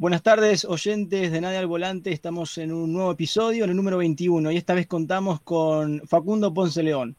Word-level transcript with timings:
Buenas 0.00 0.22
tardes, 0.22 0.64
oyentes 0.64 1.30
de 1.30 1.42
Nadie 1.42 1.58
al 1.58 1.66
Volante. 1.66 2.10
Estamos 2.10 2.56
en 2.56 2.72
un 2.72 2.90
nuevo 2.90 3.12
episodio, 3.12 3.64
en 3.64 3.70
el 3.70 3.76
número 3.76 3.98
21, 3.98 4.50
y 4.50 4.56
esta 4.56 4.72
vez 4.72 4.86
contamos 4.86 5.42
con 5.42 6.00
Facundo 6.06 6.54
Ponce 6.54 6.82
León. 6.82 7.18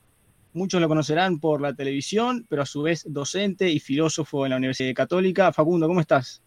Muchos 0.53 0.81
lo 0.81 0.87
conocerán 0.87 1.39
por 1.39 1.61
la 1.61 1.75
televisión, 1.75 2.43
pero 2.49 2.63
a 2.63 2.65
su 2.65 2.81
vez 2.81 3.05
docente 3.07 3.69
y 3.69 3.79
filósofo 3.79 4.47
en 4.47 4.49
la 4.49 4.55
Universidad 4.57 4.95
Católica. 4.95 5.53
Facundo, 5.53 5.87
¿cómo 5.87 6.01
estás? 6.01 6.41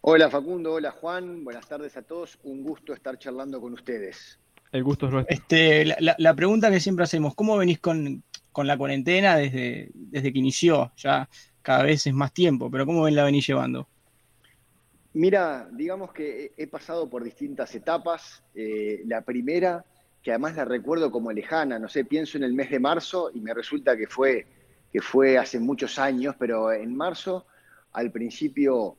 Hola 0.00 0.28
Facundo, 0.28 0.72
hola 0.72 0.90
Juan, 0.90 1.44
buenas 1.44 1.68
tardes 1.68 1.96
a 1.96 2.02
todos. 2.02 2.36
Un 2.42 2.64
gusto 2.64 2.92
estar 2.92 3.16
charlando 3.16 3.60
con 3.60 3.72
ustedes. 3.72 4.40
El 4.72 4.82
gusto 4.82 5.06
es 5.06 5.12
nuestro. 5.12 5.36
Este, 5.36 5.84
la, 5.84 6.34
pregunta 6.34 6.68
que 6.72 6.80
siempre 6.80 7.04
hacemos, 7.04 7.36
¿cómo 7.36 7.56
venís 7.56 7.78
con, 7.78 8.24
la 8.56 8.76
cuarentena 8.76 9.36
desde, 9.36 9.92
desde 9.94 10.32
que 10.32 10.38
inició? 10.40 10.90
Ya 10.96 11.28
cada 11.62 11.84
vez 11.84 12.08
es 12.08 12.12
más 12.12 12.32
tiempo, 12.32 12.72
pero 12.72 12.86
¿cómo 12.86 13.08
la 13.08 13.22
venís 13.22 13.46
llevando? 13.46 13.86
Mira, 15.12 15.68
digamos 15.72 16.12
que 16.12 16.52
he 16.56 16.66
pasado 16.68 17.10
por 17.10 17.24
distintas 17.24 17.74
etapas. 17.74 18.44
Eh, 18.54 19.02
la 19.06 19.22
primera, 19.22 19.84
que 20.22 20.30
además 20.30 20.54
la 20.56 20.64
recuerdo 20.64 21.10
como 21.10 21.32
lejana, 21.32 21.78
no 21.78 21.88
sé, 21.88 22.04
pienso 22.04 22.38
en 22.38 22.44
el 22.44 22.52
mes 22.52 22.70
de 22.70 22.78
marzo 22.78 23.30
y 23.34 23.40
me 23.40 23.52
resulta 23.52 23.96
que 23.96 24.06
fue, 24.06 24.46
que 24.92 25.00
fue 25.00 25.36
hace 25.36 25.58
muchos 25.58 25.98
años, 25.98 26.36
pero 26.38 26.72
en 26.72 26.96
marzo, 26.96 27.46
al 27.92 28.12
principio, 28.12 28.96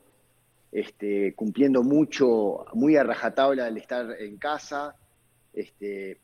este, 0.70 1.34
cumpliendo 1.34 1.82
mucho, 1.82 2.66
muy 2.74 2.96
a 2.96 3.04
rajatabla 3.04 3.68
el 3.68 3.78
estar 3.78 4.14
en 4.20 4.36
casa, 4.36 4.94
este, 5.54 6.18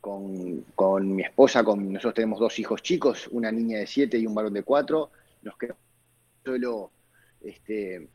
con, 0.00 0.62
con, 0.74 1.14
mi 1.14 1.22
esposa, 1.22 1.62
con 1.62 1.92
nosotros 1.92 2.14
tenemos 2.14 2.40
dos 2.40 2.58
hijos 2.58 2.82
chicos, 2.82 3.28
una 3.30 3.52
niña 3.52 3.78
de 3.78 3.86
siete 3.86 4.18
y 4.18 4.26
un 4.26 4.34
varón 4.34 4.54
de 4.54 4.62
cuatro, 4.62 5.10
nos 5.42 5.56
quedamos 5.58 5.82
solo 6.44 6.90
este, 7.42 8.08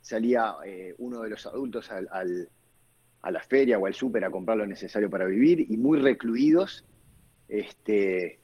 salía 0.00 0.56
eh, 0.64 0.94
uno 0.98 1.22
de 1.22 1.30
los 1.30 1.46
adultos 1.46 1.90
a 1.90 3.30
la 3.30 3.42
feria 3.42 3.78
o 3.78 3.86
al 3.86 3.94
súper 3.94 4.24
a 4.24 4.30
comprar 4.30 4.56
lo 4.58 4.66
necesario 4.66 5.10
para 5.10 5.26
vivir 5.26 5.60
y 5.60 5.76
muy 5.76 5.98
recluidos. 5.98 6.84
Este, 7.48 8.38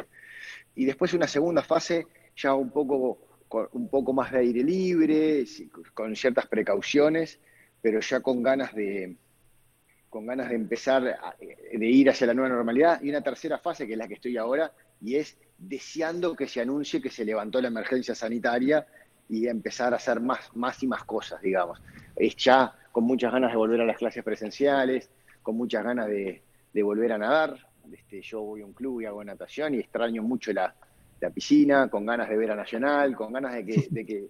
y 0.74 0.84
después 0.84 1.12
una 1.14 1.28
segunda 1.28 1.62
fase 1.62 2.06
ya 2.36 2.54
un 2.54 2.70
poco, 2.70 3.18
un 3.72 3.88
poco 3.88 4.12
más 4.12 4.32
de 4.32 4.38
aire 4.38 4.62
libre, 4.62 5.44
con 5.92 6.16
ciertas 6.16 6.46
precauciones, 6.46 7.38
pero 7.80 8.00
ya 8.00 8.20
con 8.20 8.42
ganas 8.42 8.74
de, 8.74 9.16
con 10.10 10.26
ganas 10.26 10.48
de 10.48 10.54
empezar, 10.54 11.18
de 11.40 11.86
ir 11.86 12.10
hacia 12.10 12.26
la 12.26 12.34
nueva 12.34 12.48
normalidad. 12.48 13.02
Y 13.02 13.10
una 13.10 13.22
tercera 13.22 13.58
fase, 13.58 13.86
que 13.86 13.92
es 13.92 13.98
la 13.98 14.08
que 14.08 14.14
estoy 14.14 14.36
ahora, 14.36 14.72
y 15.00 15.16
es 15.16 15.36
deseando 15.58 16.34
que 16.34 16.48
se 16.48 16.60
anuncie 16.60 17.00
que 17.00 17.10
se 17.10 17.24
levantó 17.24 17.60
la 17.60 17.68
emergencia 17.68 18.14
sanitaria 18.14 18.86
y 19.28 19.48
empezar 19.48 19.92
a 19.92 19.96
hacer 19.96 20.20
más, 20.20 20.54
más 20.54 20.82
y 20.82 20.86
más 20.86 21.04
cosas, 21.04 21.40
digamos. 21.42 21.80
Es 22.16 22.36
ya 22.36 22.72
con 22.92 23.04
muchas 23.04 23.32
ganas 23.32 23.50
de 23.50 23.56
volver 23.56 23.80
a 23.80 23.84
las 23.84 23.96
clases 23.96 24.22
presenciales, 24.22 25.10
con 25.42 25.56
muchas 25.56 25.84
ganas 25.84 26.06
de, 26.06 26.42
volver 26.82 27.12
a 27.12 27.18
nadar. 27.18 27.56
Este, 27.92 28.22
yo 28.22 28.40
voy 28.40 28.62
a 28.62 28.66
un 28.66 28.72
club 28.72 29.00
y 29.02 29.06
hago 29.06 29.22
natación 29.22 29.74
y 29.74 29.78
extraño 29.78 30.22
mucho 30.22 30.52
la, 30.52 30.74
piscina, 31.34 31.88
con 31.88 32.04
ganas 32.04 32.28
de 32.28 32.36
ver 32.36 32.50
a 32.50 32.54
Nacional, 32.54 33.16
con 33.16 33.32
ganas 33.32 33.54
de 33.54 33.64
que, 33.64 34.28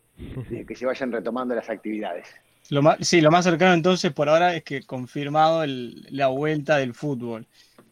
que, 0.64 0.76
se 0.76 0.86
vayan 0.86 1.10
retomando 1.10 1.52
las 1.52 1.68
actividades. 1.68 2.28
Lo 2.70 2.82
más, 2.82 2.98
sí, 3.00 3.20
lo 3.20 3.32
más 3.32 3.44
cercano 3.44 3.74
entonces 3.74 4.12
por 4.12 4.28
ahora 4.28 4.54
es 4.54 4.62
que 4.62 4.84
confirmado 4.84 5.64
la 5.66 6.28
vuelta 6.28 6.76
del 6.76 6.94
fútbol. 6.94 7.48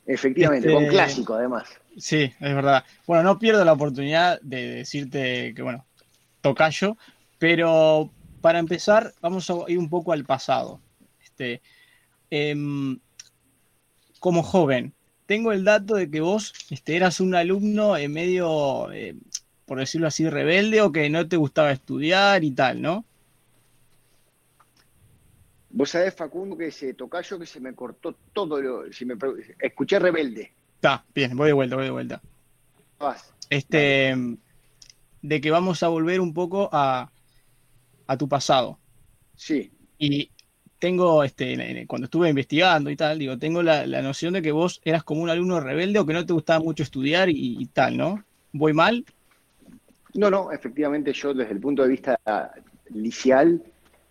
Efectivamente, 0.07 0.73
con 0.73 0.85
este, 0.85 0.95
clásico 0.95 1.35
además. 1.35 1.69
Sí, 1.97 2.33
es 2.39 2.55
verdad. 2.55 2.85
Bueno, 3.07 3.23
no 3.23 3.39
pierdo 3.39 3.65
la 3.65 3.73
oportunidad 3.73 4.41
de 4.41 4.77
decirte 4.77 5.53
que, 5.55 5.63
bueno, 5.63 5.85
tocayo, 6.43 6.99
pero 7.39 8.11
para 8.43 8.59
empezar 8.59 9.15
vamos 9.23 9.49
a 9.49 9.55
ir 9.69 9.79
un 9.79 9.89
poco 9.89 10.13
al 10.13 10.25
pasado. 10.25 10.81
Este, 11.23 11.63
em, 12.29 12.99
como 14.19 14.43
joven, 14.43 14.93
tengo 15.27 15.53
el 15.53 15.65
dato 15.65 15.95
de 15.95 16.11
que 16.11 16.21
vos 16.21 16.53
este, 16.69 16.97
eras 16.97 17.21
un 17.21 17.35
alumno 17.35 17.97
en 17.97 18.13
medio, 18.13 18.93
eh, 18.93 19.15
por 19.65 19.79
decirlo 19.79 20.09
así, 20.09 20.29
rebelde 20.29 20.83
o 20.83 20.93
que 20.93 21.09
no 21.09 21.27
te 21.27 21.37
gustaba 21.37 21.73
estudiar 21.73 22.45
y 22.45 22.51
tal, 22.51 22.83
¿no? 22.83 23.05
Vos 25.71 25.91
sabés, 25.91 26.15
Facundo, 26.15 26.59
que 26.59 26.67
ese 26.67 26.93
tocayo 26.93 27.39
que 27.39 27.47
se 27.47 27.59
me 27.59 27.75
cortó 27.75 28.15
todo 28.35 28.61
lo. 28.61 28.93
Si 28.93 29.07
me, 29.07 29.15
escuché 29.59 29.99
rebelde. 29.99 30.53
Está, 30.75 31.03
bien, 31.15 31.35
voy 31.35 31.47
de 31.47 31.53
vuelta, 31.55 31.77
voy 31.77 31.87
de 31.87 31.91
vuelta. 31.91 32.21
Este 33.49 34.15
de 35.23 35.41
que 35.41 35.51
vamos 35.51 35.83
a 35.83 35.89
volver 35.89 36.21
un 36.21 36.35
poco 36.35 36.69
a, 36.73 37.11
tu 38.19 38.29
pasado. 38.29 38.79
Sí. 39.37 39.73
Y 39.97 40.31
tengo, 40.79 41.25
este, 41.25 41.87
cuando 41.87 42.05
estuve 42.05 42.29
investigando 42.29 42.91
y 42.91 42.97
tal, 42.97 43.19
digo, 43.19 43.39
tengo 43.39 43.63
la, 43.63 43.87
noción 44.03 44.35
de 44.35 44.43
que 44.43 44.53
vos 44.53 44.83
eras 44.85 45.03
como 45.03 45.23
un 45.23 45.31
alumno 45.31 45.61
rebelde 45.61 45.99
o 45.99 46.05
que 46.05 46.13
no 46.13 46.27
te 46.27 46.35
gustaba 46.35 46.63
mucho 46.63 46.83
estudiar 46.83 47.31
y, 47.31 47.65
tal, 47.73 47.97
¿no? 47.97 48.23
¿Voy 48.53 48.75
mal? 48.75 49.05
No, 50.13 50.29
no, 50.29 50.53
efectivamente 50.53 51.15
yo 51.15 51.33
desde 51.33 51.53
el 51.53 51.61
punto 51.61 51.85
de 51.85 51.89
vista 51.89 52.21
liceal 52.91 53.63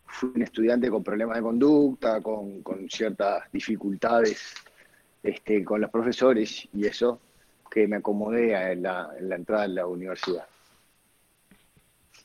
fui 0.07 0.31
un 0.33 0.41
estudiante 0.41 0.89
con 0.89 1.03
problemas 1.03 1.37
de 1.37 1.43
conducta, 1.43 2.21
con, 2.21 2.63
ciertas 2.89 3.43
dificultades 3.51 4.55
este, 5.21 5.63
con 5.63 5.79
los 5.79 5.91
profesores 5.91 6.67
y 6.73 6.87
eso 6.87 7.19
que 7.69 7.87
me 7.87 7.97
acomodé 7.97 8.71
en 8.71 8.81
la, 8.81 9.11
en 9.17 9.29
la 9.29 9.35
entrada 9.35 9.65
en 9.65 9.75
la 9.75 9.85
universidad. 9.85 10.45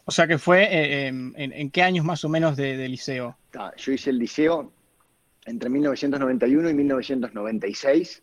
O 0.09 0.13
sea 0.13 0.29
que 0.29 0.39
fue 0.39 0.69
eh, 0.71 1.09
en, 1.09 1.71
qué 1.71 1.83
años 1.83 2.05
más 2.05 2.25
o 2.25 2.29
menos 2.29 2.57
de, 2.57 2.89
liceo. 2.89 3.37
yo 3.77 3.93
hice 3.93 4.11
el 4.11 4.19
liceo 4.19 4.73
entre 5.47 5.69
1991 5.69 6.71
y 6.71 6.75
1996 6.75 8.23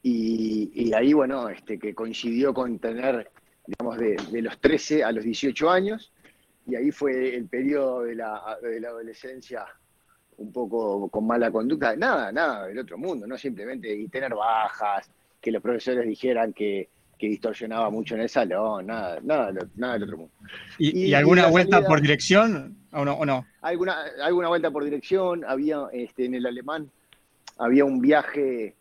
y, 0.00 0.92
ahí, 0.94 1.12
bueno, 1.12 1.48
este, 1.48 1.76
que 1.76 1.92
coincidió 1.92 2.54
con 2.54 2.78
tener, 2.78 3.30
digamos, 3.66 3.98
de, 3.98 4.42
los 4.42 4.60
13 4.60 5.02
a 5.02 5.10
los 5.10 5.24
18 5.24 5.68
años. 5.68 6.12
Y 6.68 6.76
ahí 6.76 6.92
fue 6.92 7.34
el 7.34 7.46
periodo 7.46 8.04
de 8.04 8.14
la, 8.14 8.56
de 8.62 8.80
la 8.80 8.88
adolescencia 8.88 9.66
un 10.36 10.52
poco 10.52 11.08
con 11.08 11.26
mala 11.26 11.50
conducta, 11.50 11.96
nada, 11.96 12.30
nada 12.30 12.68
del 12.68 12.78
otro 12.78 12.96
mundo, 12.96 13.26
no 13.26 13.36
simplemente 13.36 13.92
y 13.92 14.06
tener 14.06 14.34
bajas, 14.34 15.10
que 15.40 15.50
los 15.50 15.60
profesores 15.60 16.06
dijeran 16.06 16.52
que, 16.52 16.88
que 17.18 17.28
distorsionaba 17.28 17.90
mucho 17.90 18.14
en 18.14 18.22
el 18.22 18.28
salón, 18.28 18.86
nada, 18.86 19.18
nada, 19.22 19.52
nada 19.74 19.94
del 19.94 20.04
otro 20.04 20.16
mundo. 20.18 20.32
¿Y, 20.78 21.12
alguna 21.14 21.48
vuelta 21.48 21.84
por 21.84 22.00
dirección 22.00 22.76
o 22.92 23.04
no? 23.04 23.14
O 23.14 23.26
no? 23.26 23.46
Alguna, 23.60 24.04
alguna 24.22 24.48
vuelta 24.48 24.70
por 24.70 24.84
dirección, 24.84 25.44
había 25.44 25.86
este, 25.92 26.26
en 26.26 26.34
el 26.34 26.46
alemán, 26.46 26.90
había 27.58 27.84
un 27.84 28.00
viaje 28.00 28.76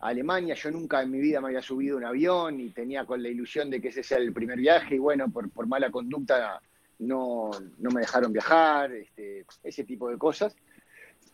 a 0.00 0.08
Alemania, 0.08 0.54
yo 0.54 0.70
nunca 0.70 1.02
en 1.02 1.10
mi 1.10 1.20
vida 1.20 1.40
me 1.40 1.48
había 1.48 1.62
subido 1.62 1.96
un 1.96 2.04
avión 2.04 2.60
y 2.60 2.70
tenía 2.70 3.04
con 3.04 3.22
la 3.22 3.28
ilusión 3.28 3.70
de 3.70 3.80
que 3.80 3.88
ese 3.88 4.02
sea 4.02 4.18
el 4.18 4.32
primer 4.32 4.58
viaje 4.58 4.94
y 4.94 4.98
bueno, 4.98 5.28
por, 5.30 5.50
por 5.50 5.66
mala 5.66 5.90
conducta 5.90 6.60
no, 7.00 7.50
no 7.78 7.90
me 7.90 8.02
dejaron 8.02 8.32
viajar, 8.32 8.92
este, 8.92 9.44
ese 9.64 9.84
tipo 9.84 10.08
de 10.08 10.16
cosas, 10.16 10.54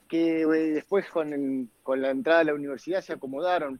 que 0.08 0.42
eh, 0.42 0.46
después 0.46 1.06
con, 1.10 1.70
con 1.82 2.00
la 2.00 2.10
entrada 2.10 2.40
a 2.40 2.44
la 2.44 2.54
universidad 2.54 3.02
se 3.02 3.12
acomodaron 3.12 3.78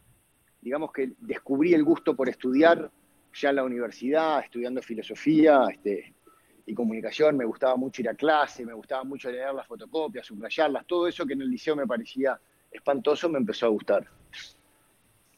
digamos 0.61 0.93
que 0.93 1.13
descubrí 1.19 1.75
el 1.75 1.85
gusto 1.85 2.15
por 2.15 2.29
estudiar 2.29 2.91
ya 3.35 3.51
en 3.51 3.57
la 3.57 3.65
universidad, 3.65 4.41
estudiando 4.41 4.83
filosofía 4.83 5.65
este, 5.71 6.13
y 6.67 6.75
comunicación, 6.75 7.37
me 7.37 7.45
gustaba 7.45 7.77
mucho 7.77 8.03
ir 8.03 8.09
a 8.09 8.15
clase, 8.15 8.65
me 8.65 8.75
gustaba 8.75 9.05
mucho 9.05 9.31
leer 9.31 9.55
las 9.55 9.67
fotocopias, 9.67 10.27
subrayarlas, 10.27 10.87
todo 10.87 11.07
eso 11.07 11.27
que 11.27 11.35
en 11.35 11.43
el 11.43 11.51
liceo 11.51 11.77
me 11.77 11.87
parecía 11.87 12.39
espantoso 12.71 13.29
me 13.29 13.39
empezó 13.39 13.67
a 13.67 13.71
gustar. 13.71 14.07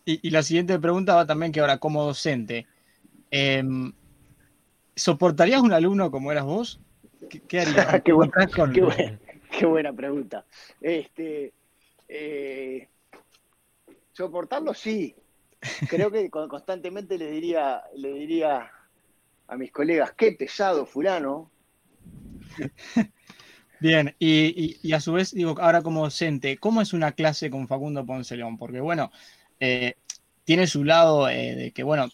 Y, 0.05 0.31
la 0.31 0.43
siguiente 0.43 0.79
pregunta 0.81 1.15
va 1.15 1.27
también 1.27 1.53
que 1.53 1.61
ahora 1.61 1.79
como 1.79 2.03
docente, 2.05 2.67
em, 3.31 3.93
¿soportarías 4.97 5.63
un 5.63 5.73
alumno 5.73 6.11
como 6.11 6.33
eras 6.33 6.45
vos? 6.45 6.81
¿Qué, 7.47 7.61
harías? 7.61 8.03
qué, 8.05 8.13
buena, 8.13 8.33
qué, 9.51 9.65
buena, 9.65 9.93
pregunta. 9.93 10.45
Este, 10.81 11.53
eh, 12.09 12.89
Soportarlo 14.13 14.75
sí. 14.75 15.15
Creo 15.89 16.11
que 16.11 16.29
constantemente 16.31 17.17
le 17.17 17.31
diría, 17.31 17.83
le 17.97 18.13
diría 18.15 18.71
a 19.47 19.57
mis 19.57 19.71
colegas, 19.71 20.13
qué 20.17 20.33
pesado 20.33 20.87
fulano. 20.87 21.51
Bien, 23.81 24.15
y, 24.19 24.93
a 24.93 25.01
su 25.01 25.13
vez, 25.13 25.33
digo, 25.33 25.57
ahora 25.61 25.83
como 25.83 26.05
docente, 26.05 26.57
¿cómo 26.59 26.81
es 26.81 26.93
una 26.93 27.13
clase 27.13 27.51
con 27.51 27.67
Facundo 27.67 28.07
Ponce 28.07 28.37
León? 28.37 28.57
Porque, 28.57 28.81
bueno, 28.81 29.11
eh, 29.59 29.97
tiene 30.45 30.69
su 30.69 30.85
lado 30.85 31.29
eh, 31.29 31.57
de 31.57 31.73
que, 31.73 31.83
bueno, 31.83 32.09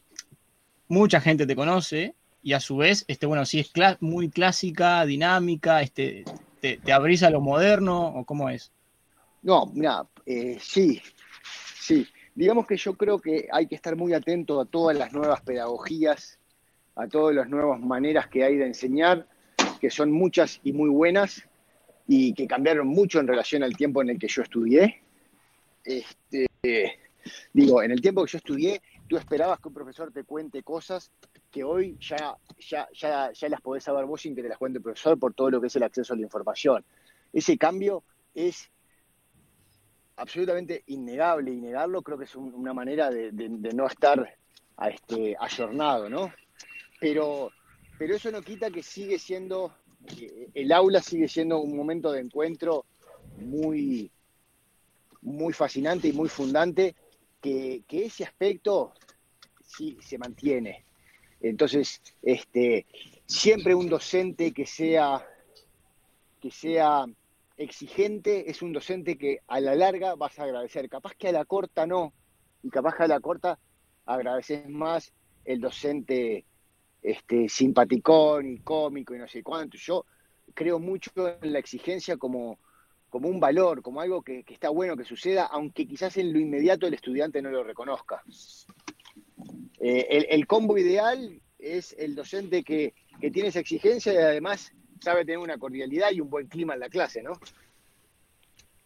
mucha 0.89 1.21
gente 1.21 1.47
te 1.47 1.55
conoce 1.55 2.15
y 2.43 2.55
a 2.55 2.61
su 2.61 2.79
vez, 2.79 3.05
este, 3.09 3.27
bueno, 3.27 3.45
sí 3.45 3.61
es 3.61 3.71
muy 4.01 4.31
clásica, 4.31 5.05
dinámica, 5.05 5.83
este, 5.83 6.25
te, 6.61 6.81
abrís 6.93 7.23
a 7.23 7.31
lo 7.31 7.41
moderno 7.41 8.07
o 8.07 8.25
cómo 8.25 8.49
es? 8.49 8.73
No, 9.43 9.67
mira, 9.67 10.07
eh, 10.25 10.59
sí, 10.61 11.01
Sí, 11.89 12.07
digamos 12.35 12.67
que 12.67 12.77
yo 12.77 12.93
creo 12.99 13.19
que 13.19 13.49
hay 13.51 13.67
que 13.67 13.75
estar 13.75 13.97
muy 13.97 14.13
atento 14.13 14.61
a 14.61 14.67
todas 14.67 14.95
las 14.95 15.15
nuevas 15.15 15.41
pedagogías, 15.41 16.39
a 16.95 17.09
todas 17.09 17.35
las 17.35 17.49
nuevas 17.49 17.81
maneras 17.81 18.29
que 18.29 18.45
hay 18.45 18.59
de 18.59 18.67
enseñar, 18.67 19.27
que 19.81 19.89
son 19.89 20.13
muchas 20.13 20.61
y 20.65 20.75
muy 20.75 20.91
buenas, 20.91 21.49
y 22.07 22.35
que 22.35 22.47
cambiaron 22.47 22.89
mucho 22.89 23.21
en 23.21 23.27
relación 23.27 23.63
al 23.63 23.75
tiempo 23.75 24.03
en 24.03 24.11
el 24.11 24.19
que 24.19 24.29
yo 24.29 24.43
estudié. 24.43 25.01
Este, 25.83 26.47
digo, 27.55 27.83
en 27.83 27.93
el 27.93 28.03
tiempo 28.03 28.23
que 28.23 28.33
yo 28.33 28.37
estudié, 28.37 28.83
tú 29.09 29.17
esperabas 29.17 29.59
que 29.59 29.69
un 29.69 29.75
profesor 29.75 30.13
te 30.13 30.25
cuente 30.25 30.63
cosas 30.63 31.11
que 31.51 31.65
hoy 31.65 31.97
ya, 31.99 32.37
ya, 32.59 32.87
ya, 32.93 33.33
ya 33.33 33.49
las 33.49 33.63
podés 33.63 33.85
saber 33.85 34.05
vos 34.05 34.21
sin 34.21 34.37
que 34.37 34.43
te 34.43 34.51
las 34.51 34.59
cuente 34.59 34.77
el 34.77 34.83
profesor 34.83 35.19
por 35.19 35.33
todo 35.33 35.53
lo 35.53 35.59
que 35.59 35.69
es 35.69 35.77
el 35.77 35.85
acceso 35.85 36.13
a 36.13 36.17
la 36.17 36.23
información. 36.23 36.85
Ese 37.33 37.57
cambio 37.57 38.05
es 38.35 38.71
absolutamente 40.19 40.83
innegable 40.89 41.53
y 41.53 41.61
negarlo 41.61 42.03
creo 42.03 42.19
que 42.19 42.25
es 42.25 42.35
una 42.35 42.75
manera 42.75 43.11
de, 43.11 43.33
no 43.33 43.87
estar 43.87 44.37
a 44.77 44.89
este, 44.89 45.37
ayornado, 45.39 46.09
¿no? 46.09 46.33
Pero, 47.01 47.51
pero 47.99 48.17
eso 48.17 48.31
no 48.31 48.43
quita 48.43 48.71
que 48.71 48.83
sigue 48.83 49.19
siendo, 49.19 49.75
el 50.55 50.73
aula 50.73 51.01
sigue 51.01 51.29
siendo 51.29 51.61
un 51.61 51.77
momento 51.77 52.13
de 52.13 52.21
encuentro 52.21 52.85
muy, 53.39 54.11
muy 55.23 55.53
fascinante 55.53 56.09
y 56.09 56.13
muy 56.13 56.29
fundante, 56.29 56.95
que, 57.41 57.85
ese 57.91 58.25
aspecto 58.25 58.93
sí 59.65 59.97
se 60.01 60.19
mantiene. 60.19 60.85
Entonces, 61.41 62.03
este, 62.23 62.87
siempre 63.27 63.75
un 63.75 63.89
docente 63.89 64.53
que 64.53 64.67
sea, 64.67 65.25
que 66.41 66.51
sea 66.51 67.07
exigente 67.59 68.51
es 68.51 68.63
un 68.63 68.73
docente 68.73 69.19
que 69.19 69.41
a 69.49 69.61
la 69.61 69.75
larga 69.75 70.15
vas 70.15 70.39
a 70.39 70.45
agradecer. 70.45 70.89
Capaz 70.89 71.15
que 71.15 71.29
a 71.29 71.33
la 71.33 71.45
corta 71.45 71.87
no, 71.87 72.15
y 72.63 72.71
capaz 72.71 72.97
que 72.97 73.03
a 73.03 73.09
la 73.09 73.21
corta 73.21 73.59
agradeces 74.07 74.69
más 74.69 75.13
el 75.45 75.61
docente 75.61 76.47
este, 77.03 77.49
simpaticón 77.49 78.49
y 78.49 78.59
cómico 78.61 79.15
y 79.15 79.19
no 79.19 79.29
sé 79.29 79.43
cuánto. 79.43 79.77
Yo 79.77 80.07
creo 80.55 80.79
mucho 80.79 81.11
en 81.43 81.53
la 81.53 81.59
exigencia 81.59 82.17
como, 82.17 82.59
como 83.11 83.29
un 83.29 83.41
valor, 83.41 83.83
como 83.83 84.01
algo 84.01 84.23
que, 84.23 84.45
está 84.49 84.71
bueno 84.71 84.97
que 84.97 85.05
suceda, 85.05 85.45
aunque 85.47 85.87
quizás 85.87 86.17
en 86.17 86.33
lo 86.33 86.39
inmediato 86.39 86.87
el 86.87 86.95
estudiante 86.95 87.43
no 87.43 87.51
lo 87.51 87.65
reconozca. 87.65 88.23
Eh, 89.81 90.07
el, 90.11 90.27
el, 90.31 90.47
combo 90.47 90.79
ideal 90.79 91.41
es 91.59 91.95
el 91.99 92.15
docente 92.15 92.63
que, 92.65 92.95
que 93.21 93.31
tiene 93.31 93.49
esa 93.49 93.61
exigencia 93.61 94.13
y 94.13 94.17
además 94.17 94.73
sabe 95.01 95.25
tener 95.25 95.39
una 95.39 95.59
cordialidad 95.59 96.11
y 96.13 96.21
un 96.21 96.31
buen 96.31 96.47
clima 96.47 96.75
en 96.75 96.81
la 96.81 96.89
clase, 96.89 97.23
¿no? 97.23 97.33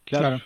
Claro. 0.05 0.41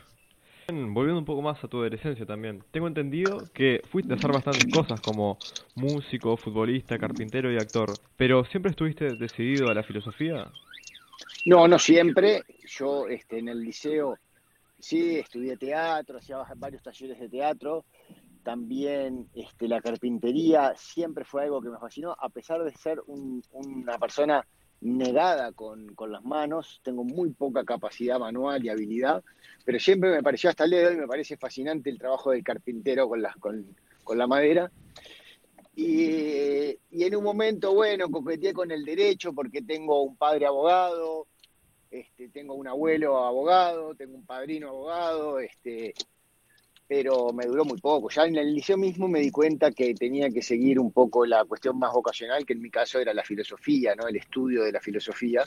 Volviendo 0.69 1.19
un 1.19 1.25
poco 1.25 1.43
más 1.43 1.63
a 1.63 1.69
tu 1.69 1.79
adolescencia 1.79 2.27
también, 2.27 2.63
tengo 2.73 2.89
entendido 2.89 3.49
que 3.55 3.83
fuiste 3.91 4.13
a 4.13 4.17
hacer 4.17 4.33
bastantes 4.33 4.73
cosas 4.73 5.01
como 5.01 5.39
músico, 5.77 6.37
futbolista, 6.37 6.99
carpintero 6.99 7.53
y 7.53 7.57
actor, 7.57 7.95
pero 8.17 8.45
¿siempre 8.47 8.71
estuviste 8.71 9.15
decidido 9.15 9.71
a 9.71 9.75
la 9.75 9.85
filosofía? 9.85 10.49
No, 11.45 11.69
no 11.69 11.79
siempre. 11.79 12.43
Yo 12.67 13.07
este, 13.07 13.39
en 13.39 13.49
el 13.49 13.61
liceo 13.61 14.19
sí 14.79 15.19
estudié 15.19 15.57
teatro, 15.57 16.19
hacía 16.19 16.39
varios 16.57 16.83
talleres 16.83 17.21
de 17.21 17.29
teatro. 17.29 17.85
También 18.43 19.29
este, 19.35 19.69
la 19.69 19.81
carpintería 19.81 20.75
siempre 20.77 21.25
fue 21.25 21.45
algo 21.45 21.61
que 21.61 21.69
me 21.69 21.79
fascinó, 21.79 22.17
a 22.19 22.29
pesar 22.29 22.65
de 22.65 22.73
ser 22.73 23.01
una 23.07 23.99
persona 23.99 24.45
negada 24.87 25.53
con, 25.53 25.95
las 26.09 26.25
manos, 26.25 26.81
tengo 26.83 27.05
muy 27.05 27.31
poca 27.31 27.65
capacidad 27.65 28.19
manual 28.19 28.65
y 28.65 28.69
habilidad, 28.69 29.23
pero 29.65 29.79
siempre 29.81 30.11
me 30.11 30.23
pareció 30.23 30.51
hasta 30.51 30.65
el 30.65 30.71
día 30.71 30.81
de 30.81 30.87
hoy, 30.87 30.97
me 30.97 31.09
parece 31.09 31.37
fascinante 31.37 31.91
el 31.91 31.99
trabajo 31.99 32.31
del 32.31 32.45
carpintero 32.45 33.09
con, 33.09 33.23
con, 34.05 34.19
la 34.19 34.27
madera. 34.27 34.71
Y, 35.75 36.79
y, 36.91 37.05
en 37.05 37.17
un 37.17 37.25
momento, 37.25 37.75
bueno, 37.75 38.11
coqueteé 38.11 38.55
con 38.55 38.71
el 38.71 38.85
derecho 38.85 39.33
porque 39.33 39.61
tengo 39.61 40.03
un 40.03 40.17
padre 40.17 40.47
abogado, 40.47 41.27
este, 41.91 42.29
tengo 42.29 42.55
un 42.55 42.67
abuelo 42.67 43.19
abogado, 43.25 43.95
tengo 43.95 44.17
un 44.17 44.25
padrino 44.25 44.69
abogado, 44.69 45.39
este, 45.41 45.95
pero 46.89 47.33
me 47.33 47.47
duró 47.47 47.65
muy 47.65 47.79
poco. 47.79 48.09
Ya 48.11 48.25
en 48.25 48.37
el 48.37 48.55
liceo 48.55 48.77
mismo 48.77 49.09
me 49.09 49.21
di 49.21 49.31
cuenta 49.31 49.73
que 49.73 49.95
tenía 49.95 50.31
que 50.31 50.43
seguir 50.43 50.79
un 50.79 50.93
poco 50.93 51.27
la 51.27 51.45
cuestión 51.45 51.79
más 51.79 51.93
vocacional, 51.93 52.47
que 52.47 52.53
en 52.53 52.63
mi 52.63 52.71
caso 52.71 53.01
era 53.01 53.13
la 53.13 53.25
filosofía, 53.25 53.95
¿no? 53.95 54.07
el 54.07 54.17
estudio 54.17 54.63
de 54.63 54.73
la 54.73 54.81
filosofía. 54.81 55.45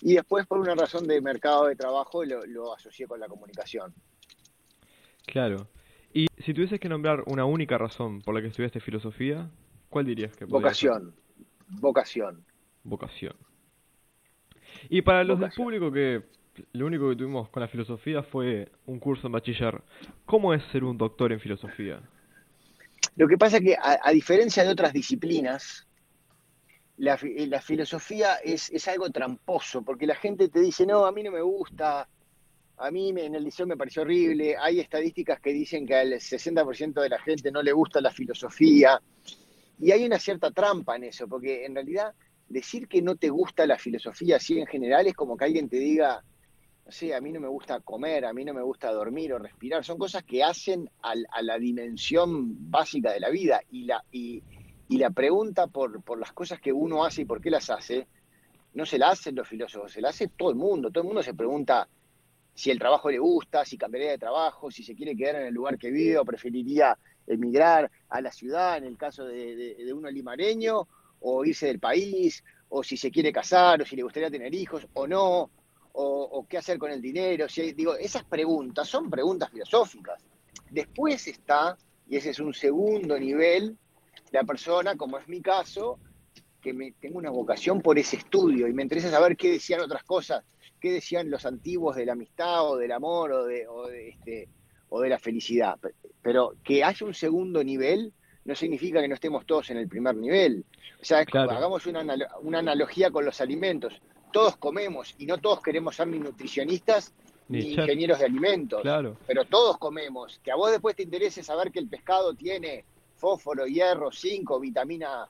Y 0.00 0.14
después, 0.14 0.46
por 0.46 0.58
una 0.58 0.74
razón 0.74 1.06
de 1.06 1.20
mercado 1.20 1.66
de 1.66 1.76
trabajo, 1.76 2.24
lo, 2.24 2.74
asocié 2.74 3.06
con 3.06 3.20
la 3.20 3.28
comunicación. 3.28 3.92
Claro. 5.26 5.68
Y 6.12 6.26
si 6.38 6.54
tuvieses 6.54 6.80
que 6.80 6.88
nombrar 6.88 7.22
una 7.26 7.44
única 7.44 7.76
razón 7.76 8.22
por 8.22 8.34
la 8.34 8.40
que 8.40 8.48
estudiaste 8.48 8.80
filosofía, 8.80 9.50
¿cuál 9.90 10.06
dirías 10.06 10.34
que 10.34 10.46
Vocación. 10.46 11.14
Vocación. 11.68 12.44
Vocación. 12.82 13.36
Y 14.88 15.02
para 15.02 15.24
los 15.24 15.38
del 15.38 15.50
público 15.50 15.92
que 15.92 16.22
lo 16.72 16.86
único 16.86 17.08
que 17.08 17.16
tuvimos 17.16 17.48
con 17.48 17.60
la 17.60 17.68
filosofía 17.68 18.22
fue 18.22 18.70
un 18.86 18.98
curso 18.98 19.26
en 19.26 19.32
bachiller. 19.32 19.82
¿Cómo 20.26 20.54
es 20.54 20.62
ser 20.72 20.84
un 20.84 20.98
doctor 20.98 21.32
en 21.32 21.40
filosofía? 21.40 22.00
Lo 23.16 23.28
que 23.28 23.36
pasa 23.36 23.58
es 23.58 23.62
que, 23.62 23.76
a, 23.80 24.10
diferencia 24.12 24.64
de 24.64 24.70
otras 24.70 24.92
disciplinas, 24.92 25.86
la, 26.96 27.16
filosofía 27.16 28.36
es, 28.36 28.88
algo 28.88 29.10
tramposo, 29.10 29.82
porque 29.82 30.06
la 30.06 30.14
gente 30.14 30.48
te 30.48 30.60
dice, 30.60 30.86
no, 30.86 31.04
a 31.04 31.12
mí 31.12 31.22
no 31.22 31.32
me 31.32 31.40
gusta, 31.40 32.08
a 32.76 32.90
mí 32.90 33.10
en 33.10 33.34
el 33.34 33.44
liceo 33.44 33.66
me 33.66 33.76
pareció 33.76 34.02
horrible, 34.02 34.56
hay 34.56 34.80
estadísticas 34.80 35.40
que 35.40 35.52
dicen 35.52 35.86
que 35.86 35.96
al 35.96 36.12
60% 36.12 37.00
de 37.00 37.08
la 37.08 37.18
gente 37.20 37.50
no 37.50 37.62
le 37.62 37.72
gusta 37.72 38.00
la 38.00 38.10
filosofía, 38.10 39.00
y 39.78 39.92
hay 39.92 40.04
una 40.04 40.18
cierta 40.18 40.50
trampa 40.50 40.96
en 40.96 41.04
eso, 41.04 41.26
porque 41.26 41.64
en 41.64 41.74
realidad 41.74 42.14
decir 42.48 42.88
que 42.88 43.00
no 43.00 43.16
te 43.16 43.30
gusta 43.30 43.66
la 43.66 43.78
filosofía 43.78 44.36
así 44.36 44.58
en 44.58 44.66
general 44.66 45.06
es 45.06 45.14
como 45.14 45.36
que 45.36 45.44
alguien 45.44 45.68
te 45.68 45.78
diga, 45.78 46.22
no 46.90 47.16
a 47.16 47.20
mí 47.20 47.32
no 47.32 47.40
me 47.40 47.48
gusta 47.48 47.80
comer, 47.80 48.24
a 48.24 48.32
mí 48.32 48.44
no 48.44 48.52
me 48.52 48.62
gusta 48.62 48.92
dormir 48.92 49.32
o 49.32 49.38
respirar, 49.38 49.84
son 49.84 49.98
cosas 49.98 50.24
que 50.24 50.42
hacen 50.42 50.90
a, 51.02 51.14
la 51.42 51.58
dimensión 51.58 52.70
básica 52.70 53.12
de 53.12 53.20
la 53.20 53.30
vida. 53.30 53.60
Y 53.70 53.84
la, 53.84 54.04
y, 54.10 54.42
la 54.88 55.10
pregunta 55.10 55.68
por, 55.68 56.18
las 56.18 56.32
cosas 56.32 56.60
que 56.60 56.72
uno 56.72 57.04
hace 57.04 57.22
y 57.22 57.24
por 57.24 57.40
qué 57.40 57.50
las 57.50 57.70
hace, 57.70 58.08
no 58.74 58.84
se 58.84 58.98
la 58.98 59.10
hacen 59.10 59.36
los 59.36 59.48
filósofos, 59.48 59.92
se 59.92 60.00
la 60.00 60.08
hace 60.08 60.28
todo 60.28 60.50
el 60.50 60.56
mundo, 60.56 60.90
todo 60.90 61.02
el 61.02 61.06
mundo 61.06 61.22
se 61.22 61.34
pregunta 61.34 61.88
si 62.54 62.70
el 62.70 62.78
trabajo 62.78 63.10
le 63.10 63.18
gusta, 63.18 63.64
si 63.64 63.78
cambiaría 63.78 64.10
de 64.10 64.18
trabajo, 64.18 64.70
si 64.70 64.82
se 64.82 64.94
quiere 64.94 65.16
quedar 65.16 65.36
en 65.36 65.46
el 65.46 65.54
lugar 65.54 65.78
que 65.78 65.90
vive 65.90 66.18
o 66.18 66.24
preferiría 66.24 66.98
emigrar 67.26 67.90
a 68.08 68.20
la 68.20 68.32
ciudad, 68.32 68.78
en 68.78 68.84
el 68.84 68.96
caso 68.96 69.24
de, 69.24 69.76
de 69.76 69.92
uno 69.92 70.10
limareño, 70.10 70.88
o 71.20 71.44
irse 71.44 71.66
del 71.66 71.78
país, 71.78 72.42
o 72.68 72.82
si 72.82 72.96
se 72.96 73.10
quiere 73.10 73.32
casar, 73.32 73.80
o 73.80 73.84
si 73.84 73.96
le 73.96 74.02
gustaría 74.02 74.30
tener 74.30 74.54
hijos, 74.54 74.86
o 74.94 75.06
no, 75.06 75.50
o, 76.02 76.46
qué 76.48 76.58
hacer 76.58 76.78
con 76.78 76.90
el 76.90 77.00
dinero. 77.00 77.48
Si 77.48 77.72
digo, 77.72 77.96
esas 77.96 78.24
preguntas 78.24 78.88
son 78.88 79.10
preguntas 79.10 79.50
filosóficas. 79.50 80.22
Después 80.70 81.26
está, 81.26 81.76
y 82.08 82.16
ese 82.16 82.30
es 82.30 82.40
un 82.40 82.54
segundo 82.54 83.18
nivel, 83.18 83.76
la 84.32 84.44
persona, 84.44 84.96
como 84.96 85.18
es 85.18 85.28
mi 85.28 85.40
caso, 85.40 85.98
que 86.60 86.72
me, 86.72 86.92
tengo 86.92 87.18
una 87.18 87.30
vocación 87.30 87.80
por 87.80 87.98
ese 87.98 88.16
estudio 88.16 88.68
y 88.68 88.72
me 88.72 88.82
interesa 88.82 89.10
saber 89.10 89.36
qué 89.36 89.50
decían 89.50 89.80
otras 89.80 90.04
cosas, 90.04 90.44
qué 90.78 90.92
decían 90.92 91.30
los 91.30 91.46
antiguos 91.46 91.96
de 91.96 92.06
la 92.06 92.12
amistad 92.12 92.68
o 92.68 92.76
del 92.76 92.92
amor 92.92 93.32
o 93.32 93.46
de, 93.46 93.66
este, 94.08 94.48
o 94.88 95.00
de 95.00 95.08
la 95.08 95.18
felicidad. 95.18 95.78
Pero 96.22 96.54
que 96.62 96.84
haya 96.84 97.06
un 97.06 97.14
segundo 97.14 97.64
nivel 97.64 98.12
no 98.44 98.54
significa 98.54 99.00
que 99.00 99.08
no 99.08 99.14
estemos 99.14 99.44
todos 99.46 99.70
en 99.70 99.78
el 99.78 99.88
primer 99.88 100.16
nivel. 100.16 100.64
O 101.00 101.04
sea, 101.04 101.18
hagamos 101.20 101.86
una, 101.86 102.04
una 102.42 102.58
analogía 102.58 103.10
con 103.10 103.24
los 103.24 103.40
alimentos 103.40 104.00
todos 104.30 104.56
comemos 104.56 105.14
y 105.18 105.26
no 105.26 105.38
todos 105.38 105.62
queremos 105.62 105.96
ser 105.96 106.08
ni 106.08 106.18
nutricionistas 106.18 107.12
ni, 107.48 107.72
ingenieros 107.72 108.18
de 108.20 108.26
alimentos, 108.26 108.82
pero 109.26 109.44
todos 109.44 109.76
comemos. 109.78 110.40
Que 110.42 110.52
a 110.52 110.56
vos 110.56 110.70
después 110.70 110.94
te 110.94 111.02
interese 111.02 111.42
saber 111.42 111.72
que 111.72 111.80
el 111.80 111.88
pescado 111.88 112.34
tiene 112.34 112.84
fósforo, 113.16 113.66
hierro, 113.66 114.10
zinco, 114.12 114.60
vitamina 114.60 115.28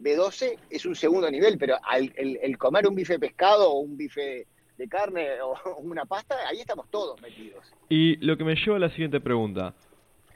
B12, 0.00 0.58
es 0.68 0.86
un 0.86 0.94
segundo 0.94 1.30
nivel, 1.30 1.58
pero 1.58 1.76
el, 2.16 2.58
comer 2.58 2.86
un 2.88 2.94
bife 2.94 3.14
de 3.14 3.18
pescado 3.18 3.70
o 3.70 3.78
un 3.78 3.96
bife 3.96 4.46
de 4.76 4.88
carne 4.88 5.40
o 5.42 5.76
una 5.78 6.04
pasta, 6.04 6.36
ahí 6.48 6.60
estamos 6.60 6.90
todos 6.90 7.20
metidos. 7.22 7.64
Y 7.88 8.16
lo 8.16 8.36
que 8.36 8.44
me 8.44 8.56
lleva 8.56 8.76
a 8.76 8.80
la 8.80 8.90
siguiente 8.90 9.20
pregunta, 9.20 9.74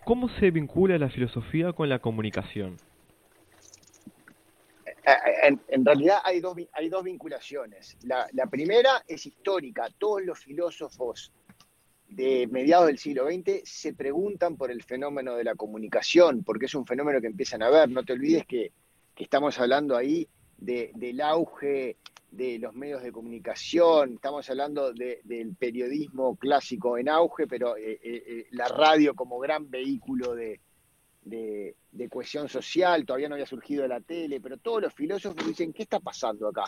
¿cómo 0.05 0.29
se 0.41 0.51
vincula 0.51 0.99
la 0.99 1.09
filosofía 1.09 1.73
con 1.73 1.89
la 1.89 1.99
comunicación? 1.99 2.77
Eh, 5.07 5.57
en, 5.69 5.85
realidad 5.85 6.19
hay 6.25 6.41
dos, 6.41 6.57
hay 6.73 6.89
dos 6.89 7.05
vinculaciones. 7.05 7.97
La, 8.05 8.47
primera 8.51 9.05
es 9.07 9.27
histórica. 9.27 9.89
Todos 9.99 10.23
los 10.25 10.39
filósofos 10.39 11.33
de 12.09 12.47
mediados 12.47 12.87
del 12.87 12.99
siglo 12.99 13.27
XX 13.27 13.63
se 13.65 13.93
preguntan 13.93 14.57
por 14.57 14.71
el 14.71 14.83
fenómeno 14.83 15.35
de 15.35 15.45
la 15.45 15.55
comunicación, 15.55 16.43
porque 16.45 16.67
es 16.67 16.75
un 16.75 16.87
fenómeno 16.87 17.21
que 17.21 17.27
empiezan 17.27 17.63
a 17.63 17.71
ver. 17.71 17.91
No 17.91 18.05
te 18.05 18.15
olvides 18.15 18.47
que, 18.47 18.73
estamos 19.17 19.59
hablando 19.61 19.97
ahí 19.97 20.27
del 20.57 21.21
auge 21.21 21.97
de 22.31 22.59
los 22.59 22.75
medios 22.75 23.03
de 23.03 23.13
comunicación, 23.13 24.15
estamos 24.15 24.49
hablando 24.51 24.93
del 24.93 25.55
periodismo 25.57 26.35
clásico 26.37 26.99
en 26.99 27.09
auge, 27.09 27.47
pero 27.47 27.77
eh, 27.77 28.01
eh, 28.03 28.47
la 28.51 28.67
radio 28.67 29.15
como 29.15 29.39
gran 29.39 29.71
vehículo 29.71 30.35
de, 30.35 30.61
de, 31.25 31.75
cohesión 32.11 32.49
social, 32.49 33.05
todavía 33.05 33.29
no 33.29 33.35
había 33.35 33.47
surgido 33.47 33.87
la 33.87 34.01
tele, 34.01 34.41
pero 34.41 34.57
todos 34.59 34.83
los 34.83 34.95
filósofos 34.95 35.47
dicen, 35.47 35.73
¿qué 35.73 35.83
está 35.85 36.01
pasando 36.01 36.49
acá? 36.49 36.65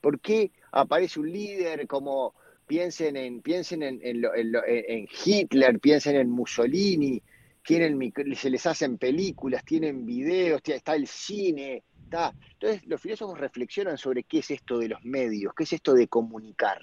¿Por 0.00 0.20
qué 0.20 0.52
aparece 0.72 1.18
un 1.20 1.30
líder 1.32 1.86
como, 1.86 2.34
piensen 2.66 3.16
en, 3.16 3.40
piensen 3.42 3.82
en, 3.82 4.00
en, 4.02 5.08
Hitler, 5.24 5.80
piensen 5.80 6.16
en 6.16 6.30
Mussolini, 6.30 7.20
tienen, 7.66 8.12
se 8.36 8.50
les 8.50 8.66
hacen 8.66 8.98
películas, 8.98 9.64
tienen 9.64 10.06
videos, 10.06 10.62
está 10.64 10.94
el 10.94 11.06
cine, 11.06 11.82
está. 12.04 12.32
Entonces 12.52 12.86
los 12.86 13.00
filósofos 13.00 13.38
reflexionan 13.38 13.98
sobre 13.98 14.22
qué 14.22 14.38
es 14.38 14.50
esto 14.50 14.78
de 14.78 14.88
los 14.88 15.04
medios, 15.04 15.52
qué 15.56 15.64
es 15.64 15.72
esto 15.72 15.94
de 15.94 16.08
comunicar. 16.08 16.80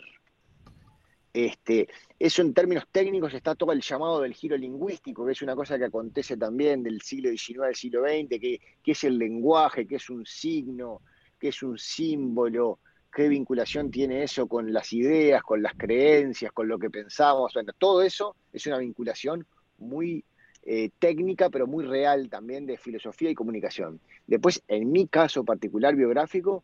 Este, 1.36 1.90
eso 2.18 2.42
en 2.42 2.54
términos 2.54 2.86
técnicos 2.90 3.34
está 3.34 3.56
todo 3.56 3.74
el 3.74 3.82
llamado 3.82 4.22
del 4.22 4.34
giro 4.34 4.56
lingüístico, 4.56 5.26
que 5.26 5.34
es 5.34 5.42
una 5.42 5.54
cosa 5.54 5.78
que 5.78 5.84
acontece 5.84 6.38
también 6.38 6.82
del 6.82 7.02
siglo 7.02 7.30
XIX 7.30 7.60
al 7.64 7.76
siglo 7.76 8.04
XX, 8.04 8.40
que, 8.40 8.62
es 8.86 9.04
el 9.04 9.18
lenguaje, 9.18 9.86
que 9.86 9.98
es 9.98 10.10
un 10.10 10.26
signo, 10.26 11.02
que 11.38 11.50
es 11.50 11.62
un 11.62 11.78
símbolo, 11.78 12.80
qué 13.14 13.28
vinculación 13.28 13.92
tiene 13.92 14.24
eso 14.24 14.48
con 14.48 14.72
las 14.72 14.94
ideas, 14.94 15.44
con 15.44 15.62
las 15.62 15.74
creencias, 15.74 16.54
con 16.54 16.70
lo 16.70 16.80
que 16.80 16.90
pensamos. 16.90 17.54
Bueno, 17.54 17.74
todo 17.78 18.02
eso 18.02 18.38
es 18.54 18.66
una 18.68 18.78
vinculación 18.78 19.46
muy 19.78 20.24
eh, 20.64 20.90
técnica, 21.00 21.50
pero 21.50 21.68
muy 21.68 21.84
real 21.84 22.30
también 22.30 22.66
de 22.66 22.78
filosofía 22.78 23.30
y 23.30 23.36
comunicación. 23.36 24.00
Después, 24.26 24.64
en 24.70 24.90
mi 24.90 25.06
caso 25.08 25.44
particular 25.44 25.98
biográfico, 25.98 26.64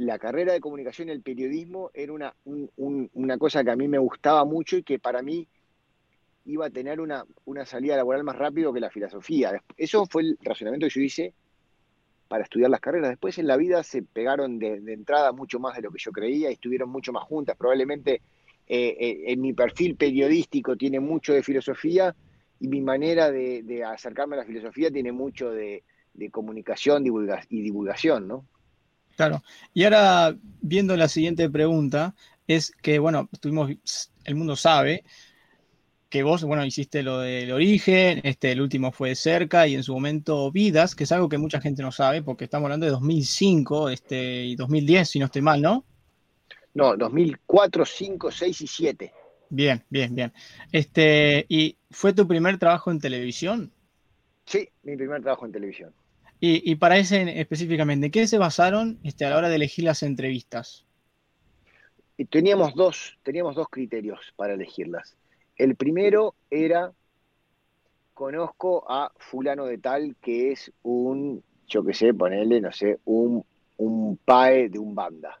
la 0.00 0.18
carrera 0.18 0.54
de 0.54 0.60
comunicación 0.60 1.08
y 1.08 1.12
el 1.12 1.20
periodismo 1.20 1.90
era 1.92 2.14
una, 2.14 2.34
una 2.46 3.36
cosa 3.36 3.62
que 3.62 3.70
a 3.70 3.76
mí 3.76 3.86
me 3.86 3.98
gustaba 3.98 4.46
mucho 4.46 4.78
y 4.78 4.82
que 4.82 4.98
para 4.98 5.20
mí 5.20 5.46
iba 6.46 6.66
a 6.66 6.70
tener 6.70 7.00
una, 7.00 7.26
salida 7.66 7.96
laboral 7.96 8.24
más 8.24 8.36
rápido 8.36 8.72
que 8.72 8.80
la 8.80 8.88
filosofía. 8.88 9.62
Eso 9.76 10.06
fue 10.06 10.22
el 10.22 10.38
razonamiento 10.40 10.86
que 10.86 10.94
yo 10.94 11.00
hice 11.02 11.34
para 12.28 12.44
estudiar 12.44 12.70
las 12.70 12.80
carreras. 12.80 13.10
Después 13.10 13.36
en 13.36 13.46
la 13.46 13.58
vida 13.58 13.82
se 13.82 14.02
pegaron 14.02 14.58
de, 14.58 14.76
entrada 14.90 15.32
mucho 15.32 15.60
más 15.60 15.76
de 15.76 15.82
lo 15.82 15.90
que 15.90 15.98
yo 15.98 16.12
creía 16.12 16.48
y 16.48 16.54
estuvieron 16.54 16.88
mucho 16.88 17.12
más 17.12 17.24
juntas. 17.24 17.58
Probablemente 17.58 18.22
eh, 18.68 18.96
eh, 18.98 19.24
en 19.26 19.40
mi 19.42 19.52
perfil 19.52 19.96
periodístico 19.96 20.76
tiene 20.76 20.98
mucho 20.98 21.34
de 21.34 21.42
filosofía 21.42 22.16
y 22.58 22.68
mi 22.68 22.80
manera 22.80 23.30
de, 23.30 23.84
acercarme 23.84 24.36
a 24.36 24.38
la 24.38 24.44
filosofía 24.46 24.90
tiene 24.90 25.12
mucho 25.12 25.50
de, 25.50 25.84
de 26.14 26.30
comunicación 26.30 27.04
y 27.06 27.62
divulgación, 27.62 28.26
¿no? 28.26 28.46
Claro. 29.20 29.42
Y 29.74 29.84
ahora, 29.84 30.34
viendo 30.62 30.96
la 30.96 31.06
siguiente 31.06 31.50
pregunta, 31.50 32.14
es 32.46 32.70
que, 32.70 32.98
bueno, 32.98 33.28
estuvimos, 33.30 33.70
el 34.24 34.34
mundo 34.34 34.56
sabe 34.56 35.04
que 36.08 36.22
vos, 36.22 36.42
bueno, 36.42 36.64
hiciste 36.64 37.02
lo 37.02 37.18
del 37.18 37.52
origen, 37.52 38.22
este, 38.24 38.50
el 38.50 38.62
último 38.62 38.92
fue 38.92 39.10
de 39.10 39.16
cerca 39.16 39.66
y 39.68 39.74
en 39.74 39.82
su 39.82 39.92
momento 39.92 40.50
Vidas, 40.50 40.94
que 40.94 41.04
es 41.04 41.12
algo 41.12 41.28
que 41.28 41.36
mucha 41.36 41.60
gente 41.60 41.82
no 41.82 41.92
sabe, 41.92 42.22
porque 42.22 42.44
estamos 42.44 42.64
hablando 42.64 42.86
de 42.86 42.92
2005 42.92 43.90
este, 43.90 44.46
y 44.46 44.56
2010, 44.56 45.10
si 45.10 45.18
no 45.18 45.26
estoy 45.26 45.42
mal, 45.42 45.60
¿no? 45.60 45.84
No, 46.72 46.96
2004, 46.96 47.84
5, 47.84 48.30
6 48.30 48.60
y 48.62 48.66
7. 48.66 49.12
Bien, 49.50 49.84
bien, 49.90 50.14
bien. 50.14 50.32
Este, 50.72 51.44
¿Y 51.46 51.76
fue 51.90 52.14
tu 52.14 52.26
primer 52.26 52.56
trabajo 52.56 52.90
en 52.90 53.00
televisión? 53.00 53.70
Sí, 54.46 54.66
mi 54.82 54.96
primer 54.96 55.20
trabajo 55.20 55.44
en 55.44 55.52
televisión. 55.52 55.92
Y, 56.42 56.74
para 56.76 56.96
ese 56.96 57.38
específicamente, 57.38 58.06
¿en 58.06 58.12
qué 58.12 58.26
se 58.26 58.38
basaron 58.38 58.98
este, 59.02 59.26
a 59.26 59.30
la 59.30 59.36
hora 59.36 59.50
de 59.50 59.56
elegir 59.56 59.84
las 59.84 60.02
entrevistas? 60.02 60.86
teníamos 62.30 62.74
dos, 62.74 63.18
teníamos 63.22 63.54
dos 63.54 63.68
criterios 63.68 64.32
para 64.36 64.54
elegirlas. 64.54 65.16
El 65.56 65.76
primero 65.76 66.34
era, 66.50 66.92
conozco 68.14 68.84
a 68.90 69.12
fulano 69.18 69.66
de 69.66 69.78
tal 69.78 70.16
que 70.20 70.52
es 70.52 70.72
un, 70.82 71.42
yo 71.66 71.84
qué 71.84 71.94
sé, 71.94 72.14
ponerle, 72.14 72.60
no 72.60 72.72
sé, 72.72 72.98
un, 73.04 73.44
un 73.76 74.16
PAE 74.18 74.68
de 74.70 74.78
un 74.78 74.94
banda. 74.94 75.40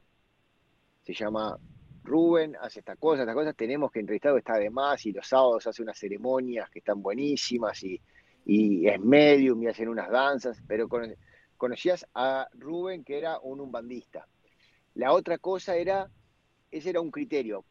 Se 1.02 1.14
llama 1.14 1.58
Rubén, 2.04 2.56
hace 2.60 2.80
estas 2.80 2.98
cosas, 2.98 3.20
estas 3.20 3.34
cosas, 3.34 3.56
tenemos 3.56 3.90
que 3.90 4.00
entrevistarlo, 4.00 4.38
está 4.38 4.58
de 4.58 4.70
más, 4.70 5.04
y 5.06 5.12
los 5.12 5.26
sábados 5.26 5.66
hace 5.66 5.82
unas 5.82 5.98
ceremonias 5.98 6.70
que 6.70 6.78
están 6.80 7.02
buenísimas, 7.02 7.82
y 7.82 8.00
y 8.52 8.88
es 8.88 8.98
medium 8.98 9.62
y 9.62 9.68
hacen 9.68 9.88
unas 9.88 10.10
danzas, 10.10 10.60
pero 10.66 10.88
conocías 11.56 12.04
a 12.14 12.48
Rubén 12.54 13.04
que 13.04 13.16
era 13.16 13.38
un 13.38 13.60
umbandista. 13.60 14.26
La 14.94 15.12
otra 15.12 15.38
cosa 15.38 15.76
era, 15.76 16.10
ese 16.68 16.90
era 16.90 17.00
un 17.00 17.12
criterio, 17.12 17.64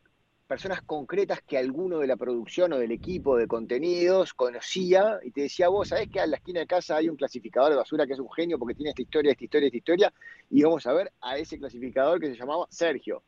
personas 0.47 0.81
concretas 0.81 1.41
que 1.45 1.57
alguno 1.57 1.99
de 1.99 2.07
la 2.07 2.15
producción 2.15 2.71
o 2.71 2.79
del 2.79 2.93
equipo 2.93 3.35
de 3.35 3.45
contenidos 3.45 4.33
conocía 4.33 5.19
y 5.21 5.31
te 5.31 5.41
decía, 5.41 5.67
vos 5.67 5.89
sabés 5.89 6.07
que 6.07 6.21
a 6.21 6.27
la 6.27 6.37
esquina 6.37 6.61
de 6.61 6.67
casa 6.67 6.95
hay 6.95 7.09
un 7.09 7.17
clasificador 7.17 7.71
de 7.71 7.75
basura 7.75 8.07
que 8.07 8.13
es 8.13 8.19
un 8.19 8.31
genio 8.31 8.57
porque 8.57 8.75
tiene 8.75 8.91
esta 8.91 9.01
historia, 9.01 9.33
esta 9.33 9.43
historia, 9.43 9.67
esta 9.67 9.77
historia, 9.77 10.13
y 10.49 10.63
vamos 10.63 10.87
a 10.87 10.93
ver 10.93 11.11
a 11.19 11.37
ese 11.37 11.59
clasificador 11.59 12.21
que 12.21 12.27
se 12.27 12.37
llamaba 12.37 12.67
Sergio. 12.69 13.21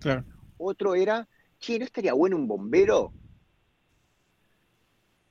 Claro. 0.00 0.24
Otro 0.58 0.96
era, 0.96 1.28
che, 1.60 1.78
¿no 1.78 1.84
estaría 1.84 2.12
bueno 2.12 2.34
un 2.34 2.48
bombero? 2.48 3.12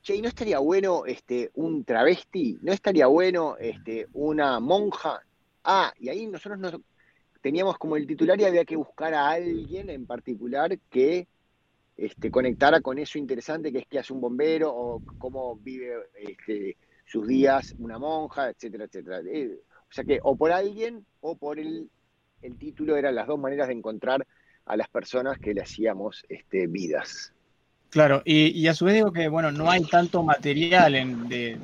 Che, 0.05 0.15
¿y 0.15 0.21
no 0.21 0.27
estaría 0.27 0.59
bueno 0.59 1.05
este, 1.07 1.49
un 1.55 1.83
travesti? 1.83 2.59
¿No 2.61 2.71
estaría 2.71 3.07
bueno 3.07 3.57
este, 3.59 4.07
una 4.13 4.59
monja? 4.59 5.19
Ah, 5.63 5.91
y 5.99 6.09
ahí 6.09 6.27
nosotros 6.27 6.59
nos, 6.59 6.75
teníamos 7.41 7.79
como 7.79 7.97
el 7.97 8.05
titular 8.05 8.39
y 8.39 8.45
había 8.45 8.65
que 8.65 8.75
buscar 8.75 9.15
a 9.15 9.31
alguien 9.31 9.89
en 9.89 10.05
particular 10.05 10.77
que 10.91 11.27
este, 11.97 12.29
conectara 12.29 12.81
con 12.81 12.99
eso 12.99 13.17
interesante 13.17 13.71
que 13.71 13.79
es 13.79 13.87
que 13.87 13.97
hace 13.97 14.13
un 14.13 14.21
bombero 14.21 14.71
o 14.71 15.01
cómo 15.17 15.55
vive 15.55 15.95
este, 16.13 16.77
sus 17.03 17.27
días 17.27 17.73
una 17.79 17.97
monja, 17.97 18.51
etcétera, 18.51 18.85
etcétera. 18.85 19.21
Eh, 19.21 19.59
o 19.89 19.91
sea 19.91 20.03
que 20.03 20.19
o 20.21 20.35
por 20.35 20.51
alguien 20.51 21.03
o 21.21 21.35
por 21.35 21.57
el, 21.57 21.89
el 22.43 22.57
título 22.59 22.95
eran 22.95 23.15
las 23.15 23.25
dos 23.25 23.39
maneras 23.39 23.69
de 23.69 23.73
encontrar 23.73 24.27
a 24.65 24.77
las 24.77 24.87
personas 24.87 25.39
que 25.39 25.55
le 25.55 25.61
hacíamos 25.61 26.23
este, 26.29 26.67
vidas. 26.67 27.34
Claro, 27.95 28.21
y, 28.25 28.67
a 28.67 28.73
su 28.73 28.83
vez 28.83 28.95
digo 28.95 29.13
que, 29.13 29.29
bueno, 29.29 29.53
no 29.53 29.71
hay 29.71 29.81
tanto 29.85 30.21
material 30.21 30.95
en, 30.95 31.29
de, 31.29 31.57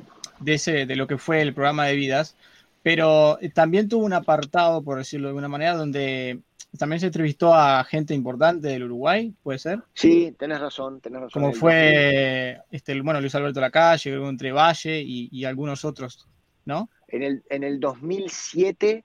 ese, 0.46 0.86
de 0.86 0.96
lo 0.96 1.06
que 1.06 1.18
fue 1.18 1.42
el 1.42 1.52
programa 1.52 1.84
de 1.84 1.94
vidas, 1.94 2.38
pero 2.82 3.38
también 3.52 3.86
tuvo 3.86 4.06
un 4.06 4.14
apartado, 4.14 4.82
por 4.82 4.96
decirlo 4.96 5.26
de 5.26 5.32
alguna 5.32 5.48
manera, 5.48 5.76
donde 5.76 6.40
también 6.78 7.00
se 7.00 7.08
entrevistó 7.08 7.54
a 7.54 7.84
gente 7.84 8.14
importante 8.14 8.68
del 8.68 8.84
Uruguay, 8.84 9.34
¿puede 9.42 9.58
ser? 9.58 9.80
Sí, 9.92 10.34
tenés 10.38 10.58
razón, 10.58 11.02
tenés 11.02 11.20
razón. 11.20 11.42
Como 11.42 11.52
fue, 11.52 12.62
este, 12.70 12.98
bueno, 13.02 13.20
Luis 13.20 13.34
Alberto 13.34 13.60
Lacalle, 13.60 14.14
Entre 14.14 14.52
Valle 14.52 15.02
y, 15.02 15.28
y 15.30 15.44
algunos 15.44 15.84
otros, 15.84 16.26
¿no? 16.64 16.88
En 17.08 17.24
el, 17.24 17.42
en 17.50 17.62
el 17.62 17.78
2007 17.78 19.04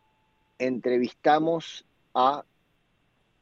entrevistamos 0.60 1.86
a 2.14 2.46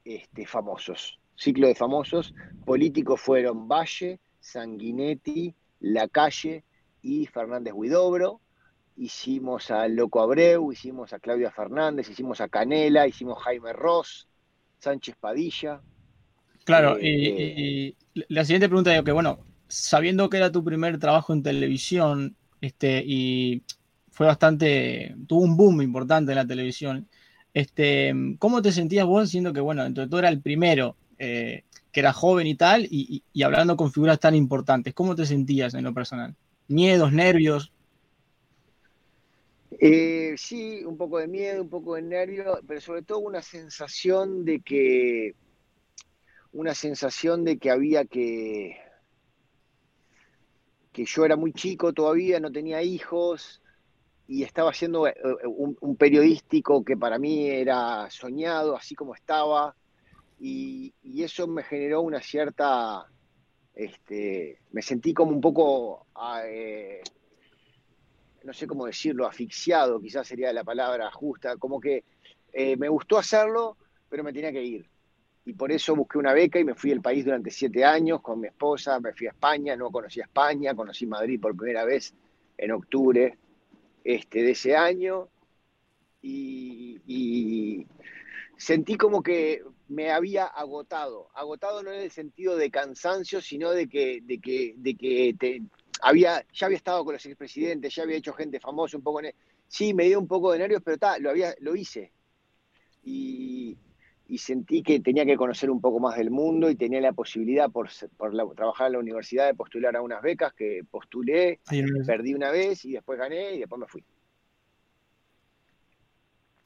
este, 0.03 0.47
famosos 0.47 1.19
ciclo 1.35 1.67
de 1.67 1.75
famosos, 1.75 2.33
políticos 2.65 3.21
fueron 3.21 3.67
Valle, 3.67 4.19
Sanguinetti, 4.39 5.53
Lacalle 5.79 6.63
y 7.01 7.25
Fernández 7.27 7.73
Huidobro. 7.73 8.41
Hicimos 8.97 9.71
a 9.71 9.87
Loco 9.87 10.21
Abreu, 10.21 10.71
hicimos 10.71 11.11
a 11.13 11.19
Claudia 11.19 11.51
Fernández, 11.51 12.09
hicimos 12.09 12.39
a 12.39 12.47
Canela, 12.47 13.07
hicimos 13.07 13.41
Jaime 13.43 13.73
Ross, 13.73 14.27
Sánchez 14.79 15.15
Padilla. 15.19 15.81
Claro, 16.63 16.97
y, 16.99 17.27
eh, 17.27 17.95
la 18.29 18.45
siguiente 18.45 18.69
pregunta 18.69 18.95
es 18.95 19.03
que, 19.03 19.11
bueno, 19.11 19.39
sabiendo 19.67 20.29
que 20.29 20.37
era 20.37 20.51
tu 20.51 20.63
primer 20.63 20.97
trabajo 20.97 21.33
en 21.33 21.43
televisión, 21.43 22.35
este, 22.61 23.03
y 23.05 23.63
fue 24.09 24.27
bastante, 24.27 25.13
tuvo 25.27 25.41
un 25.41 25.57
boom 25.57 25.81
importante 25.81 26.31
en 26.31 26.37
la 26.37 26.47
televisión, 26.47 27.07
este, 27.53 28.13
¿cómo 28.39 28.61
te 28.61 28.71
sentías 28.71 29.05
vos 29.05 29.29
siendo 29.29 29.53
que, 29.53 29.59
bueno, 29.59 29.85
entonces 29.85 30.09
tú 30.09 30.17
eras 30.17 30.31
el 30.31 30.41
primero 30.41 30.95
eh, 31.17 31.63
que 31.91 32.01
era 32.01 32.11
joven 32.11 32.45
y 32.45 32.55
tal, 32.55 32.85
y, 32.89 33.23
hablando 33.41 33.77
con 33.77 33.91
figuras 33.91 34.19
tan 34.19 34.35
importantes. 34.35 34.93
¿Cómo 34.93 35.15
te 35.15 35.25
sentías 35.25 35.73
en 35.73 35.85
lo 35.85 35.93
personal? 35.93 36.35
¿Miedos, 36.67 37.13
nervios? 37.13 37.71
Eh, 39.79 40.35
sí, 40.37 40.83
un 40.83 40.97
poco 40.97 41.19
de 41.19 41.27
miedo, 41.27 41.61
un 41.61 41.69
poco 41.69 41.95
de 41.95 42.01
nervio, 42.01 42.59
pero 42.67 42.81
sobre 42.81 43.01
todo 43.01 43.19
una 43.19 43.41
sensación 43.41 44.43
de 44.43 44.59
que 44.59 45.35
una 46.51 46.73
sensación 46.73 47.43
de 47.45 47.57
que 47.57 47.71
había 47.71 48.03
que 48.05 48.77
que 50.91 51.05
yo 51.05 51.25
era 51.25 51.35
muy 51.35 51.53
chico 51.53 51.93
todavía, 51.93 52.39
no 52.39 52.51
tenía 52.51 52.81
hijos 52.81 53.61
y 54.27 54.43
estaba 54.43 54.71
haciendo 54.71 55.07
eh, 55.07 55.15
un 55.45 55.95
periodístico 55.97 56.83
que 56.83 56.97
para 56.97 57.19
mí 57.19 57.47
era 57.47 58.09
soñado, 58.09 58.75
así 58.75 58.95
como 58.95 59.13
estaba, 59.13 59.75
y, 60.39 60.93
eso 61.23 61.47
me 61.47 61.63
generó 61.63 62.01
una 62.01 62.21
cierta, 62.21 63.05
este, 63.73 64.59
me 64.71 64.81
sentí 64.81 65.13
como 65.13 65.31
un 65.31 65.41
poco, 65.41 66.07
ah, 66.15 66.43
eh, 66.45 67.01
no 68.43 68.53
sé 68.53 68.67
cómo 68.67 68.85
decirlo, 68.85 69.25
asfixiado, 69.25 69.99
quizás 69.99 70.27
sería 70.27 70.53
la 70.53 70.63
palabra 70.63 71.09
justa, 71.11 71.57
como 71.57 71.79
que 71.79 72.03
eh, 72.53 72.75
me 72.77 72.89
gustó 72.89 73.17
hacerlo, 73.17 73.77
pero 74.09 74.23
me 74.23 74.33
tenía 74.33 74.51
que 74.51 74.63
ir. 74.63 74.89
Y 75.45 75.53
por 75.53 75.71
eso 75.71 75.95
busqué 75.95 76.17
una 76.17 76.33
beca 76.33 76.59
y 76.59 76.63
me 76.63 76.75
fui 76.75 76.91
al 76.91 77.01
país 77.01 77.23
durante 77.25 77.51
siete 77.51 77.83
años 77.83 78.21
con 78.21 78.39
mi 78.39 78.47
esposa, 78.47 78.99
me 78.99 79.13
fui 79.13 79.27
a 79.27 79.31
España, 79.31 79.75
no 79.75 79.91
conocí 79.91 80.19
a 80.19 80.25
España, 80.25 80.75
conocí 80.75 81.05
Madrid 81.05 81.39
por 81.39 81.55
primera 81.55 81.85
vez 81.85 82.13
en 82.57 82.71
octubre 82.71 83.37
este, 84.03 84.41
de 84.41 84.51
ese 84.51 84.75
año 84.75 85.29
y 86.21 87.85
sentí 88.57 88.97
como 88.97 89.21
que 89.21 89.61
me 89.87 90.11
había 90.11 90.45
agotado. 90.45 91.29
Agotado 91.33 91.83
no 91.83 91.91
en 91.91 92.01
el 92.01 92.11
sentido 92.11 92.55
de 92.57 92.71
cansancio, 92.71 93.41
sino 93.41 93.71
de 93.71 93.87
que, 93.87 94.21
de 94.21 94.39
que, 94.39 94.73
de 94.77 94.95
que 94.95 95.35
te, 95.39 95.61
había, 96.01 96.45
ya 96.53 96.65
había 96.65 96.77
estado 96.77 97.03
con 97.05 97.13
los 97.13 97.25
expresidentes, 97.25 97.93
ya 97.93 98.03
había 98.03 98.17
hecho 98.17 98.33
gente 98.33 98.59
famosa 98.59 98.97
un 98.97 99.03
poco. 99.03 99.21
En, 99.21 99.33
sí, 99.67 99.93
me 99.93 100.05
dio 100.05 100.19
un 100.19 100.27
poco 100.27 100.51
de 100.51 100.59
nervios, 100.59 100.81
pero 100.83 100.97
ta, 100.97 101.19
lo, 101.19 101.29
había, 101.29 101.53
lo 101.59 101.75
hice. 101.75 102.11
Y, 103.03 103.77
y, 104.27 104.37
sentí 104.39 104.81
que 104.81 104.99
tenía 104.99 105.25
que 105.25 105.37
conocer 105.37 105.69
un 105.69 105.79
poco 105.79 105.99
más 105.99 106.17
del 106.17 106.31
mundo 106.31 106.69
y 106.69 106.75
tenía 106.75 106.99
la 106.99 107.13
posibilidad 107.13 107.69
por, 107.69 107.89
por 108.17 108.33
la, 108.33 108.45
trabajar 108.55 108.87
en 108.87 108.93
la 108.93 108.99
universidad 108.99 109.45
de 109.45 109.53
postular 109.53 109.95
a 109.95 110.01
unas 110.01 110.21
becas 110.23 110.53
que 110.53 110.81
postulé, 110.89 111.59
perdí 112.07 112.33
una 112.33 112.49
vez 112.49 112.83
y 112.85 112.93
después 112.93 113.19
gané 113.19 113.55
y 113.55 113.59
después 113.59 113.79
me 113.79 113.87
fui. 113.87 114.03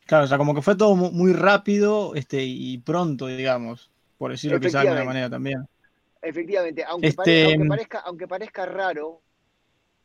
Claro, 0.09 0.25
o 0.25 0.27
sea, 0.27 0.39
como 0.39 0.55
que 0.55 0.63
fue 0.63 0.75
todo 0.75 0.95
muy 0.95 1.33
rápido 1.33 2.15
este, 2.15 2.41
y 2.41 2.79
pronto, 2.79 3.27
digamos, 3.27 3.91
por 4.17 4.31
decirlo 4.31 4.59
quizás 4.59 4.81
de 4.81 4.89
alguna 4.89 5.05
manera 5.05 5.29
también. 5.29 5.67
Efectivamente, 6.19 6.83
aunque, 6.83 7.09
este... 7.09 7.55
parezca, 7.67 7.99
aunque 7.99 8.27
parezca 8.27 8.65
raro, 8.65 9.21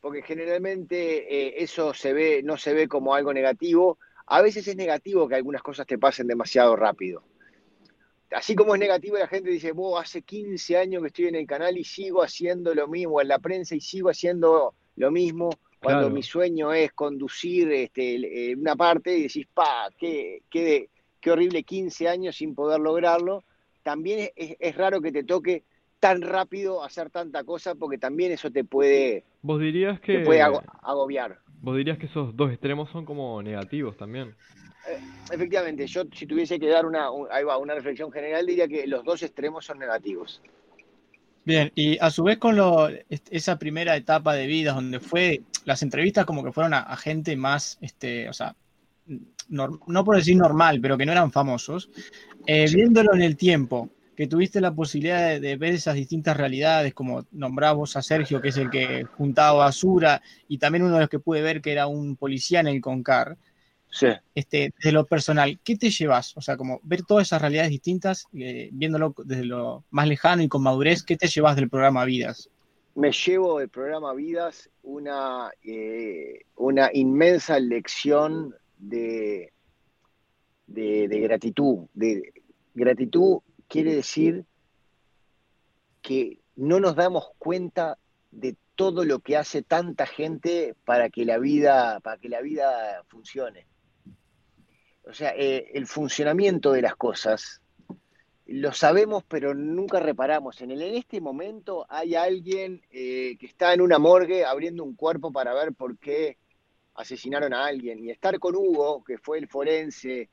porque 0.03 0.21
generalmente 0.21 1.25
eh, 1.35 1.55
eso 1.57 1.95
se 1.95 2.13
ve, 2.13 2.43
no 2.45 2.59
se 2.59 2.75
ve 2.75 2.87
como 2.87 3.15
algo 3.15 3.33
negativo, 3.33 3.97
a 4.27 4.43
veces 4.43 4.69
es 4.69 4.77
negativo 4.77 5.27
que 5.27 5.37
algunas 5.37 5.63
cosas 5.63 5.87
te 5.87 5.97
pasen 5.97 6.27
demasiado 6.27 6.77
rápido. 6.77 7.25
Así 8.31 8.55
como 8.55 8.75
es 8.75 8.81
negativo, 8.81 9.17
la 9.17 9.27
gente 9.27 9.49
dice, 9.49 9.73
vos 9.73 10.03
hace 10.03 10.21
15 10.21 10.77
años 10.77 11.01
que 11.01 11.07
estoy 11.07 11.29
en 11.29 11.37
el 11.37 11.47
canal 11.47 11.79
y 11.79 11.85
sigo 11.85 12.23
haciendo 12.23 12.75
lo 12.75 12.89
mismo, 12.89 13.23
en 13.23 13.29
la 13.29 13.39
prensa 13.39 13.75
y 13.75 13.81
sigo 13.81 14.11
haciendo 14.11 14.75
lo 14.97 15.11
mismo, 15.11 15.49
cuando 15.85 16.11
mi 16.11 16.23
sueño 16.23 16.73
es 16.73 16.93
conducir 16.93 17.71
este, 17.71 18.51
eh, 18.51 18.57
una 18.57 18.75
parte 18.75 19.17
y 19.17 19.23
decís, 19.23 19.47
pa, 19.53 19.89
qué, 19.97 20.43
qué, 20.51 20.89
qué 21.21 21.31
horrible 21.31 21.63
15 21.63 22.09
años 22.09 22.37
sin 22.37 22.55
poder 22.55 22.81
lograrlo, 22.81 23.45
también 23.83 24.31
es, 24.35 24.77
raro 24.77 25.01
que 25.01 25.13
te 25.13 25.23
toque 25.23 25.63
tan 26.01 26.23
rápido 26.23 26.83
hacer 26.83 27.11
tanta 27.11 27.45
cosa 27.45 27.75
porque 27.75 27.99
también 27.99 28.33
eso 28.33 28.51
te 28.51 28.65
puede, 28.65 29.25
¿Vos 29.43 29.61
dirías 29.61 30.01
que, 30.01 30.21
puede 30.21 30.43
agobiar. 30.43 31.39
Vos 31.61 31.77
dirías 31.77 31.99
que 31.99 32.07
esos 32.07 32.35
dos 32.35 32.51
extremos 32.51 32.91
son 32.91 33.05
como 33.05 33.43
negativos 33.43 33.97
también. 33.97 34.35
Eh, 34.89 34.99
efectivamente, 35.33 35.87
yo 35.87 36.03
si 36.13 36.27
tuviese 36.27 36.59
que 36.59 36.69
dar 36.69 36.85
una, 36.85 37.11
una 37.11 37.75
reflexión 37.75 38.11
general 38.11 38.45
diría 38.47 38.69
que 38.69 38.87
los 38.87 39.05
dos 39.05 39.23
extremos 39.23 39.65
son 39.65 39.79
negativos. 39.79 40.43
Bien, 41.45 41.71
y 41.75 41.99
a 41.99 42.11
su 42.11 42.25
vez 42.25 42.39
con 42.39 42.57
lo, 42.57 42.89
esa 43.31 43.59
primera 43.59 43.97
etapa 43.97 44.35
de 44.35 44.47
vida 44.47 44.73
donde 44.73 44.99
fue 44.99 45.43
las 45.65 45.83
entrevistas 45.83 46.25
como 46.25 46.43
que 46.43 46.53
fueron 46.53 46.73
a, 46.73 46.97
gente 46.97 47.37
más, 47.37 47.77
este, 47.83 48.29
o 48.29 48.33
sea, 48.33 48.57
no, 49.49 50.05
por 50.05 50.17
decir 50.17 50.37
normal, 50.37 50.81
pero 50.81 50.97
que 50.97 51.05
no 51.05 51.13
eran 51.13 51.31
famosos, 51.31 51.91
eh, 52.47 52.67
viéndolo 52.73 53.15
en 53.15 53.23
el 53.23 53.37
tiempo, 53.37 53.91
que 54.17 54.27
tuviste 54.27 54.61
la 54.61 54.75
posibilidad 54.75 55.39
de, 55.39 55.57
ver 55.57 55.75
esas 55.75 55.97
distintas 55.97 56.37
realidades, 56.37 56.95
como 56.95 57.27
nombramos 57.33 57.97
a 57.97 58.03
Sergio, 58.03 58.41
que 58.41 58.49
es 58.49 58.57
el 58.57 58.71
que 58.71 59.05
juntaba 59.05 59.65
basura, 59.65 60.23
y 60.49 60.59
también 60.59 60.85
uno 60.85 60.95
de 60.95 61.01
los 61.01 61.11
que 61.11 61.19
pude 61.19 61.43
ver 61.43 61.61
que 61.61 61.73
era 61.73 61.87
un 61.89 62.17
policía 62.17 62.61
en 62.61 62.69
el 62.69 62.81
Concar, 62.81 63.37
Sí. 63.95 64.09
Este, 64.35 64.73
desde 64.77 64.91
lo 64.91 65.07
personal, 65.07 65.57
¿qué 65.63 65.77
te 65.77 65.89
llevas? 65.89 66.37
O 66.37 66.41
sea, 66.41 66.57
como 66.57 66.81
ver 66.83 67.05
todas 67.05 67.29
esas 67.29 67.41
realidades 67.41 67.71
distintas, 67.71 68.27
eh, 68.35 68.69
viéndolo 68.73 69.15
desde 69.25 69.45
lo 69.45 69.85
más 69.91 70.09
lejano 70.09 70.43
y 70.43 70.49
con 70.49 70.65
madurez, 70.65 71.05
¿qué 71.05 71.17
te 71.17 71.29
llevas 71.29 71.55
del 71.55 71.71
programa 71.71 72.05
Vidas? 72.05 72.51
Me 72.97 73.13
llevo 73.13 73.61
del 73.61 73.69
programa 73.69 74.13
Vidas 74.13 74.69
una, 74.83 75.53
eh, 75.63 76.41
una 76.57 76.91
inmensa 76.93 77.61
lección 77.61 78.57
de, 78.79 79.53
de, 80.67 81.07
de 81.07 81.21
gratitud. 81.21 81.87
De, 81.95 82.33
gratitud 82.75 83.43
quiere 83.69 83.95
decir 83.95 84.45
que 86.03 86.41
no 86.57 86.81
nos 86.81 86.97
damos 86.97 87.29
cuenta 87.39 87.97
de 88.33 88.57
todo 88.75 89.05
lo 89.05 89.21
que 89.21 89.37
hace 89.37 89.63
tanta 89.63 90.05
gente 90.05 90.75
para 90.85 91.11
que 91.11 91.25
la 91.25 91.39
vida, 91.39 92.01
para 92.01 92.19
que 92.19 92.29
la 92.29 92.41
vida 92.41 93.05
funcione. 93.07 93.69
O 95.07 95.13
sea, 95.13 95.35
eh, 95.37 95.71
el 95.75 95.87
funcionamiento 95.87 96.73
de 96.73 96.83
las 96.83 96.97
cosas 96.97 97.61
lo 98.47 98.73
sabemos, 98.73 99.25
pero 99.27 99.55
nunca 99.55 100.01
reparamos. 100.01 100.61
En, 100.61 100.71
el, 100.71 100.83
en 100.83 100.95
este 100.95 101.21
momento 101.21 101.87
hay 101.89 102.15
alguien 102.15 102.83
eh, 102.91 103.37
que 103.39 103.47
está 103.47 103.73
en 103.73 103.81
una 103.81 103.99
morgue 103.99 104.45
abriendo 104.45 104.85
un 104.85 104.95
cuerpo 104.95 105.33
para 105.33 105.55
ver 105.55 105.73
por 105.73 105.99
qué 105.99 106.39
asesinaron 106.95 107.55
a 107.55 107.65
alguien. 107.65 107.99
Y 108.05 108.11
estar 108.11 108.39
con 108.39 108.55
Hugo, 108.55 109.03
que 109.03 109.19
fue 109.19 109.39
el 109.39 109.49
forense, 109.49 110.29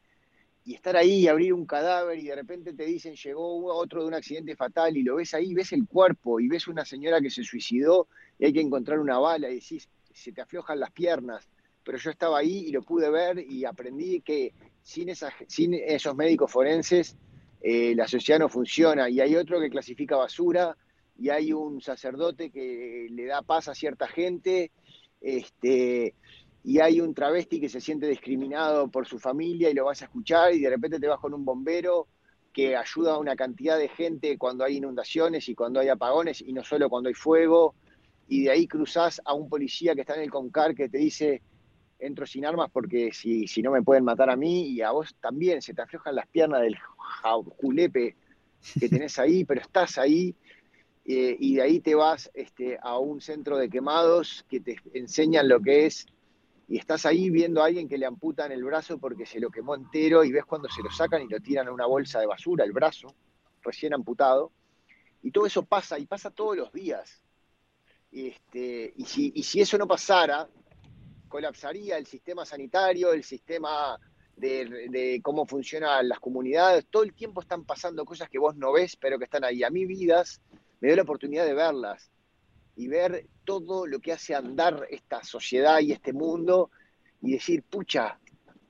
y 0.63 0.75
estar 0.75 0.95
ahí 0.95 1.21
y 1.21 1.27
abrir 1.27 1.53
un 1.53 1.65
cadáver 1.65 2.19
y 2.19 2.27
de 2.27 2.35
repente 2.35 2.73
te 2.73 2.85
dicen 2.85 3.15
llegó 3.15 3.73
otro 3.73 4.01
de 4.01 4.07
un 4.07 4.13
accidente 4.13 4.55
fatal 4.55 4.95
y 4.95 5.03
lo 5.03 5.15
ves 5.15 5.33
ahí, 5.33 5.53
ves 5.53 5.73
el 5.73 5.87
cuerpo 5.87 6.39
y 6.39 6.47
ves 6.47 6.67
una 6.67 6.85
señora 6.85 7.19
que 7.19 7.31
se 7.31 7.43
suicidó 7.43 8.07
y 8.37 8.45
hay 8.45 8.53
que 8.53 8.61
encontrar 8.61 8.99
una 8.99 9.17
bala 9.17 9.49
y 9.49 9.55
decís, 9.55 9.89
se 10.13 10.31
te 10.31 10.41
aflojan 10.41 10.79
las 10.79 10.91
piernas 10.91 11.49
pero 11.83 11.97
yo 11.97 12.11
estaba 12.11 12.39
ahí 12.39 12.65
y 12.67 12.71
lo 12.71 12.81
pude 12.81 13.09
ver 13.09 13.39
y 13.39 13.65
aprendí 13.65 14.21
que 14.21 14.53
sin, 14.83 15.09
esos 15.09 16.15
médicos 16.15 16.51
forenses 16.51 17.17
eh, 17.61 17.93
la 17.95 18.07
sociedad 18.07 18.39
no 18.39 18.49
funciona. 18.49 19.09
Y 19.09 19.19
hay 19.19 19.35
otro 19.35 19.59
que 19.59 19.69
clasifica 19.69 20.15
basura 20.15 20.75
y 21.17 21.29
hay 21.29 21.53
un 21.53 21.81
sacerdote 21.81 22.49
que 22.49 23.07
le 23.11 23.25
da 23.25 23.41
paz 23.41 23.67
a 23.67 23.75
cierta 23.75 24.07
gente. 24.07 24.71
Este, 25.19 26.15
y 26.63 26.79
hay 26.79 27.01
un 27.01 27.13
travesti 27.13 27.59
que 27.59 27.69
se 27.69 27.81
siente 27.81 28.07
discriminado 28.07 28.89
por 28.89 29.07
su 29.07 29.19
familia 29.19 29.69
y 29.69 29.73
lo 29.73 29.85
vas 29.85 30.01
a 30.01 30.05
escuchar 30.05 30.53
y 30.53 30.59
de 30.59 30.69
repente 30.69 30.99
te 30.99 31.07
vas 31.07 31.19
con 31.19 31.33
un 31.33 31.45
bombero 31.45 32.07
que 32.53 32.75
ayuda 32.75 33.13
a 33.13 33.17
una 33.17 33.35
cantidad 33.35 33.77
de 33.77 33.87
gente 33.87 34.37
cuando 34.37 34.63
hay 34.63 34.77
inundaciones 34.77 35.47
y 35.47 35.55
cuando 35.55 35.79
hay 35.79 35.87
apagones 35.87 36.41
y 36.41 36.53
no 36.53 36.63
solo 36.63 36.89
cuando 36.89 37.09
hay 37.09 37.15
fuego. 37.15 37.75
Y 38.27 38.43
de 38.43 38.51
ahí 38.51 38.67
cruzás 38.67 39.21
a 39.25 39.33
un 39.33 39.49
policía 39.49 39.95
que 39.95 40.01
está 40.01 40.15
en 40.15 40.21
el 40.21 40.31
Concar 40.31 40.75
que 40.75 40.89
te 40.89 40.97
dice, 40.97 41.41
entro 42.01 42.25
sin 42.25 42.45
armas 42.45 42.69
porque 42.71 43.11
si, 43.13 43.47
si 43.47 43.61
no 43.61 43.71
me 43.71 43.83
pueden 43.83 44.03
matar 44.03 44.29
a 44.29 44.35
mí 44.35 44.67
y 44.67 44.81
a 44.81 44.91
vos 44.91 45.15
también, 45.21 45.61
se 45.61 45.73
te 45.73 45.81
aflojan 45.81 46.15
las 46.15 46.27
piernas 46.27 46.61
del 46.61 46.77
julepe 47.61 48.15
que 48.79 48.89
tenés 48.89 49.17
ahí, 49.19 49.45
pero 49.45 49.61
estás 49.61 49.97
ahí 49.97 50.35
eh, 51.05 51.35
y 51.39 51.55
de 51.55 51.61
ahí 51.61 51.79
te 51.79 51.95
vas 51.95 52.29
este, 52.33 52.77
a 52.81 52.97
un 52.99 53.21
centro 53.21 53.57
de 53.57 53.69
quemados 53.69 54.45
que 54.49 54.59
te 54.59 54.77
enseñan 54.93 55.47
lo 55.47 55.59
que 55.59 55.85
es 55.85 56.05
y 56.67 56.77
estás 56.77 57.05
ahí 57.05 57.29
viendo 57.29 57.61
a 57.61 57.65
alguien 57.65 57.89
que 57.89 57.97
le 57.97 58.05
amputan 58.05 58.51
el 58.51 58.63
brazo 58.63 58.97
porque 58.97 59.25
se 59.25 59.39
lo 59.39 59.49
quemó 59.49 59.75
entero 59.75 60.23
y 60.23 60.31
ves 60.31 60.45
cuando 60.45 60.69
se 60.69 60.81
lo 60.81 60.89
sacan 60.89 61.21
y 61.21 61.27
lo 61.27 61.39
tiran 61.41 61.67
a 61.67 61.71
una 61.73 61.85
bolsa 61.85 62.19
de 62.19 62.27
basura, 62.27 62.63
el 62.63 62.71
brazo, 62.71 63.13
recién 63.61 63.93
amputado. 63.93 64.51
Y 65.21 65.31
todo 65.31 65.45
eso 65.45 65.63
pasa 65.63 65.99
y 65.99 66.05
pasa 66.05 66.31
todos 66.31 66.55
los 66.55 66.71
días. 66.71 67.21
Este, 68.09 68.93
y, 68.95 69.03
si, 69.03 69.33
y 69.35 69.43
si 69.43 69.59
eso 69.59 69.77
no 69.77 69.85
pasara, 69.85 70.47
colapsaría 71.31 71.97
el 71.97 72.05
sistema 72.05 72.45
sanitario, 72.45 73.13
el 73.13 73.23
sistema 73.23 73.97
de, 74.35 75.19
cómo 75.23 75.45
funcionan 75.45 76.09
las 76.09 76.19
comunidades. 76.19 76.85
Todo 76.89 77.03
el 77.03 77.13
tiempo 77.13 77.41
están 77.41 77.63
pasando 77.63 78.05
cosas 78.05 78.29
que 78.29 78.37
vos 78.37 78.55
no 78.55 78.73
ves, 78.73 78.97
pero 78.97 79.17
que 79.17 79.23
están 79.23 79.45
ahí. 79.45 79.63
A 79.63 79.69
mí 79.69 79.85
vidas 79.85 80.41
me 80.81 80.89
dio 80.89 80.97
la 80.97 81.03
oportunidad 81.03 81.45
de 81.45 81.53
verlas 81.53 82.11
y 82.75 82.87
ver 82.87 83.27
todo 83.45 83.87
lo 83.87 83.99
que 83.99 84.11
hace 84.11 84.35
andar 84.35 84.85
esta 84.89 85.23
sociedad 85.23 85.79
y 85.79 85.93
este 85.93 86.11
mundo 86.11 86.69
y 87.21 87.31
decir, 87.31 87.63
pucha, 87.63 88.19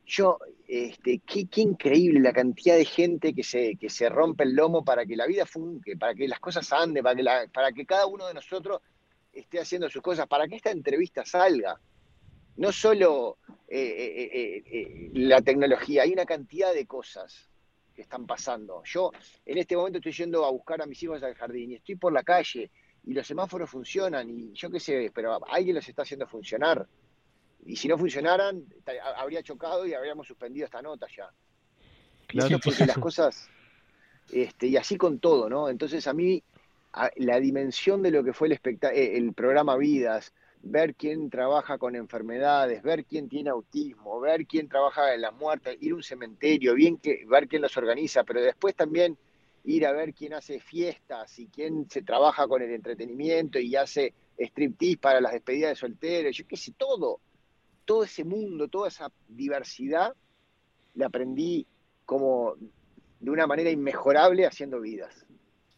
yo, 0.06 0.38
este, 0.68 1.20
qué, 1.20 1.48
increíble 1.62 2.20
la 2.20 2.34
cantidad 2.34 2.76
de 2.76 2.86
gente 2.86 3.34
que 3.34 3.44
se, 3.44 3.76
que 3.78 3.90
se 3.90 4.08
rompe 4.10 4.44
el 4.44 4.54
lomo 4.54 4.84
para 4.84 5.06
que 5.06 5.16
la 5.16 5.26
vida 5.26 5.46
funque, 5.46 5.98
para 5.98 6.14
que 6.14 6.28
las 6.28 6.40
cosas 6.40 6.72
anden, 6.74 7.04
para 7.04 7.16
que, 7.16 7.50
para 7.52 7.72
que 7.72 7.86
cada 7.86 8.06
uno 8.06 8.28
de 8.28 8.34
nosotros 8.34 8.82
esté 9.34 9.60
haciendo 9.60 9.90
sus 9.90 10.02
cosas, 10.02 10.28
para 10.28 10.48
que 10.48 10.58
esta 10.58 10.72
entrevista 10.72 11.26
salga 11.26 11.80
no 12.58 12.72
solo 12.72 13.38
eh, 13.68 13.80
eh, 13.80 14.64
eh, 14.66 15.10
la 15.14 15.42
tecnología, 15.42 16.04
hay 16.04 16.12
una 16.12 16.26
cantidad 16.26 16.74
de 16.74 16.86
cosas 16.86 17.50
que 17.96 18.02
están 18.02 18.26
pasando. 18.26 18.84
Yo 18.86 19.12
en 19.46 19.58
este 19.58 19.76
momento 19.76 20.00
estoy 20.00 20.12
yendo 20.12 20.46
a 20.46 20.52
buscar 20.52 20.82
a 20.82 20.86
mis 20.86 21.02
hijos 21.04 21.24
al 21.24 21.36
jardín 21.36 21.72
y 21.72 21.76
estoy 21.76 21.96
por 21.96 22.14
la 22.14 22.24
calle 22.24 22.70
y 23.04 23.14
los 23.14 23.26
semáforos 23.26 23.70
funcionan 23.70 24.30
y 24.30 24.54
yo 24.54 24.70
qué 24.70 24.80
sé, 24.80 25.12
pero 25.14 25.40
alguien 25.48 25.76
los 25.76 25.88
está 25.88 26.04
haciendo 26.04 26.28
funcionar. 26.28 26.88
Y 27.66 27.76
si 27.76 27.88
no 27.88 27.98
funcionaran, 27.98 28.66
habría 29.18 29.44
chocado 29.44 29.86
y 29.86 29.94
habríamos 29.94 30.28
suspendido 30.28 30.66
esta 30.66 30.82
nota 30.82 31.08
ya. 31.16 31.30
Claro, 32.28 32.60
porque 32.64 32.86
las 32.86 32.98
cosas, 33.00 33.50
este, 34.32 34.68
y 34.68 34.78
así 34.78 34.98
con 34.98 35.20
todo, 35.20 35.50
¿no? 35.50 35.70
Entonces 35.70 36.08
a 36.08 36.14
mí, 36.14 36.44
la 37.18 37.40
dimensión 37.40 38.02
de 38.02 38.12
lo 38.12 38.24
que 38.24 38.34
fue 38.34 38.48
el, 38.48 38.60
el 38.94 39.34
programa 39.34 39.78
Vidas, 39.78 40.34
ver 40.64 40.96
quién 40.96 41.30
trabaja 41.30 41.78
con 41.78 41.96
enfermedades, 41.96 42.84
ver 42.84 43.06
quién 43.06 43.28
tiene 43.28 43.50
autismo, 43.50 44.20
ver 44.20 44.46
quién 44.46 44.68
trabaja 44.68 45.14
en 45.14 45.22
la 45.22 45.32
muerte, 45.32 45.78
ir 45.80 45.94
a 45.94 45.96
un 45.96 46.04
cementerio, 46.04 46.76
bien 46.76 46.98
que, 46.98 47.26
ver 47.28 47.48
quién 47.48 47.62
los 47.62 47.76
organiza, 47.78 48.24
pero 48.24 48.42
después 48.42 48.76
también 48.76 49.18
ir 49.64 49.86
a 49.86 49.92
ver 49.92 50.14
quién 50.14 50.34
hace 50.34 50.60
fiestas 50.60 51.38
y 51.40 51.48
quién 51.48 51.90
se 51.90 52.02
trabaja 52.02 52.48
con 52.48 52.62
el 52.62 52.72
entretenimiento 52.72 53.60
y 53.60 53.76
hace 53.76 54.14
striptease 54.38 54.98
para 54.98 55.22
las 55.22 55.34
despedidas 55.34 55.72
de 55.72 55.76
solteros, 55.76 56.36
yo 56.36 56.48
qué 56.48 56.58
sé, 56.58 56.74
todo, 56.78 57.20
todo 57.86 58.04
ese 58.04 58.24
mundo, 58.24 58.68
toda 58.68 58.88
esa 58.88 59.12
diversidad, 59.28 60.14
la 60.96 61.08
aprendí 61.08 61.66
como 62.06 62.56
de 63.20 63.32
una 63.32 63.48
manera 63.48 63.70
inmejorable 63.70 64.46
haciendo 64.46 64.82
vidas. 64.82 65.26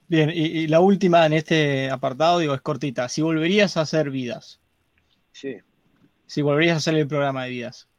Bien, 0.07 0.29
y, 0.33 0.67
la 0.67 0.79
última 0.79 1.25
en 1.25 1.33
este 1.33 1.89
apartado, 1.89 2.39
digo, 2.39 2.53
es 2.53 2.61
cortita. 2.61 3.09
Si 3.09 3.21
volverías 3.21 3.77
a 3.77 3.81
hacer 3.81 4.09
vidas. 4.09 4.59
Sí. 5.33 5.57
Si 6.25 6.41
volverías 6.41 6.75
a 6.75 6.77
hacer 6.77 6.95
el 6.95 7.07
programa 7.07 7.43
de 7.43 7.49
vidas. 7.49 7.89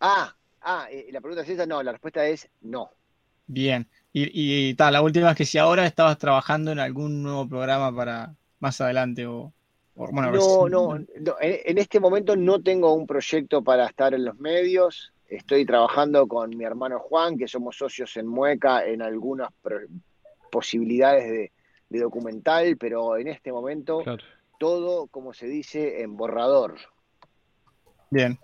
Ah, 0.00 0.34
ah, 0.62 0.86
eh, 0.90 1.08
la 1.12 1.20
pregunta 1.20 1.42
es 1.42 1.50
esa, 1.50 1.66
no, 1.66 1.82
la 1.82 1.92
respuesta 1.92 2.26
es 2.26 2.48
no. 2.62 2.90
Bien, 3.46 3.86
y, 4.12 4.72
tal, 4.74 4.94
la 4.94 5.02
última 5.02 5.32
es 5.32 5.36
que 5.36 5.44
si 5.44 5.58
ahora 5.58 5.84
estabas 5.84 6.16
trabajando 6.16 6.72
en 6.72 6.78
algún 6.78 7.22
nuevo 7.22 7.46
programa 7.46 7.94
para 7.94 8.34
más 8.60 8.80
adelante 8.80 9.26
o... 9.26 9.52
bueno, 9.94 10.30
no, 10.30 10.68
no, 10.68 10.98
no, 10.98 11.36
en 11.40 11.78
este 11.78 12.00
momento 12.00 12.36
no 12.36 12.62
tengo 12.62 12.94
un 12.94 13.06
proyecto 13.06 13.62
para 13.62 13.86
estar 13.86 14.14
en 14.14 14.24
los 14.24 14.38
medios. 14.38 15.12
Estoy 15.28 15.66
trabajando 15.66 16.26
con 16.26 16.56
mi 16.56 16.64
hermano 16.64 17.00
Juan, 17.00 17.36
que 17.36 17.48
somos 17.48 17.76
socios 17.76 18.16
en 18.16 18.26
Mueca 18.26 18.86
en 18.86 19.02
algunas 19.02 19.50
posibilidades 20.50 21.50
de, 21.90 22.00
documental, 22.00 22.76
pero 22.76 23.16
en 23.16 23.28
este 23.28 23.52
momento 23.52 24.02
todo, 24.58 25.06
como 25.08 25.32
se 25.32 25.46
dice, 25.46 26.02
en 26.02 26.16
borrador. 26.16 26.76
Bien. 28.10 28.38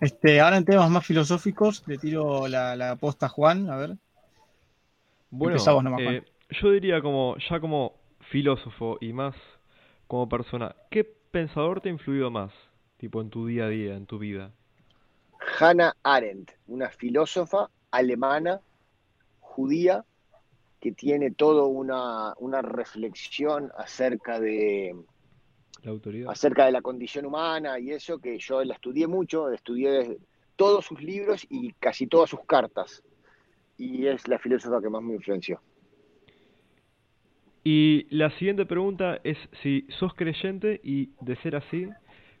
Este, 0.00 0.40
ahora 0.40 0.56
en 0.56 0.64
temas 0.64 0.90
más 0.90 1.06
filosóficos, 1.06 1.84
le 1.86 1.98
tiro 1.98 2.48
la, 2.48 2.74
la 2.76 2.96
posta 2.96 3.26
a 3.26 3.28
Juan, 3.28 3.70
a 3.70 3.76
ver. 3.76 3.96
Bueno, 5.30 5.56
eh, 5.98 6.24
yo 6.50 6.70
diría 6.72 7.00
como, 7.00 7.36
ya 7.48 7.58
como 7.58 7.94
filósofo 8.20 8.98
y 9.00 9.12
más 9.12 9.34
como 10.06 10.28
persona, 10.28 10.76
¿qué 10.90 11.04
pensador 11.04 11.80
te 11.80 11.88
ha 11.88 11.92
influido 11.92 12.30
más, 12.30 12.52
tipo 12.98 13.22
en 13.22 13.30
tu 13.30 13.46
día 13.46 13.64
a 13.64 13.68
día, 13.68 13.94
en 13.94 14.04
tu 14.04 14.18
vida? 14.18 14.50
Hannah 15.58 15.96
Arendt, 16.02 16.52
una 16.66 16.90
filósofa 16.90 17.70
alemana, 17.90 18.60
judía, 19.40 20.04
que 20.80 20.92
tiene 20.92 21.30
toda 21.30 21.64
una, 21.64 22.34
reflexión 22.60 23.72
acerca 23.78 24.38
de, 24.38 24.94
la 25.82 26.30
acerca 26.30 26.66
de 26.66 26.72
la 26.72 26.80
condición 26.80 27.26
humana 27.26 27.78
y 27.78 27.90
eso, 27.90 28.18
que 28.18 28.38
yo 28.38 28.62
la 28.64 28.74
estudié 28.74 29.06
mucho, 29.06 29.50
estudié 29.50 30.18
todos 30.56 30.84
sus 30.84 31.02
libros 31.02 31.46
y 31.50 31.72
casi 31.72 32.06
todas 32.06 32.30
sus 32.30 32.40
cartas. 32.46 33.02
Y 33.78 34.06
es 34.06 34.28
la 34.28 34.38
filósofa 34.38 34.80
que 34.80 34.88
más 34.88 35.02
me 35.02 35.14
influenció. 35.14 35.60
Y 37.64 38.06
la 38.10 38.30
siguiente 38.38 38.66
pregunta 38.66 39.20
es 39.24 39.38
si 39.62 39.86
sos 39.98 40.14
creyente 40.14 40.80
y 40.82 41.10
de 41.20 41.36
ser 41.36 41.56
así, 41.56 41.88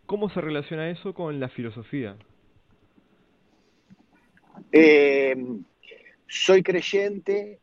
¿cómo 0.06 0.28
se 0.30 0.40
relaciona 0.40 0.90
eso 0.90 1.14
con 1.14 1.38
la 1.40 1.48
filosofía? 1.48 2.16
Eh, 4.72 5.34
soy 6.26 6.62
creyente, 6.62 7.60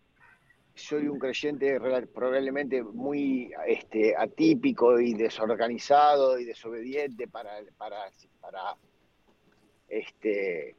soy 0.79 1.07
un 1.07 1.19
creyente 1.19 1.79
probablemente 2.13 2.81
muy 2.81 3.51
este, 3.67 4.15
atípico 4.15 4.99
y 4.99 5.13
desorganizado 5.13 6.39
y 6.39 6.45
desobediente 6.45 7.27
para, 7.27 7.51
para, 7.77 8.09
para, 8.39 8.75
este, 9.87 10.75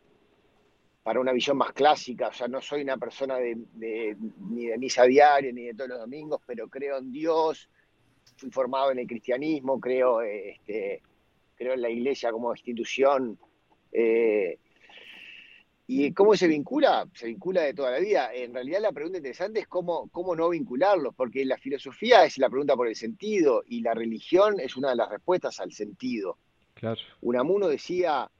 para 1.02 1.20
una 1.20 1.32
visión 1.32 1.56
más 1.56 1.72
clásica. 1.72 2.28
O 2.28 2.32
sea, 2.32 2.48
no 2.48 2.60
soy 2.60 2.82
una 2.82 2.96
persona 2.96 3.38
ni 3.38 4.66
de 4.66 4.78
misa 4.78 5.04
diaria 5.04 5.52
ni 5.52 5.66
de 5.66 5.74
todos 5.74 5.90
los 5.90 6.00
domingos, 6.00 6.40
pero 6.46 6.68
creo 6.68 6.98
en 6.98 7.12
Dios, 7.12 7.68
fui 8.36 8.50
formado 8.50 8.90
en 8.92 9.00
el 9.00 9.06
cristianismo, 9.06 9.78
creo, 9.78 10.22
este, 10.22 11.02
creo 11.56 11.74
en 11.74 11.82
la 11.82 11.90
iglesia 11.90 12.32
como 12.32 12.52
institución. 12.52 13.38
Eh, 13.92 14.58
¿Y 15.92 16.12
cómo 16.12 16.36
se 16.36 16.46
vincula? 16.46 17.08
Se 17.14 17.26
vincula 17.26 17.62
de 17.62 17.74
toda 17.74 17.90
la 17.90 17.98
vida. 17.98 18.32
En 18.32 18.54
realidad 18.54 18.80
la 18.80 18.92
pregunta 18.92 19.18
interesante 19.18 19.58
es 19.58 19.66
cómo, 19.66 20.08
cómo 20.12 20.36
no 20.36 20.48
vincularlos, 20.48 21.16
porque 21.16 21.44
la 21.44 21.58
filosofía 21.58 22.24
es 22.24 22.38
la 22.38 22.48
pregunta 22.48 22.76
por 22.76 22.86
el 22.86 22.94
sentido 22.94 23.64
y 23.66 23.80
la 23.80 23.92
religión 23.92 24.60
es 24.60 24.76
una 24.76 24.90
de 24.90 24.94
las 24.94 25.10
respuestas 25.10 25.58
al 25.58 25.72
sentido. 25.72 26.38
Claro. 26.74 27.00
Unamuno 27.22 27.66
decía, 27.66 28.30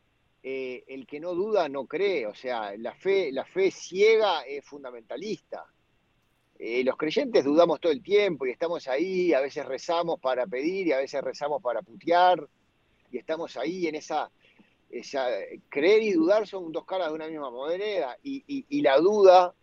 eh, 0.44 0.84
el 0.86 1.08
que 1.08 1.18
no 1.18 1.34
duda 1.34 1.68
no 1.68 1.86
cree, 1.86 2.24
o 2.28 2.36
sea, 2.36 2.76
la 2.76 2.94
fe, 2.94 3.32
la 3.32 3.44
fe 3.44 3.72
ciega 3.72 4.42
es 4.42 4.64
fundamentalista. 4.64 5.64
Eh, 6.56 6.84
los 6.84 6.96
creyentes 6.96 7.44
dudamos 7.44 7.80
todo 7.80 7.90
el 7.90 8.00
tiempo 8.00 8.46
y 8.46 8.50
estamos 8.50 8.86
ahí, 8.86 9.32
a 9.32 9.40
veces 9.40 9.66
rezamos 9.66 10.20
para 10.20 10.46
pedir 10.46 10.86
y 10.86 10.92
a 10.92 10.98
veces 10.98 11.20
rezamos 11.20 11.60
para 11.60 11.82
putear 11.82 12.46
y 13.10 13.18
estamos 13.18 13.56
ahí 13.56 13.88
en 13.88 13.96
esa 13.96 14.30
creer 15.68 16.03
y 16.03 16.12
dudar 16.12 16.46
son 16.46 16.72
dos 16.72 16.85
caras 16.85 17.09
de 17.09 17.14
una 17.14 17.29
misma 17.29 17.50
moneda 17.50 18.16
y, 18.22 18.83
la 18.83 18.98
duda 18.98 19.55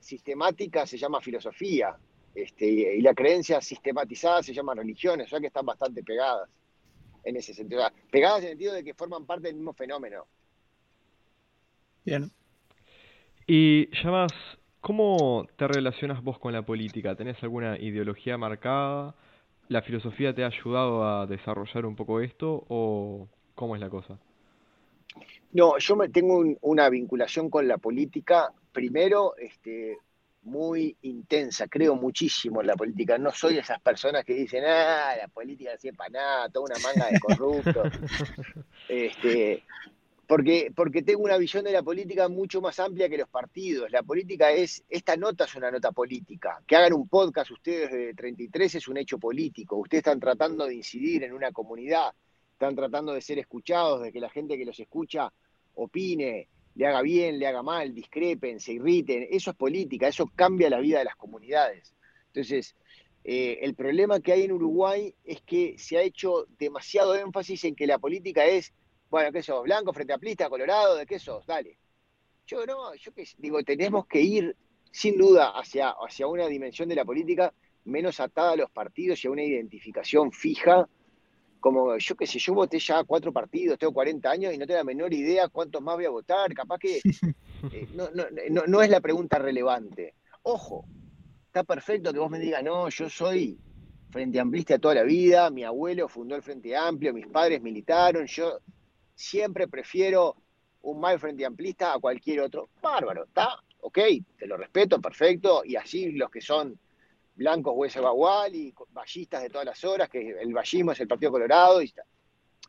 sistemática 0.00 0.86
se 0.86 0.98
llama 0.98 1.20
filosofía 1.20 1.96
este, 2.34 2.66
y 2.66 3.00
la 3.00 3.14
creencia 3.14 3.60
sistematizada 3.60 4.42
se 4.42 4.54
llama 4.54 4.74
religión, 4.74 5.20
o 5.20 5.26
sea 5.26 5.40
que 5.40 5.46
están 5.46 5.66
bastante 5.66 6.02
pegadas 6.02 6.48
en 7.24 7.36
ese 7.36 7.54
sentido. 7.54 7.82
pegadas 8.10 8.40
en 8.40 8.44
el 8.44 8.50
sentido 8.50 8.74
de 8.74 8.84
que 8.84 8.94
forman 8.94 9.26
parte 9.26 9.48
del 9.48 9.56
mismo 9.56 9.72
fenómeno. 9.72 10.26
Bien. 12.04 12.30
Y 13.46 13.88
más, 14.04 14.32
¿cómo 14.80 15.46
te 15.56 15.66
relacionas 15.66 16.22
vos 16.22 16.38
con 16.38 16.52
la 16.52 16.62
política? 16.62 17.16
¿Tenés 17.16 17.42
alguna 17.42 17.78
ideología 17.78 18.38
marcada? 18.38 19.14
¿La 19.68 19.82
filosofía 19.82 20.34
te 20.34 20.44
ha 20.44 20.46
ayudado 20.48 21.04
a 21.04 21.26
desarrollar 21.26 21.86
un 21.86 21.96
poco 21.96 22.20
esto 22.20 22.64
o 22.68 23.28
¿Cómo 23.58 23.74
es 23.74 23.80
la 23.80 23.90
cosa? 23.90 24.16
No, 25.50 25.78
yo 25.78 25.96
me 25.96 26.10
tengo 26.10 26.44
una 26.60 26.88
vinculación 26.88 27.50
con 27.50 27.66
la 27.66 27.76
política, 27.76 28.52
primero, 28.70 29.34
este, 29.36 29.98
muy 30.42 30.96
intensa, 31.02 31.66
creo 31.66 31.96
muchísimo 31.96 32.60
en 32.60 32.68
la 32.68 32.76
política. 32.76 33.18
No 33.18 33.32
soy 33.32 33.54
de 33.54 33.60
esas 33.62 33.80
personas 33.80 34.24
que 34.24 34.34
dicen, 34.34 34.62
ah, 34.64 35.12
la 35.20 35.26
política 35.26 35.72
no 35.72 35.78
sirve 35.80 35.96
para 35.96 36.10
nada, 36.10 36.48
toda 36.50 36.66
una 36.66 36.78
manga 36.78 37.10
de 37.10 37.18
corruptos. 37.18 37.92
este, 38.88 39.64
porque, 40.28 40.70
porque 40.72 41.02
tengo 41.02 41.24
una 41.24 41.36
visión 41.36 41.64
de 41.64 41.72
la 41.72 41.82
política 41.82 42.28
mucho 42.28 42.60
más 42.60 42.78
amplia 42.78 43.08
que 43.08 43.18
los 43.18 43.28
partidos. 43.28 43.90
La 43.90 44.04
política 44.04 44.52
es, 44.52 44.84
esta 44.88 45.16
nota 45.16 45.46
es 45.46 45.54
una 45.56 45.72
nota 45.72 45.90
política. 45.90 46.62
Que 46.64 46.76
hagan 46.76 46.92
un 46.92 47.08
podcast 47.08 47.50
ustedes 47.50 47.90
de 47.90 48.14
33 48.14 48.76
es 48.76 48.86
un 48.86 48.98
hecho 48.98 49.18
político. 49.18 49.74
Ustedes 49.78 50.02
están 50.02 50.20
tratando 50.20 50.64
de 50.64 50.76
incidir 50.76 51.24
en 51.24 51.32
una 51.32 51.50
comunidad 51.50 52.12
están 52.58 52.74
tratando 52.74 53.12
de 53.12 53.20
ser 53.20 53.38
escuchados, 53.38 54.02
de 54.02 54.10
que 54.10 54.18
la 54.18 54.30
gente 54.30 54.58
que 54.58 54.64
los 54.64 54.80
escucha 54.80 55.32
opine, 55.74 56.48
le 56.74 56.86
haga 56.88 57.02
bien, 57.02 57.38
le 57.38 57.46
haga 57.46 57.62
mal, 57.62 57.94
discrepen, 57.94 58.58
se 58.58 58.72
irriten. 58.72 59.28
Eso 59.30 59.52
es 59.52 59.56
política, 59.56 60.08
eso 60.08 60.28
cambia 60.34 60.68
la 60.68 60.80
vida 60.80 60.98
de 60.98 61.04
las 61.04 61.14
comunidades. 61.14 61.94
Entonces, 62.26 62.74
eh, 63.22 63.60
el 63.62 63.76
problema 63.76 64.18
que 64.18 64.32
hay 64.32 64.42
en 64.42 64.50
Uruguay 64.50 65.14
es 65.24 65.40
que 65.42 65.78
se 65.78 65.98
ha 65.98 66.02
hecho 66.02 66.46
demasiado 66.58 67.14
énfasis 67.14 67.62
en 67.62 67.76
que 67.76 67.86
la 67.86 68.00
política 68.00 68.44
es, 68.44 68.72
bueno, 69.08 69.30
¿qué 69.30 69.40
sos? 69.40 69.62
¿Blanco, 69.62 69.92
frente 69.92 70.12
a 70.12 70.18
plista, 70.18 70.48
colorado? 70.48 70.96
¿De 70.96 71.06
qué 71.06 71.20
sos? 71.20 71.46
Dale. 71.46 71.78
Yo 72.44 72.66
no, 72.66 72.92
yo 72.96 73.12
digo, 73.38 73.62
tenemos 73.62 74.04
que 74.08 74.20
ir 74.20 74.56
sin 74.90 75.16
duda 75.16 75.50
hacia, 75.50 75.90
hacia 75.90 76.26
una 76.26 76.48
dimensión 76.48 76.88
de 76.88 76.96
la 76.96 77.04
política 77.04 77.54
menos 77.84 78.18
atada 78.18 78.52
a 78.52 78.56
los 78.56 78.70
partidos 78.70 79.24
y 79.24 79.28
a 79.28 79.30
una 79.30 79.44
identificación 79.44 80.32
fija 80.32 80.88
como 81.60 81.96
yo 81.98 82.16
qué 82.16 82.26
sé, 82.26 82.38
yo 82.38 82.54
voté 82.54 82.78
ya 82.78 83.04
cuatro 83.04 83.32
partidos, 83.32 83.78
tengo 83.78 83.92
40 83.92 84.30
años 84.30 84.54
y 84.54 84.58
no 84.58 84.66
tengo 84.66 84.78
la 84.78 84.84
menor 84.84 85.12
idea 85.12 85.48
cuántos 85.48 85.82
más 85.82 85.96
voy 85.96 86.04
a 86.04 86.10
votar, 86.10 86.52
capaz 86.54 86.78
que 86.78 87.00
eh, 87.72 87.88
no, 87.92 88.82
es 88.82 88.90
la 88.90 89.00
pregunta 89.00 89.38
relevante. 89.38 90.14
Ojo, 90.42 90.84
está 91.46 91.64
perfecto 91.64 92.12
que 92.12 92.18
vos 92.18 92.30
me 92.30 92.38
digas, 92.38 92.62
no, 92.62 92.88
yo 92.88 93.08
soy 93.08 93.58
Frente 94.10 94.40
Amplista 94.40 94.78
toda 94.78 94.94
la 94.94 95.02
vida, 95.02 95.50
mi 95.50 95.64
abuelo 95.64 96.08
fundó 96.08 96.36
el 96.36 96.42
Frente 96.42 96.76
Amplio, 96.76 97.12
mis 97.12 97.26
padres 97.26 97.60
militaron, 97.60 98.26
yo 98.26 98.60
siempre 99.14 99.68
prefiero 99.68 100.36
un 100.82 101.00
mal 101.00 101.18
Frente 101.18 101.44
Amplista 101.44 101.92
a 101.92 101.98
cualquier 101.98 102.40
otro. 102.40 102.70
Bárbaro, 102.80 103.24
está, 103.24 103.58
ok, 103.80 103.98
te 104.38 104.46
lo 104.46 104.56
respeto, 104.56 105.00
perfecto, 105.00 105.62
y 105.64 105.76
así 105.76 106.12
los 106.12 106.30
que 106.30 106.40
son 106.40 106.78
blancos 107.38 107.72
hueso 107.76 108.02
bagual 108.02 108.54
y 108.54 108.74
vallistas 108.90 109.42
de 109.42 109.48
todas 109.48 109.64
las 109.64 109.82
horas, 109.84 110.10
que 110.10 110.30
el 110.40 110.52
vallismo 110.52 110.92
es 110.92 111.00
el 111.00 111.06
Partido 111.06 111.30
Colorado. 111.30 111.80
Y 111.80 111.94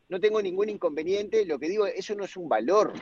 No 0.08 0.20
tengo 0.20 0.40
ningún 0.40 0.68
inconveniente, 0.68 1.44
lo 1.44 1.58
que 1.58 1.68
digo, 1.68 1.86
eso 1.86 2.14
no 2.14 2.24
es 2.24 2.36
un 2.36 2.48
valor. 2.48 2.94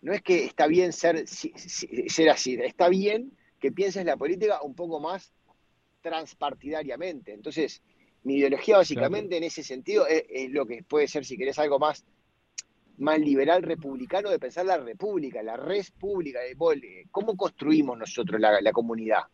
No 0.00 0.12
es 0.12 0.22
que 0.22 0.46
está 0.46 0.66
bien 0.66 0.92
ser, 0.92 1.28
ser 1.28 2.30
así, 2.30 2.54
está 2.54 2.88
bien 2.88 3.36
que 3.60 3.70
pienses 3.70 4.04
la 4.04 4.16
política 4.16 4.60
un 4.62 4.74
poco 4.74 4.98
más 4.98 5.32
transpartidariamente. 6.00 7.32
Entonces, 7.32 7.82
mi 8.24 8.38
ideología 8.38 8.78
básicamente 8.78 9.36
en 9.36 9.44
ese 9.44 9.62
sentido 9.62 10.06
es, 10.08 10.50
lo 10.50 10.66
que 10.66 10.82
puede 10.82 11.06
ser, 11.06 11.24
si 11.24 11.36
querés, 11.36 11.58
algo 11.58 11.78
más, 11.78 12.04
más 12.96 13.20
liberal 13.20 13.62
republicano 13.62 14.30
de 14.30 14.40
pensar 14.40 14.64
la 14.64 14.78
república, 14.78 15.42
la 15.42 15.56
res 15.56 15.90
pública, 15.92 16.40
cómo 17.10 17.36
construimos 17.36 17.96
nosotros 17.98 18.40
la 18.40 18.72
comunidad. 18.72 19.24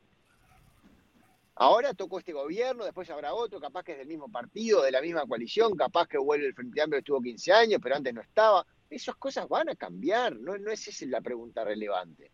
Ahora 1.60 1.92
tocó 1.92 2.20
este 2.20 2.32
gobierno, 2.32 2.84
después 2.84 3.10
habrá 3.10 3.34
otro, 3.34 3.58
capaz 3.58 3.82
que 3.82 3.92
es 3.92 3.98
del 3.98 4.06
mismo 4.06 4.30
partido, 4.30 4.80
de 4.80 4.92
la 4.92 5.02
misma 5.02 5.26
coalición, 5.26 5.76
capaz 5.76 6.06
que 6.06 6.16
vuelve 6.16 6.46
el 6.46 6.54
Frente 6.54 6.80
Amplio, 6.80 7.00
estuvo 7.00 7.20
15 7.20 7.52
años, 7.52 7.80
pero 7.82 7.96
antes 7.96 8.14
no 8.14 8.20
estaba. 8.20 8.64
Esas 8.88 9.16
cosas 9.16 9.48
van 9.48 9.68
a 9.68 9.74
cambiar, 9.74 10.36
no, 10.36 10.56
no 10.56 10.70
es 10.70 10.86
esa 10.86 11.04
la 11.06 11.20
pregunta 11.20 11.64
relevante. 11.64 12.30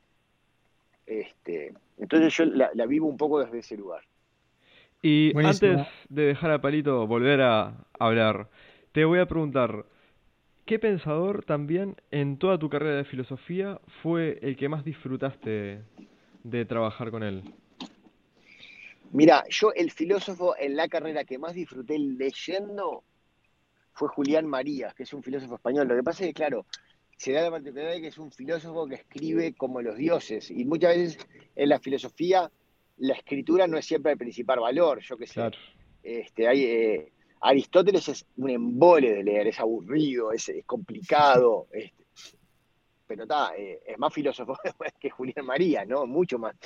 Este, 1.06 1.72
entonces 1.96 2.36
yo 2.36 2.44
la, 2.44 2.86
vivo 2.86 3.06
un 3.06 3.16
poco 3.16 3.40
desde 3.40 3.60
ese 3.60 3.78
lugar. 3.78 4.02
Y 5.00 5.32
antes 5.38 5.86
de 6.10 6.22
dejar 6.22 6.50
a 6.50 6.60
Palito 6.60 7.06
volver 7.06 7.40
a 7.40 7.86
hablar, 7.98 8.50
te 8.92 9.06
voy 9.06 9.20
a 9.20 9.26
preguntar, 9.26 9.86
¿qué 10.66 10.78
pensador 10.78 11.46
también 11.46 11.96
en 12.10 12.36
toda 12.36 12.58
tu 12.58 12.68
carrera 12.68 12.96
de 12.96 13.04
filosofía 13.04 13.80
fue 14.02 14.38
el 14.42 14.58
que 14.58 14.68
más 14.68 14.84
disfrutaste 14.84 15.82
de 16.42 16.64
trabajar 16.66 17.10
con 17.10 17.22
él? 17.22 17.42
Mira, 19.14 19.44
yo 19.48 19.72
el 19.72 19.92
filósofo 19.92 20.56
en 20.58 20.74
la 20.74 20.88
carrera 20.88 21.24
que 21.24 21.38
más 21.38 21.54
disfruté 21.54 21.96
leyendo 22.00 23.04
fue 23.92 24.08
Julián 24.08 24.44
Marías, 24.44 24.92
que 24.92 25.04
es 25.04 25.12
un 25.12 25.22
filósofo 25.22 25.54
español. 25.54 25.86
Lo 25.86 25.94
que 25.94 26.02
pasa 26.02 26.24
es 26.24 26.30
que, 26.30 26.34
claro, 26.34 26.66
se 27.16 27.30
da 27.30 27.42
la 27.42 27.52
particularidad 27.52 27.92
de 27.92 28.00
que 28.00 28.08
es 28.08 28.18
un 28.18 28.32
filósofo 28.32 28.88
que 28.88 28.96
escribe 28.96 29.54
como 29.54 29.80
los 29.82 29.96
dioses. 29.96 30.50
Y 30.50 30.64
muchas 30.64 30.96
veces 30.96 31.28
en 31.54 31.68
la 31.68 31.78
filosofía 31.78 32.50
la 32.96 33.14
escritura 33.14 33.68
no 33.68 33.78
es 33.78 33.86
siempre 33.86 34.10
el 34.10 34.18
principal 34.18 34.58
valor. 34.58 34.98
Yo 35.00 35.16
qué 35.16 35.28
sé. 35.28 35.48
Este, 36.02 36.48
hay, 36.48 36.64
eh, 36.64 37.12
Aristóteles 37.40 38.08
es 38.08 38.26
un 38.36 38.50
embole 38.50 39.12
de 39.12 39.22
leer, 39.22 39.46
es 39.46 39.60
aburrido, 39.60 40.32
es, 40.32 40.50
complicado. 40.66 41.68
Este, 41.70 42.04
pero 43.06 43.22
está, 43.22 43.56
eh, 43.56 43.80
es 43.86 43.96
más 43.96 44.12
filósofo 44.12 44.58
que 44.98 45.08
Julián 45.08 45.46
María, 45.46 45.84
¿no? 45.84 46.04
Mucho 46.04 46.36
más. 46.36 46.56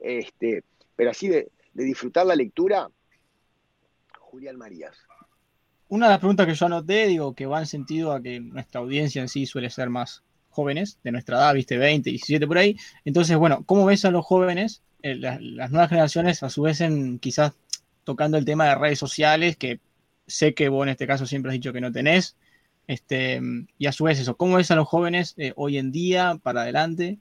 Este, 0.00 0.64
pero 0.96 1.10
así 1.10 1.28
de, 1.28 1.52
de 1.74 1.84
disfrutar 1.84 2.26
la 2.26 2.36
lectura, 2.36 2.88
Julián 4.18 4.56
Marías 4.56 4.96
una 5.94 6.06
de 6.06 6.10
las 6.10 6.18
preguntas 6.18 6.46
que 6.46 6.54
yo 6.54 6.66
anoté, 6.66 7.06
digo, 7.06 7.34
que 7.34 7.46
va 7.46 7.60
en 7.60 7.66
sentido 7.66 8.12
a 8.12 8.20
que 8.20 8.40
nuestra 8.40 8.80
audiencia 8.80 9.22
en 9.22 9.28
sí 9.28 9.46
suele 9.46 9.70
ser 9.70 9.90
más 9.90 10.22
jóvenes, 10.50 10.98
de 11.04 11.12
nuestra 11.12 11.36
edad, 11.36 11.54
viste, 11.54 11.76
20, 11.76 12.10
17 12.10 12.46
por 12.46 12.58
ahí. 12.58 12.76
Entonces, 13.04 13.36
bueno, 13.36 13.62
¿cómo 13.64 13.86
ves 13.86 14.04
a 14.04 14.10
los 14.10 14.24
jóvenes, 14.24 14.82
eh, 15.02 15.14
las, 15.14 15.40
nuevas 15.40 15.88
generaciones, 15.88 16.42
a 16.42 16.50
su 16.50 16.62
vez, 16.62 16.80
en, 16.80 17.18
quizás 17.18 17.52
tocando 18.04 18.38
el 18.38 18.44
tema 18.44 18.66
de 18.66 18.74
redes 18.74 18.98
sociales, 18.98 19.56
que 19.56 19.80
sé 20.26 20.54
que 20.54 20.68
vos 20.68 20.84
en 20.84 20.90
este 20.90 21.06
caso 21.06 21.26
siempre 21.26 21.50
has 21.50 21.54
dicho 21.54 21.72
que 21.72 21.80
no 21.80 21.92
tenés, 21.92 22.36
este, 22.86 23.40
y 23.78 23.86
a 23.86 23.92
su 23.92 24.04
vez 24.04 24.18
eso, 24.18 24.36
¿cómo 24.36 24.56
ves 24.56 24.70
a 24.70 24.76
los 24.76 24.88
jóvenes 24.88 25.34
eh, 25.36 25.52
hoy 25.56 25.78
en 25.78 25.92
día, 25.92 26.38
para 26.42 26.62
adelante? 26.62 27.18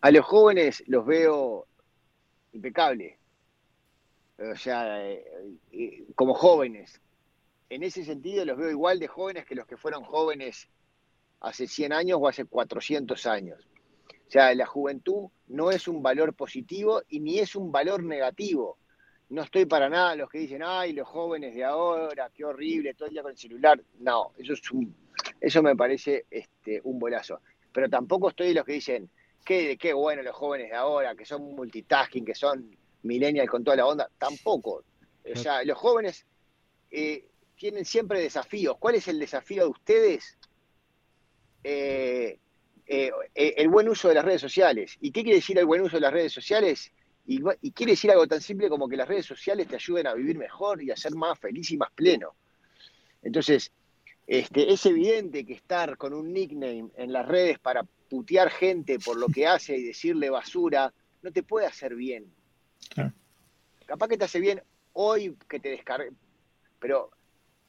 A 0.00 0.10
los 0.10 0.24
jóvenes 0.24 0.82
los 0.86 1.06
veo 1.06 1.66
impecables, 2.52 3.16
o 4.38 4.56
sea, 4.56 5.10
eh, 5.10 6.04
como 6.14 6.34
jóvenes, 6.34 7.00
en 7.68 7.82
ese 7.82 8.04
sentido 8.04 8.44
los 8.44 8.58
veo 8.58 8.70
igual 8.70 8.98
de 8.98 9.08
jóvenes 9.08 9.46
que 9.46 9.54
los 9.54 9.66
que 9.66 9.76
fueron 9.76 10.02
jóvenes 10.04 10.68
hace 11.40 11.66
100 11.66 11.92
años 11.92 12.18
o 12.20 12.28
hace 12.28 12.44
400 12.44 13.26
años. 13.26 13.68
O 14.26 14.30
sea, 14.30 14.54
la 14.54 14.66
juventud 14.66 15.28
no 15.48 15.70
es 15.70 15.86
un 15.86 16.02
valor 16.02 16.34
positivo 16.34 17.02
y 17.08 17.20
ni 17.20 17.38
es 17.38 17.54
un 17.54 17.70
valor 17.70 18.02
negativo. 18.02 18.78
No 19.28 19.42
estoy 19.42 19.66
para 19.66 19.88
nada 19.88 20.16
los 20.16 20.30
que 20.30 20.38
dicen, 20.38 20.62
ay, 20.64 20.92
los 20.92 21.08
jóvenes 21.08 21.54
de 21.54 21.64
ahora, 21.64 22.30
qué 22.34 22.44
horrible, 22.44 22.94
todo 22.94 23.06
el 23.06 23.12
día 23.12 23.22
con 23.22 23.32
el 23.32 23.38
celular. 23.38 23.80
No, 24.00 24.32
eso 24.38 24.54
es 24.54 24.70
un, 24.70 24.94
eso 25.40 25.62
me 25.62 25.76
parece 25.76 26.26
este, 26.30 26.80
un 26.84 26.98
bolazo. 26.98 27.40
Pero 27.72 27.88
tampoco 27.88 28.30
estoy 28.30 28.48
de 28.48 28.54
los 28.54 28.64
que 28.64 28.72
dicen, 28.72 29.10
qué, 29.44 29.76
qué 29.78 29.92
bueno 29.92 30.22
los 30.22 30.34
jóvenes 30.34 30.70
de 30.70 30.76
ahora, 30.76 31.14
que 31.14 31.24
son 31.24 31.54
multitasking, 31.54 32.24
que 32.24 32.34
son 32.34 32.76
millennials 33.04 33.50
con 33.50 33.62
toda 33.64 33.76
la 33.76 33.86
onda. 33.86 34.10
Tampoco. 34.18 34.84
O 35.24 35.38
sea, 35.38 35.64
los 35.64 35.78
jóvenes 35.78 36.26
eh, 36.90 37.26
tienen 37.56 37.84
siempre 37.84 38.20
desafíos. 38.20 38.76
¿Cuál 38.78 38.96
es 38.96 39.08
el 39.08 39.18
desafío 39.18 39.64
de 39.64 39.70
ustedes? 39.70 40.36
Eh, 41.62 42.38
eh, 42.86 43.10
eh, 43.34 43.54
el 43.56 43.68
buen 43.68 43.88
uso 43.88 44.08
de 44.08 44.14
las 44.14 44.24
redes 44.24 44.40
sociales. 44.40 44.96
¿Y 45.00 45.10
qué 45.10 45.22
quiere 45.22 45.36
decir 45.36 45.58
el 45.58 45.64
buen 45.64 45.80
uso 45.80 45.96
de 45.96 46.02
las 46.02 46.12
redes 46.12 46.32
sociales? 46.32 46.92
Y, 47.26 47.40
quiere 47.72 47.92
decir 47.92 48.10
algo 48.10 48.26
tan 48.26 48.42
simple 48.42 48.68
como 48.68 48.86
que 48.86 48.98
las 48.98 49.08
redes 49.08 49.24
sociales 49.24 49.66
te 49.66 49.76
ayuden 49.76 50.06
a 50.06 50.14
vivir 50.14 50.36
mejor 50.36 50.82
y 50.82 50.90
a 50.90 50.96
ser 50.96 51.14
más 51.14 51.38
feliz 51.38 51.70
y 51.70 51.78
más 51.78 51.90
pleno. 51.92 52.34
Entonces, 53.22 53.72
este, 54.26 54.70
es 54.70 54.84
evidente 54.84 55.46
que 55.46 55.54
estar 55.54 55.96
con 55.96 56.12
un 56.12 56.34
nickname 56.34 56.90
en 56.96 57.12
las 57.12 57.26
redes 57.26 57.58
para 57.58 57.82
putear 58.10 58.50
gente 58.50 58.98
por 58.98 59.16
lo 59.16 59.28
que 59.28 59.46
hace 59.46 59.78
y 59.78 59.84
decirle 59.84 60.28
basura 60.28 60.92
no 61.22 61.32
te 61.32 61.42
puede 61.42 61.66
hacer 61.66 61.94
bien. 61.94 62.26
Capaz 63.86 64.08
que 64.08 64.16
te 64.16 64.24
hace 64.24 64.40
bien 64.40 64.62
hoy 64.92 65.36
que 65.48 65.60
te 65.60 65.70
descargue, 65.70 66.12
pero 66.78 67.10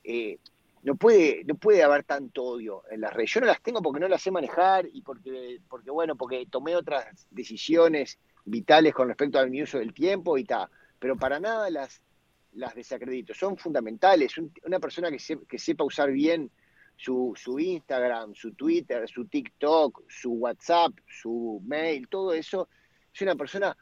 eh, 0.04 0.40
no, 0.84 0.96
puede, 0.96 1.44
no 1.46 1.56
puede 1.56 1.84
haber 1.84 2.04
tanto 2.04 2.44
odio 2.44 2.84
en 2.90 3.02
las 3.02 3.14
redes. 3.14 3.32
Yo 3.32 3.42
no 3.42 3.48
las 3.48 3.62
tengo 3.62 3.82
porque 3.82 4.00
no 4.00 4.08
las 4.08 4.22
sé 4.22 4.32
manejar 4.32 4.88
y 4.92 5.02
porque, 5.02 5.60
porque 5.68 5.92
bueno, 5.92 6.16
porque 6.16 6.46
tomé 6.50 6.76
otras 6.76 7.28
decisiones 7.32 8.20
vitales 8.46 8.94
con 8.94 9.08
respecto 9.08 9.40
al 9.40 9.50
mi 9.50 9.64
uso 9.64 9.80
del 9.80 9.94
tiempo 9.94 10.38
y 10.38 10.46
tal. 10.46 10.70
Pero 11.00 11.18
para 11.18 11.40
nada 11.40 11.70
las, 11.70 12.02
las 12.54 12.76
desacredito. 12.76 13.34
Son 13.34 13.58
fundamentales. 13.58 14.36
una 14.64 14.80
persona 14.80 15.10
que, 15.12 15.18
que 15.48 15.60
sepa 15.60 15.84
usar 15.84 16.12
bien 16.12 16.52
su, 16.96 17.34
su, 17.36 17.60
Instagram, 17.60 18.36
su 18.36 18.54
Twitter, 18.54 19.08
su 19.10 19.26
TikTok, 19.26 20.04
su 20.08 20.32
WhatsApp, 20.34 20.94
su 21.08 21.62
mail, 21.66 22.08
todo 22.08 22.34
eso, 22.34 22.70
es 23.14 23.22
una 23.22 23.36
persona 23.36 23.76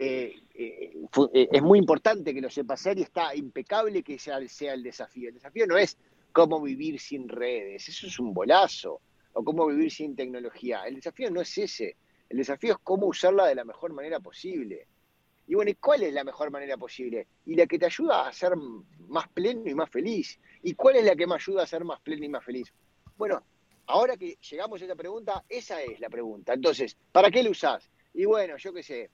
eh, 0.00 0.42
eh, 0.54 0.92
eh, 1.34 1.48
es 1.50 1.60
muy 1.60 1.80
importante 1.80 2.32
que 2.32 2.40
lo 2.40 2.48
sepa 2.48 2.74
hacer 2.74 2.96
y 2.98 3.02
está 3.02 3.34
impecable 3.34 4.04
que 4.04 4.16
sea, 4.16 4.36
el 4.36 4.82
desafío. 4.82 5.28
El 5.28 5.34
desafío 5.34 5.66
no 5.66 5.76
es 5.76 5.98
cómo 6.30 6.62
vivir 6.62 7.00
sin 7.00 7.28
redes, 7.28 7.88
eso 7.88 8.06
es 8.06 8.18
un 8.20 8.32
bolazo, 8.32 9.00
o 9.32 9.42
cómo 9.42 9.66
vivir 9.66 9.90
sin 9.90 10.14
tecnología. 10.14 10.84
El 10.86 10.94
desafío 10.94 11.32
no 11.32 11.40
es 11.40 11.58
ese, 11.58 11.96
el 12.28 12.38
desafío 12.38 12.74
es 12.74 12.78
cómo 12.84 13.06
usarla 13.06 13.46
de 13.46 13.56
la 13.56 13.64
mejor 13.64 13.92
manera 13.92 14.20
posible. 14.20 14.86
Y 15.48 15.56
bueno, 15.56 15.70
¿y 15.72 15.74
cuál 15.74 16.04
es 16.04 16.12
la 16.12 16.22
mejor 16.22 16.52
manera 16.52 16.76
posible? 16.76 17.26
Y 17.46 17.56
la 17.56 17.66
que 17.66 17.78
te 17.78 17.86
ayuda 17.86 18.28
a 18.28 18.32
ser 18.32 18.52
más 19.08 19.28
pleno 19.28 19.68
y 19.68 19.74
más 19.74 19.90
feliz. 19.90 20.38
¿Y 20.62 20.74
cuál 20.74 20.96
es 20.96 21.04
la 21.04 21.16
que 21.16 21.26
me 21.26 21.34
ayuda 21.34 21.64
a 21.64 21.66
ser 21.66 21.84
más 21.84 22.00
pleno 22.00 22.24
y 22.24 22.28
más 22.28 22.44
feliz? 22.44 22.72
Bueno, 23.16 23.42
ahora 23.86 24.16
que 24.16 24.36
llegamos 24.48 24.80
a 24.80 24.84
esta 24.84 24.94
pregunta, 24.94 25.44
esa 25.48 25.82
es 25.82 25.98
la 25.98 26.08
pregunta. 26.08 26.52
Entonces, 26.52 26.96
¿para 27.10 27.30
qué 27.30 27.42
lo 27.42 27.50
usás? 27.50 27.90
Y 28.12 28.26
bueno, 28.26 28.56
yo 28.58 28.72
qué 28.72 28.82
sé, 28.82 29.10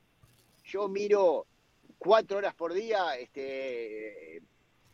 yo 0.64 0.88
miro 0.88 1.46
cuatro 1.98 2.38
horas 2.38 2.54
por 2.54 2.72
día 2.72 3.16
este 3.16 4.42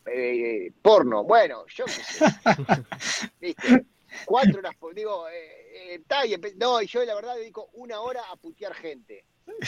eh, 0.07 0.73
porno. 0.83 1.25
Bueno, 1.25 1.65
yo 1.67 1.85
qué 1.87 1.93
sé. 1.93 2.25
¿Viste? 3.41 3.87
Cuatro 4.25 4.59
horas 4.59 4.75
por 4.77 4.95
digo, 4.95 5.29
eh, 5.29 5.95
eh 5.95 6.55
no, 6.57 6.83
y 6.83 6.87
yo 6.87 7.05
la 7.05 7.15
verdad 7.15 7.37
dedico 7.37 7.71
una 7.75 8.01
hora 8.01 8.23
a 8.31 8.37
putear 8.37 8.75
gente. 8.75 9.25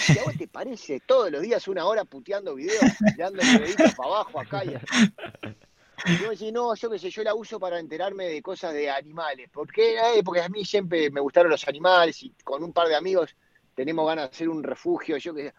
¿Y 0.09 0.19
a 0.19 0.25
vos 0.25 0.37
te 0.37 0.49
parece 0.49 1.01
todos 1.01 1.31
los 1.31 1.43
días 1.43 1.67
una 1.69 1.87
hora 1.87 2.05
puteando 2.05 2.55
videos, 2.55 2.85
dando 3.17 3.43
deditos 3.59 3.95
para 3.95 4.09
abajo 4.09 4.41
acá? 4.41 4.65
Y... 4.65 4.71
yo 6.21 6.31
decía, 6.31 6.53
no, 6.53 6.75
yo 6.75 6.91
qué 6.91 6.99
sé, 6.99 7.11
yo 7.11 7.23
la 7.23 7.35
uso 7.35 7.59
para 7.61 7.79
enterarme 7.79 8.27
de 8.27 8.43
cosas 8.43 8.73
de 8.75 8.91
animales. 8.91 9.49
¿Por 9.51 9.73
qué? 9.73 9.97
Eh, 9.97 10.23
porque 10.25 10.41
a 10.41 10.49
mí 10.49 10.65
siempre 10.65 11.11
me 11.11 11.21
gustaron 11.21 11.51
los 11.51 11.67
animales 11.69 12.23
y 12.23 12.31
con 12.45 12.63
un 12.63 12.73
par 12.73 12.89
de 12.89 12.97
amigos 12.97 13.37
tenemos 13.75 14.07
ganas 14.07 14.31
de 14.31 14.35
hacer 14.35 14.49
un 14.49 14.63
refugio. 14.63 15.17
Yo 15.17 15.35
que 15.35 15.53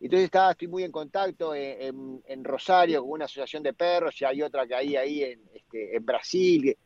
entonces 0.00 0.26
está, 0.26 0.50
estoy 0.50 0.68
muy 0.68 0.84
en 0.84 0.92
contacto 0.92 1.54
en, 1.54 2.44
Rosario 2.44 3.02
con 3.02 3.12
una 3.12 3.24
asociación 3.24 3.62
de 3.62 3.72
perros 3.72 4.20
y 4.20 4.24
hay 4.24 4.42
otra 4.42 4.66
que 4.66 4.74
hay 4.74 4.96
ahí 4.96 5.24
en, 5.24 5.40
este, 5.54 5.96
en 5.96 6.04
Brasil. 6.04 6.76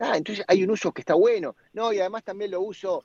Ah, 0.00 0.16
entonces 0.16 0.44
hay 0.48 0.64
un 0.64 0.70
uso 0.70 0.92
que 0.92 1.02
está 1.02 1.14
bueno. 1.14 1.54
No, 1.72 1.92
y 1.92 2.00
además 2.00 2.24
también 2.24 2.50
lo 2.50 2.60
uso 2.60 3.04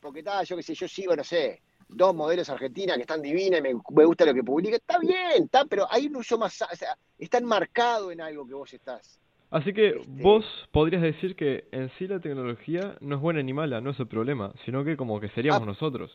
porque 0.00 0.20
está, 0.20 0.42
yo 0.44 0.56
qué 0.56 0.62
sé, 0.62 0.74
yo 0.74 0.86
sigo, 0.86 1.16
no 1.16 1.24
sé, 1.24 1.62
dos 1.88 2.14
modelos 2.14 2.48
argentinas 2.50 2.96
que 2.96 3.02
están 3.02 3.22
divinas 3.22 3.60
y 3.60 3.62
me, 3.62 3.72
gusta 3.72 4.26
lo 4.26 4.34
que 4.34 4.44
publica. 4.44 4.76
Está 4.76 4.98
bien, 4.98 5.44
está, 5.44 5.64
pero 5.64 5.86
hay 5.90 6.06
un 6.06 6.16
uso 6.16 6.38
más, 6.38 6.60
o 6.62 6.76
sea, 6.76 6.96
está 7.18 7.38
enmarcado 7.38 8.12
en 8.12 8.20
algo 8.20 8.46
que 8.46 8.54
vos 8.54 8.72
estás. 8.72 9.18
Así 9.50 9.72
que 9.72 9.88
este 9.88 10.22
vos 10.22 10.44
podrías 10.72 11.00
decir 11.00 11.34
que 11.34 11.64
en 11.72 11.90
sí 11.98 12.06
la 12.06 12.20
tecnología 12.20 12.96
no 13.00 13.16
es 13.16 13.22
buena 13.22 13.42
ni 13.42 13.54
mala, 13.54 13.80
no 13.80 13.90
es 13.90 13.98
el 13.98 14.06
problema, 14.06 14.52
sino 14.66 14.84
que 14.84 14.96
como 14.96 15.18
que 15.20 15.30
seríamos 15.30 15.62
ah, 15.62 15.66
nosotros. 15.66 16.14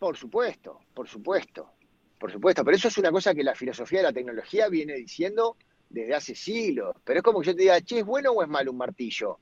Por 0.00 0.16
supuesto, 0.16 0.80
por 0.94 1.06
supuesto, 1.06 1.72
por 2.18 2.32
supuesto. 2.32 2.64
Pero 2.64 2.76
eso 2.76 2.88
es 2.88 2.96
una 2.96 3.12
cosa 3.12 3.34
que 3.34 3.44
la 3.44 3.54
filosofía 3.54 3.98
de 3.98 4.04
la 4.04 4.12
tecnología 4.14 4.68
viene 4.70 4.94
diciendo 4.94 5.58
desde 5.90 6.14
hace 6.14 6.34
siglos. 6.34 6.96
Pero 7.04 7.18
es 7.18 7.22
como 7.22 7.40
que 7.40 7.48
yo 7.48 7.54
te 7.54 7.60
diga, 7.60 7.80
che, 7.82 7.98
¿es 7.98 8.06
bueno 8.06 8.32
o 8.32 8.42
es 8.42 8.48
malo 8.48 8.70
un 8.70 8.78
martillo? 8.78 9.38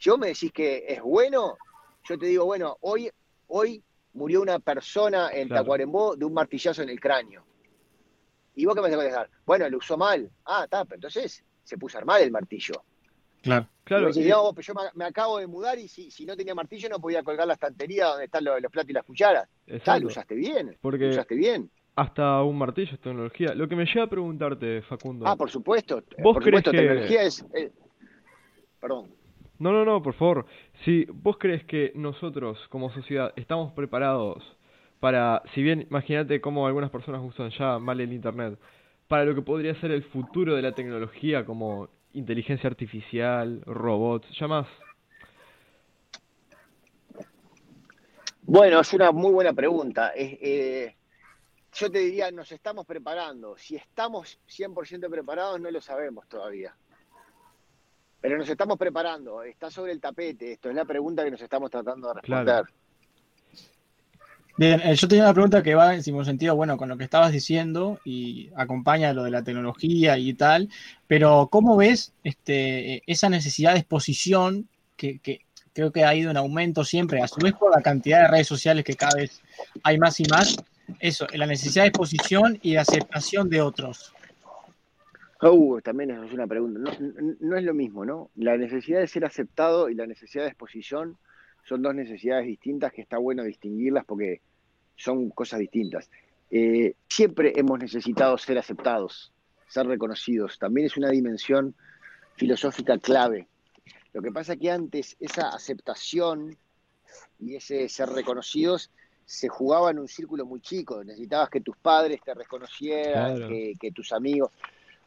Yo 0.00 0.18
me 0.18 0.26
decís 0.26 0.50
que 0.52 0.84
es 0.88 1.00
bueno, 1.00 1.56
yo 2.08 2.18
te 2.18 2.26
digo, 2.26 2.44
bueno, 2.44 2.76
hoy, 2.80 3.08
hoy 3.46 3.80
murió 4.14 4.42
una 4.42 4.58
persona 4.58 5.30
en 5.32 5.48
Tacuarembó 5.48 6.16
de 6.16 6.24
un 6.24 6.34
martillazo 6.34 6.82
en 6.82 6.88
el 6.88 6.98
cráneo. 6.98 7.44
¿Y 8.56 8.64
vos 8.64 8.74
qué 8.74 8.80
me 8.80 8.88
vas 8.88 8.94
a 8.94 8.96
contestar? 8.96 9.30
Bueno, 9.46 9.68
lo 9.68 9.78
usó 9.78 9.96
mal. 9.96 10.28
Ah, 10.44 10.64
está, 10.64 10.84
pero 10.84 10.96
entonces 10.96 11.44
se 11.62 11.78
puso 11.78 11.98
a 11.98 12.00
armar 12.00 12.20
el 12.20 12.32
martillo. 12.32 12.82
Claro, 13.42 13.68
claro. 13.84 14.10
yo 14.10 14.74
me, 14.94 15.04
acabo 15.04 15.38
de 15.38 15.46
mudar 15.46 15.78
y 15.78 15.88
si, 15.88 16.10
si, 16.10 16.26
no 16.26 16.36
tenía 16.36 16.54
martillo 16.54 16.88
no 16.88 17.00
podía 17.00 17.22
colgar 17.22 17.46
la 17.46 17.54
estantería 17.54 18.06
donde 18.06 18.24
están 18.24 18.44
los, 18.44 18.60
platos 18.70 18.90
y 18.90 18.92
las 18.92 19.04
cucharas. 19.04 19.48
Tal, 19.84 20.02
lo 20.02 20.08
usaste 20.08 20.34
bien. 20.34 20.76
Porque 20.80 21.08
usaste 21.08 21.34
bien. 21.34 21.70
Hasta 21.94 22.42
un 22.42 22.56
martillo 22.56 22.94
es 22.94 23.00
tecnología. 23.00 23.54
Lo 23.54 23.68
que 23.68 23.76
me 23.76 23.84
lleva 23.84 24.04
a 24.06 24.08
preguntarte, 24.08 24.82
Facundo. 24.82 25.26
Ah, 25.26 25.36
por 25.36 25.50
supuesto. 25.50 26.02
¿Vos 26.22 26.34
por 26.34 26.42
crees 26.42 26.62
que... 26.64 26.70
tecnología 26.70 27.22
es... 27.22 27.44
Eh, 27.54 27.70
perdón. 28.80 29.10
No, 29.58 29.70
no, 29.70 29.84
no, 29.84 30.02
por 30.02 30.14
favor. 30.14 30.46
Si 30.84 31.04
vos 31.12 31.36
crees 31.38 31.64
que 31.64 31.92
nosotros 31.94 32.58
como 32.68 32.90
sociedad 32.92 33.32
estamos 33.36 33.72
preparados 33.74 34.42
para, 34.98 35.42
si 35.54 35.62
bien 35.62 35.86
imagínate 35.88 36.40
cómo 36.40 36.66
algunas 36.66 36.90
personas 36.90 37.20
usan 37.24 37.50
ya 37.50 37.78
mal 37.78 38.00
el 38.00 38.12
Internet, 38.12 38.58
para 39.08 39.24
lo 39.24 39.34
que 39.34 39.42
podría 39.42 39.74
ser 39.80 39.90
el 39.90 40.02
futuro 40.04 40.56
de 40.56 40.62
la 40.62 40.72
tecnología 40.72 41.44
como 41.44 41.90
inteligencia 42.14 42.68
artificial, 42.68 43.62
robots, 43.64 44.28
ya 44.38 44.48
más. 44.48 44.66
Bueno, 48.42 48.80
es 48.80 48.92
una 48.92 49.12
muy 49.12 49.32
buena 49.32 49.52
pregunta. 49.52 50.12
Eh, 50.14 50.94
yo 51.72 51.90
te 51.90 52.00
diría, 52.00 52.30
nos 52.30 52.50
estamos 52.52 52.84
preparando. 52.84 53.56
Si 53.56 53.76
estamos 53.76 54.38
100% 54.48 55.08
preparados, 55.08 55.60
no 55.60 55.70
lo 55.70 55.80
sabemos 55.80 56.28
todavía. 56.28 56.74
Pero 58.20 58.38
nos 58.38 58.48
estamos 58.48 58.78
preparando, 58.78 59.42
está 59.42 59.68
sobre 59.68 59.90
el 59.90 60.00
tapete 60.00 60.52
esto, 60.52 60.68
es 60.68 60.76
la 60.76 60.84
pregunta 60.84 61.24
que 61.24 61.32
nos 61.32 61.42
estamos 61.42 61.70
tratando 61.70 62.08
de 62.08 62.14
responder. 62.14 62.64
Eh, 64.58 64.94
yo 64.94 65.08
tenía 65.08 65.24
una 65.24 65.32
pregunta 65.32 65.62
que 65.62 65.74
va 65.74 65.94
en 65.94 66.24
sentido, 66.24 66.54
bueno, 66.54 66.76
con 66.76 66.88
lo 66.88 66.98
que 66.98 67.04
estabas 67.04 67.32
diciendo 67.32 67.98
y 68.04 68.50
acompaña 68.54 69.12
lo 69.12 69.24
de 69.24 69.30
la 69.30 69.42
tecnología 69.42 70.18
y 70.18 70.34
tal, 70.34 70.68
pero 71.06 71.48
¿cómo 71.50 71.76
ves 71.76 72.12
este, 72.22 73.02
esa 73.10 73.30
necesidad 73.30 73.72
de 73.72 73.78
exposición 73.78 74.68
que, 74.96 75.20
creo 75.72 75.90
que 75.90 76.04
ha 76.04 76.14
ido 76.14 76.30
en 76.30 76.36
aumento 76.36 76.84
siempre, 76.84 77.22
a 77.22 77.28
su 77.28 77.40
vez 77.40 77.54
por 77.54 77.74
la 77.74 77.82
cantidad 77.82 78.22
de 78.22 78.28
redes 78.28 78.46
sociales 78.46 78.84
que 78.84 78.94
cada 78.94 79.16
vez 79.16 79.40
hay 79.82 79.98
más 79.98 80.20
y 80.20 80.24
más? 80.24 80.56
Eso, 81.00 81.26
la 81.32 81.46
necesidad 81.46 81.84
de 81.84 81.88
exposición 81.88 82.58
y 82.60 82.72
de 82.72 82.78
aceptación 82.78 83.48
de 83.48 83.62
otros. 83.62 84.12
Oh, 85.40 85.80
también 85.82 86.10
es 86.10 86.32
una 86.32 86.46
pregunta. 86.46 86.78
No 87.40 87.56
es 87.56 87.64
lo 87.64 87.74
mismo, 87.74 88.04
¿no? 88.04 88.30
La 88.36 88.56
necesidad 88.56 89.00
de 89.00 89.08
ser 89.08 89.24
aceptado 89.24 89.88
y 89.88 89.94
la 89.94 90.06
necesidad 90.06 90.44
de 90.44 90.50
exposición 90.50 91.16
son 91.64 91.82
dos 91.82 91.94
necesidades 91.94 92.46
distintas 92.46 92.92
que 92.92 93.02
está 93.02 93.18
bueno 93.18 93.44
distinguirlas 93.44 94.04
porque 94.04 94.40
son 94.96 95.30
cosas 95.30 95.60
distintas. 95.60 96.10
Eh, 96.50 96.94
siempre 97.08 97.52
hemos 97.56 97.78
necesitado 97.78 98.36
ser 98.36 98.58
aceptados, 98.58 99.32
ser 99.68 99.86
reconocidos. 99.86 100.58
También 100.58 100.86
es 100.86 100.96
una 100.96 101.10
dimensión 101.10 101.74
filosófica 102.36 102.98
clave. 102.98 103.46
Lo 104.12 104.20
que 104.20 104.30
pasa 104.30 104.54
es 104.54 104.60
que 104.60 104.70
antes 104.70 105.16
esa 105.18 105.48
aceptación 105.48 106.56
y 107.38 107.56
ese 107.56 107.88
ser 107.88 108.10
reconocidos 108.10 108.90
se 109.24 109.48
jugaba 109.48 109.90
en 109.90 109.98
un 109.98 110.08
círculo 110.08 110.44
muy 110.44 110.60
chico. 110.60 111.02
Necesitabas 111.02 111.48
que 111.48 111.60
tus 111.60 111.76
padres 111.76 112.20
te 112.22 112.34
reconocieran, 112.34 113.48
que, 113.48 113.74
que, 113.80 113.92
tus 113.92 114.12
amigos. 114.12 114.50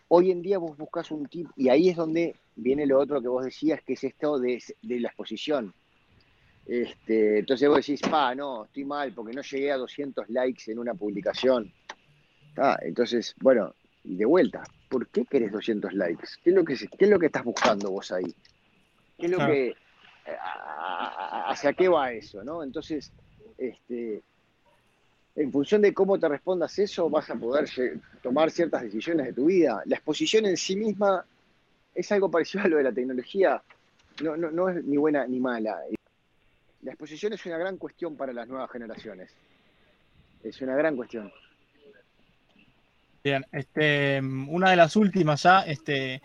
Hoy 0.08 0.32
en 0.32 0.42
día 0.42 0.58
vos 0.58 0.76
buscas 0.78 1.12
un 1.12 1.28
tipo, 1.28 1.52
y 1.56 1.70
ahí 1.70 1.90
es 1.90 1.98
donde 1.98 2.36
viene 2.56 2.86
lo 2.86 3.00
otro 3.00 3.22
que 3.22 3.28
vos 3.28 3.46
decías, 3.46 3.82
que 3.84 3.94
es 3.94 4.04
esto 4.04 4.40
de, 4.40 4.64
de 4.82 5.00
la 5.00 5.10
exposición. 5.10 5.74
Este, 6.66 7.40
entonces 7.40 7.70
vos 7.70 7.78
decís, 7.78 8.02
pa, 8.02 8.34
no, 8.34 8.66
estoy 8.66 8.86
mal 8.86 9.12
porque 9.14 9.34
no 9.34 9.42
llegué 9.42 9.72
a 9.72 9.78
200 9.78 10.30
likes 10.30 10.72
en 10.72 10.80
una 10.80 10.94
publicación. 10.94 11.72
entonces, 12.82 13.36
bueno, 13.40 13.76
de 14.04 14.26
vuelta, 14.26 14.64
¿por 14.90 15.08
qué 15.08 15.26
querés 15.26 15.52
200 15.52 15.94
likes? 15.94 16.28
¿Qué 16.44 16.50
es 16.50 16.56
lo 16.56 16.66
que, 16.66 16.76
qué 16.76 17.06
es 17.06 17.10
lo 17.10 17.20
que 17.20 17.28
estás 17.28 17.44
buscando 17.44 17.92
vos 17.92 18.12
ahí? 18.12 18.34
¿Qué 19.18 19.28
es 19.28 19.32
lo 19.32 19.38
que, 19.38 19.76
hacia 21.46 21.74
qué 21.74 21.88
va 21.88 22.12
eso, 22.12 22.44
no? 22.44 22.64
Entonces, 22.64 23.12
este, 23.58 24.24
en 25.36 25.52
función 25.52 25.82
de 25.82 25.94
cómo 25.94 26.20
te 26.20 26.28
respondas 26.28 26.78
eso, 26.80 27.10
vas 27.10 27.30
a 27.30 27.36
poder 27.36 27.70
tomar 28.24 28.50
ciertas 28.50 28.82
decisiones 28.82 29.28
de 29.28 29.34
tu 29.34 29.46
vida. 29.46 29.84
La 29.86 29.98
exposición 29.98 30.46
en 30.46 30.58
sí 30.58 30.76
misma 30.76 31.24
es 31.94 32.12
algo 32.12 32.32
parecido 32.32 32.64
a 32.64 32.68
lo 32.68 32.78
de 32.78 32.84
la 32.84 32.92
tecnología. 32.92 33.62
No, 34.24 34.36
no, 34.36 34.50
no 34.50 34.70
es 34.70 34.84
ni 34.84 34.98
buena 34.98 35.28
ni 35.28 35.40
mala 35.40 35.78
la 36.86 36.92
exposición 36.92 37.34
es 37.34 37.44
una 37.48 37.58
gran 37.58 37.78
cuestión 37.78 38.16
para 38.16 38.32
las 38.32 38.48
nuevas 38.48 38.70
generaciones. 38.70 39.32
Es 40.44 40.62
una 40.62 40.76
gran 40.76 40.96
cuestión. 40.96 41.34
Bien, 43.24 43.44
este, 43.52 44.22
una 44.22 44.70
de 44.70 44.76
las 44.76 44.96
últimas 44.96 45.42
ya, 45.42 45.62
este, 45.62 46.22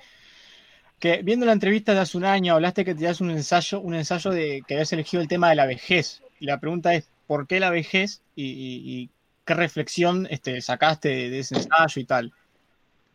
que 0.98 1.22
viendo 1.22 1.46
la 1.46 1.52
entrevista 1.52 1.94
de 1.94 2.00
hace 2.00 2.18
un 2.18 2.26
año 2.26 2.54
hablaste 2.54 2.84
que 2.84 2.94
tenías 2.94 3.22
un 3.22 3.30
ensayo, 3.30 3.80
un 3.80 3.94
ensayo 3.94 4.30
de 4.32 4.62
que 4.68 4.74
habías 4.74 4.92
elegido 4.92 5.22
el 5.22 5.28
tema 5.28 5.48
de 5.48 5.56
la 5.56 5.64
vejez. 5.64 6.22
Y 6.38 6.44
la 6.44 6.60
pregunta 6.60 6.94
es, 6.94 7.10
¿por 7.26 7.46
qué 7.46 7.58
la 7.58 7.70
vejez? 7.70 8.20
Y, 8.36 9.08
qué 9.46 9.54
reflexión 9.54 10.28
este, 10.30 10.60
sacaste 10.60 11.08
de, 11.08 11.38
ese 11.38 11.56
ensayo 11.56 12.02
y 12.02 12.04
tal. 12.04 12.32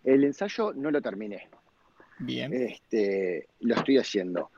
El 0.03 0.23
ensayo 0.23 0.73
no 0.73 0.89
lo 0.89 0.99
terminé. 0.99 1.47
Bien. 2.17 2.51
Este, 2.51 3.47
lo 3.60 3.75
estoy 3.75 3.99
haciendo. 3.99 4.49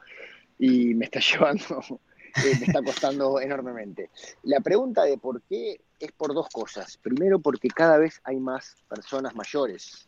Y 0.57 0.93
me 0.95 1.05
está 1.05 1.19
llevando 1.33 1.99
eh, 2.45 2.55
me 2.59 2.65
está 2.65 2.81
costando 2.81 3.39
enormemente. 3.41 4.09
La 4.43 4.59
pregunta 4.59 5.03
de 5.03 5.17
por 5.17 5.41
qué 5.43 5.81
es 5.99 6.11
por 6.11 6.33
dos 6.33 6.47
cosas. 6.49 6.97
Primero, 6.97 7.39
porque 7.39 7.67
cada 7.69 7.97
vez 7.97 8.21
hay 8.23 8.37
más 8.37 8.75
personas 8.87 9.35
mayores 9.35 10.07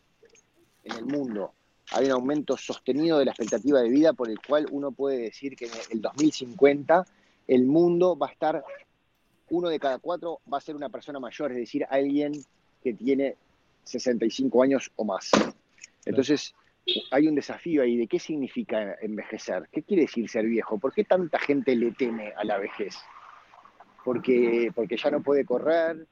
en 0.83 0.97
el 0.97 1.05
mundo. 1.05 1.53
Hay 1.91 2.05
un 2.05 2.11
aumento 2.11 2.55
sostenido 2.55 3.17
de 3.17 3.25
la 3.25 3.31
expectativa 3.31 3.81
de 3.81 3.89
vida 3.89 4.13
por 4.13 4.29
el 4.29 4.39
cual 4.39 4.67
uno 4.71 4.91
puede 4.91 5.17
decir 5.17 5.55
que 5.55 5.65
en 5.65 5.71
el 5.91 6.01
2050 6.01 7.05
el 7.47 7.65
mundo 7.65 8.15
va 8.15 8.27
a 8.27 8.31
estar, 8.31 8.63
uno 9.49 9.69
de 9.69 9.79
cada 9.79 9.97
cuatro 9.97 10.39
va 10.51 10.59
a 10.59 10.61
ser 10.61 10.75
una 10.75 10.89
persona 10.89 11.19
mayor, 11.19 11.51
es 11.51 11.57
decir, 11.57 11.85
alguien 11.89 12.33
que 12.83 12.93
tiene 12.93 13.35
65 13.85 14.61
años 14.61 14.91
o 14.95 15.03
más. 15.03 15.31
Entonces, 16.05 16.53
hay 17.11 17.27
un 17.27 17.35
desafío 17.35 17.83
ahí 17.83 17.97
de 17.97 18.07
qué 18.07 18.19
significa 18.19 18.95
envejecer, 19.01 19.67
qué 19.71 19.83
quiere 19.83 20.03
decir 20.03 20.29
ser 20.29 20.45
viejo, 20.45 20.77
por 20.77 20.93
qué 20.93 21.03
tanta 21.03 21.39
gente 21.39 21.75
le 21.75 21.91
teme 21.91 22.33
a 22.35 22.43
la 22.43 22.57
vejez, 22.57 22.95
porque, 24.03 24.71
porque 24.73 24.97
ya 24.97 25.11
no 25.11 25.21
puede 25.21 25.45
correr, 25.45 26.05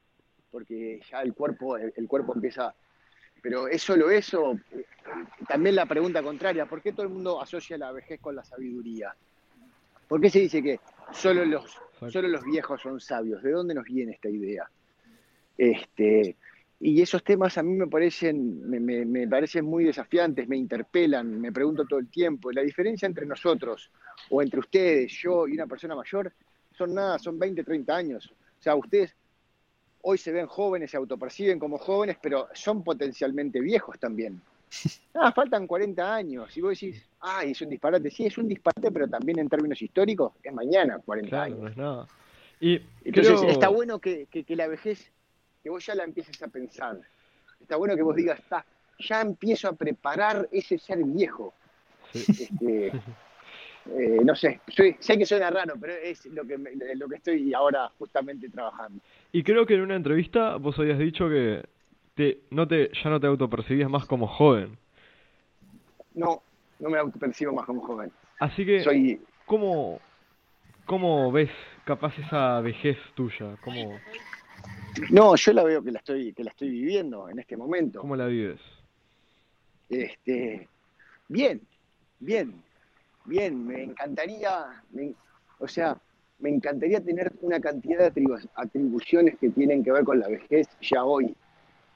porque 0.50 1.00
ya 1.10 1.22
el 1.22 1.34
cuerpo, 1.34 1.76
el, 1.76 2.08
cuerpo 2.08 2.34
empieza... 2.34 2.74
Pero 3.40 3.68
es 3.68 3.82
solo 3.82 4.10
eso, 4.10 4.58
también 5.46 5.76
la 5.76 5.86
pregunta 5.86 6.22
contraria, 6.22 6.66
¿por 6.66 6.82
qué 6.82 6.92
todo 6.92 7.04
el 7.04 7.12
mundo 7.12 7.40
asocia 7.40 7.78
la 7.78 7.92
vejez 7.92 8.20
con 8.20 8.34
la 8.34 8.44
sabiduría? 8.44 9.14
¿Por 10.08 10.20
qué 10.20 10.28
se 10.28 10.40
dice 10.40 10.62
que 10.62 10.80
solo 11.12 11.44
los, 11.44 11.78
solo 12.10 12.26
los 12.26 12.44
viejos 12.44 12.80
son 12.80 12.98
sabios? 12.98 13.42
¿De 13.42 13.52
dónde 13.52 13.74
nos 13.74 13.84
viene 13.84 14.12
esta 14.12 14.28
idea? 14.28 14.68
Este, 15.56 16.36
y 16.80 17.02
esos 17.02 17.24
temas 17.24 17.58
a 17.58 17.62
mí 17.62 17.74
me 17.74 17.88
parecen, 17.88 18.68
me, 18.68 19.26
parecen 19.26 19.64
muy 19.64 19.84
desafiantes, 19.84 20.46
me 20.46 20.56
interpelan, 20.56 21.40
me 21.40 21.50
pregunto 21.50 21.84
todo 21.84 21.98
el 21.98 22.08
tiempo. 22.08 22.52
La 22.52 22.62
diferencia 22.62 23.06
entre 23.06 23.26
nosotros 23.26 23.90
o 24.30 24.40
entre 24.40 24.60
ustedes, 24.60 25.12
yo 25.12 25.48
y 25.48 25.54
una 25.54 25.66
persona 25.66 25.96
mayor, 25.96 26.32
son 26.72 26.94
nada, 26.94 27.18
son 27.18 27.36
20, 27.36 27.64
30 27.64 27.96
años. 27.96 28.32
O 28.60 28.62
sea, 28.62 28.76
ustedes 28.76 29.16
hoy 30.02 30.18
se 30.18 30.30
ven 30.30 30.46
jóvenes, 30.46 30.92
se 30.92 30.96
autoperciben 30.96 31.58
como 31.58 31.78
jóvenes, 31.78 32.16
pero 32.22 32.48
son 32.54 32.84
potencialmente 32.84 33.60
viejos 33.60 33.98
también. 33.98 34.40
Ah, 35.20 35.32
faltan 35.32 35.66
40 35.66 36.14
años. 36.14 36.56
Y 36.56 36.60
vos 36.60 36.78
decís, 36.78 37.04
ay, 37.18 37.50
es 37.50 37.60
un 37.60 37.70
disparate. 37.70 38.08
Sí, 38.08 38.26
es 38.26 38.38
un 38.38 38.46
disparate, 38.46 38.92
pero 38.92 39.08
también 39.08 39.40
en 39.40 39.48
términos 39.48 39.82
históricos 39.82 40.34
es 40.40 40.52
mañana 40.52 41.00
40 41.04 41.42
años. 41.42 41.76
No. 41.76 42.06
Y 42.60 42.80
Entonces 43.02 43.42
está 43.50 43.66
bueno 43.68 43.98
que, 43.98 44.26
que 44.26 44.54
la 44.54 44.68
vejez 44.68 45.10
que 45.62 45.70
vos 45.70 45.84
ya 45.84 45.94
la 45.94 46.04
empieces 46.04 46.42
a 46.42 46.48
pensar. 46.48 46.98
Está 47.60 47.76
bueno 47.76 47.96
que 47.96 48.02
vos 48.02 48.14
digas, 48.14 48.38
está, 48.38 48.64
ya 48.98 49.20
empiezo 49.20 49.68
a 49.68 49.72
preparar 49.72 50.48
ese 50.52 50.78
ser 50.78 51.02
viejo. 51.04 51.54
Este, 52.12 52.88
eh, 52.88 54.20
no 54.24 54.34
sé, 54.34 54.60
sé 54.66 55.18
que 55.18 55.26
suena 55.26 55.50
raro, 55.50 55.74
pero 55.80 55.94
es 55.94 56.26
lo 56.26 56.44
que, 56.46 56.58
lo 56.94 57.08
que 57.08 57.16
estoy 57.16 57.52
ahora 57.54 57.90
justamente 57.98 58.48
trabajando. 58.48 59.00
Y 59.32 59.42
creo 59.42 59.66
que 59.66 59.74
en 59.74 59.82
una 59.82 59.96
entrevista 59.96 60.56
vos 60.56 60.78
habías 60.78 60.98
dicho 60.98 61.28
que 61.28 61.64
te, 62.14 62.40
no 62.50 62.66
te, 62.66 62.90
ya 63.02 63.10
no 63.10 63.20
te 63.20 63.26
autopercibías 63.26 63.90
más 63.90 64.04
como 64.06 64.26
joven. 64.26 64.76
No, 66.14 66.42
no 66.80 66.90
me 66.90 66.98
autopercibo 66.98 67.52
más 67.52 67.66
como 67.66 67.80
joven. 67.80 68.10
Así 68.40 68.64
que, 68.64 68.80
Soy... 68.82 69.20
¿cómo, 69.46 70.00
¿cómo 70.84 71.30
ves 71.32 71.50
capaz 71.84 72.16
esa 72.18 72.60
vejez 72.60 72.98
tuya? 73.14 73.56
¿Cómo... 73.62 73.98
No, 75.10 75.36
yo 75.36 75.52
la 75.52 75.64
veo 75.64 75.82
que 75.82 75.92
la 75.92 75.98
estoy, 75.98 76.32
que 76.32 76.44
la 76.44 76.50
estoy 76.50 76.70
viviendo 76.70 77.28
en 77.28 77.38
este 77.38 77.56
momento. 77.56 78.00
¿Cómo 78.00 78.16
la 78.16 78.26
vives? 78.26 78.60
Este, 79.88 80.68
bien, 81.28 81.60
bien, 82.20 82.62
bien. 83.24 83.66
Me 83.66 83.84
encantaría, 83.84 84.82
o 85.58 85.68
sea, 85.68 85.96
me 86.40 86.50
encantaría 86.50 87.00
tener 87.00 87.32
una 87.40 87.60
cantidad 87.60 88.10
de 88.12 88.48
atribuciones 88.54 89.38
que 89.38 89.50
tienen 89.50 89.82
que 89.82 89.92
ver 89.92 90.04
con 90.04 90.20
la 90.20 90.28
vejez 90.28 90.68
ya 90.80 91.04
hoy. 91.04 91.34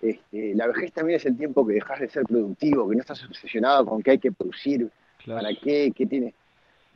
Este, 0.00 0.54
la 0.54 0.66
vejez 0.66 0.92
también 0.92 1.18
es 1.18 1.26
el 1.26 1.36
tiempo 1.36 1.66
que 1.66 1.74
dejas 1.74 2.00
de 2.00 2.08
ser 2.08 2.24
productivo, 2.24 2.88
que 2.88 2.96
no 2.96 3.02
estás 3.02 3.22
obsesionado 3.24 3.86
con 3.86 4.02
qué 4.02 4.12
hay 4.12 4.18
que 4.18 4.32
producir, 4.32 4.90
para 5.26 5.50
qué, 5.54 5.92
qué 5.94 6.06
tiene. 6.06 6.34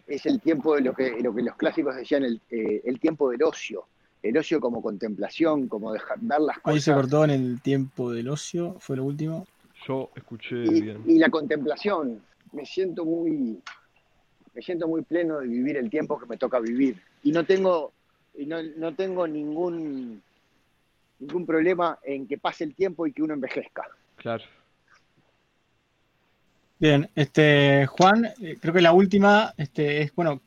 Es 0.08 0.26
el 0.26 0.40
tiempo 0.40 0.74
de 0.74 0.82
lo 0.82 0.94
que, 0.94 1.20
lo 1.20 1.34
que 1.34 1.42
los 1.42 1.56
clásicos 1.56 1.94
decían, 1.96 2.24
el, 2.24 2.40
eh, 2.50 2.82
el 2.84 2.98
tiempo 2.98 3.30
del 3.30 3.42
ocio 3.42 3.86
el 4.28 4.36
ocio 4.36 4.60
como 4.60 4.82
contemplación, 4.82 5.68
como 5.68 5.92
dejar, 5.92 6.18
ver 6.20 6.40
las 6.40 6.58
cosas. 6.58 6.74
Ahí 6.74 6.80
se 6.80 6.92
cortó 6.92 7.24
en 7.24 7.30
el 7.30 7.60
tiempo 7.60 8.12
del 8.12 8.28
ocio, 8.28 8.76
fue 8.80 8.96
lo 8.96 9.04
último. 9.04 9.46
Yo 9.86 10.10
escuché 10.14 10.64
y, 10.64 10.80
bien. 10.80 11.02
Y 11.06 11.18
la 11.18 11.30
contemplación, 11.30 12.20
me 12.52 12.64
siento 12.64 13.04
muy, 13.04 13.60
me 14.54 14.62
siento 14.62 14.88
muy 14.88 15.02
pleno 15.02 15.38
de 15.38 15.46
vivir 15.46 15.76
el 15.76 15.90
tiempo 15.90 16.18
que 16.18 16.26
me 16.26 16.36
toca 16.36 16.58
vivir. 16.58 17.00
Y 17.22 17.32
no 17.32 17.44
tengo, 17.44 17.92
y 18.34 18.46
no, 18.46 18.62
no 18.62 18.94
tengo 18.94 19.26
ningún, 19.26 20.22
ningún 21.18 21.46
problema 21.46 21.98
en 22.02 22.26
que 22.26 22.38
pase 22.38 22.64
el 22.64 22.74
tiempo 22.74 23.06
y 23.06 23.12
que 23.12 23.22
uno 23.22 23.34
envejezca. 23.34 23.86
Claro. 24.16 24.44
Bien, 26.78 27.08
este 27.14 27.86
Juan, 27.86 28.26
eh, 28.42 28.58
creo 28.60 28.74
que 28.74 28.82
la 28.82 28.92
última 28.92 29.54
este, 29.56 30.02
es, 30.02 30.14
bueno, 30.14 30.42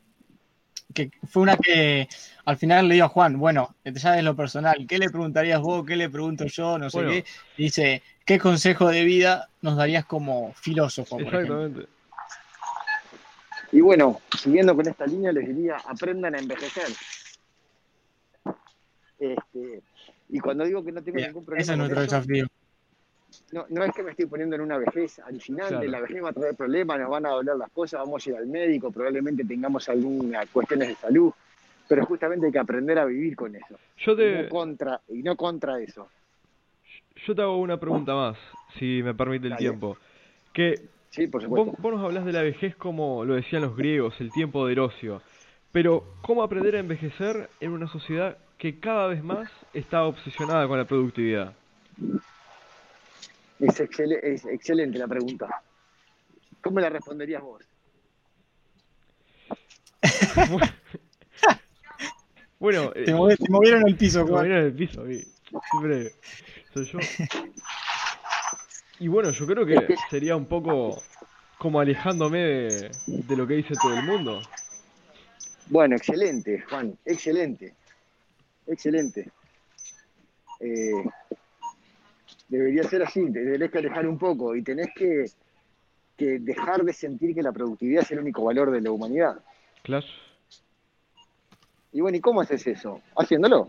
que 0.94 1.10
fue 1.28 1.42
una 1.42 1.56
que 1.56 2.08
al 2.44 2.56
final 2.56 2.88
le 2.88 2.94
dio 2.94 3.04
a 3.04 3.08
Juan, 3.08 3.38
bueno, 3.38 3.74
ya 3.84 4.18
es 4.18 4.24
lo 4.24 4.34
personal, 4.34 4.86
¿qué 4.88 4.98
le 4.98 5.08
preguntarías 5.08 5.60
vos? 5.60 5.86
¿Qué 5.86 5.96
le 5.96 6.10
pregunto 6.10 6.44
yo? 6.46 6.78
No 6.78 6.90
sé 6.90 6.98
qué. 7.06 7.24
dice, 7.56 8.02
¿qué 8.24 8.38
consejo 8.38 8.88
de 8.88 9.04
vida 9.04 9.48
nos 9.62 9.76
darías 9.76 10.04
como 10.04 10.52
filósofo? 10.54 11.18
Exactamente. 11.20 11.86
Y 13.72 13.80
bueno, 13.80 14.20
siguiendo 14.36 14.74
con 14.74 14.88
esta 14.88 15.06
línea, 15.06 15.30
les 15.32 15.46
diría, 15.46 15.76
aprendan 15.86 16.34
a 16.34 16.38
envejecer. 16.38 16.88
Este, 19.18 19.82
y 20.28 20.38
cuando 20.40 20.64
digo 20.64 20.82
que 20.82 20.92
no 20.92 21.02
tengo 21.02 21.18
ningún 21.18 21.44
problema. 21.44 21.62
Ese 21.62 21.72
es 21.72 21.78
nuestro 21.78 22.00
desafío. 22.00 22.46
No, 23.52 23.66
no 23.68 23.84
es 23.84 23.92
que 23.92 24.02
me 24.02 24.10
estoy 24.10 24.26
poniendo 24.26 24.56
en 24.56 24.62
una 24.62 24.78
vejez 24.78 25.18
alucinante, 25.20 25.86
la 25.88 26.00
vejez 26.00 26.22
va 26.22 26.30
a 26.30 26.32
traer 26.32 26.54
problemas, 26.54 26.98
nos 26.98 27.10
van 27.10 27.26
a 27.26 27.30
doler 27.30 27.56
las 27.56 27.70
cosas, 27.70 28.00
vamos 28.00 28.26
a 28.26 28.30
ir 28.30 28.36
al 28.36 28.46
médico, 28.46 28.90
probablemente 28.90 29.44
tengamos 29.44 29.88
algunas 29.88 30.48
cuestiones 30.50 30.88
de 30.88 30.94
salud, 30.94 31.32
pero 31.88 32.04
justamente 32.06 32.46
hay 32.46 32.52
que 32.52 32.58
aprender 32.58 32.98
a 32.98 33.04
vivir 33.04 33.36
con 33.36 33.54
eso. 33.54 33.76
Yo 33.98 34.16
te... 34.16 34.30
y, 34.30 34.42
no 34.42 34.48
contra, 34.48 35.00
y 35.08 35.22
no 35.22 35.36
contra 35.36 35.80
eso. 35.80 36.08
Yo 37.26 37.34
te 37.34 37.42
hago 37.42 37.58
una 37.58 37.78
pregunta 37.78 38.14
más, 38.14 38.36
si 38.78 39.02
me 39.02 39.14
permite 39.14 39.48
el 39.48 39.56
tiempo. 39.56 39.96
Que 40.52 40.74
sí, 41.10 41.26
por 41.26 41.42
supuesto. 41.42 41.72
Vos, 41.72 41.80
vos, 41.80 41.92
nos 41.94 42.04
hablas 42.04 42.24
de 42.24 42.32
la 42.32 42.42
vejez 42.42 42.74
como 42.76 43.24
lo 43.24 43.34
decían 43.34 43.62
los 43.62 43.76
griegos, 43.76 44.20
el 44.20 44.32
tiempo 44.32 44.66
de 44.66 44.80
ocio. 44.80 45.22
Pero, 45.72 46.04
¿cómo 46.22 46.42
aprender 46.42 46.74
a 46.74 46.80
envejecer 46.80 47.48
en 47.60 47.72
una 47.72 47.86
sociedad 47.86 48.38
que 48.58 48.80
cada 48.80 49.06
vez 49.06 49.22
más 49.22 49.48
está 49.72 50.04
obsesionada 50.04 50.66
con 50.66 50.78
la 50.78 50.84
productividad? 50.84 51.54
Es, 53.60 54.44
excelente 54.46 54.98
la 54.98 55.06
pregunta. 55.06 55.62
¿Cómo 56.62 56.80
la 56.80 56.88
responderías 56.88 57.42
vos? 57.42 57.62
bueno, 62.58 62.90
te, 62.92 63.14
movieron 63.14 63.86
el 63.86 63.96
piso, 63.96 64.24
Te 64.24 64.32
movieron 64.32 64.64
el 64.64 64.72
piso, 64.72 65.04
siempre 65.04 66.12
soy 66.72 66.86
yo. 66.86 66.98
Y 68.98 69.08
bueno, 69.08 69.30
yo 69.30 69.46
creo 69.46 69.66
que 69.66 69.94
sería 70.10 70.36
un 70.36 70.46
poco 70.46 71.02
como 71.58 71.80
alejándome 71.80 72.38
de, 72.38 72.90
de 73.06 73.36
lo 73.36 73.46
que 73.46 73.54
dice 73.54 73.74
todo 73.80 73.94
el 73.94 74.04
mundo. 74.04 74.42
Bueno, 75.68 75.96
excelente, 75.96 76.62
Juan, 76.68 76.98
excelente 77.04 77.74
excelente. 78.70 79.30
Eh, 80.60 81.04
debería 82.50 82.82
ser 82.82 83.02
así, 83.02 83.32
te 83.32 83.44
tenés 83.44 83.70
que 83.70 83.78
alejar 83.78 84.06
un 84.06 84.18
poco 84.18 84.54
y 84.54 84.62
tenés 84.62 84.88
que, 84.94 85.26
dejar 86.18 86.84
de 86.84 86.92
sentir 86.92 87.34
que 87.34 87.42
la 87.42 87.52
productividad 87.52 88.02
es 88.02 88.10
el 88.10 88.18
único 88.18 88.44
valor 88.44 88.70
de 88.70 88.82
la 88.82 88.90
humanidad. 88.90 89.40
Claro. 89.82 90.04
Y 91.92 92.02
bueno, 92.02 92.18
¿y 92.18 92.20
cómo 92.20 92.42
haces 92.42 92.66
eso? 92.66 93.00
Haciéndolo. 93.16 93.66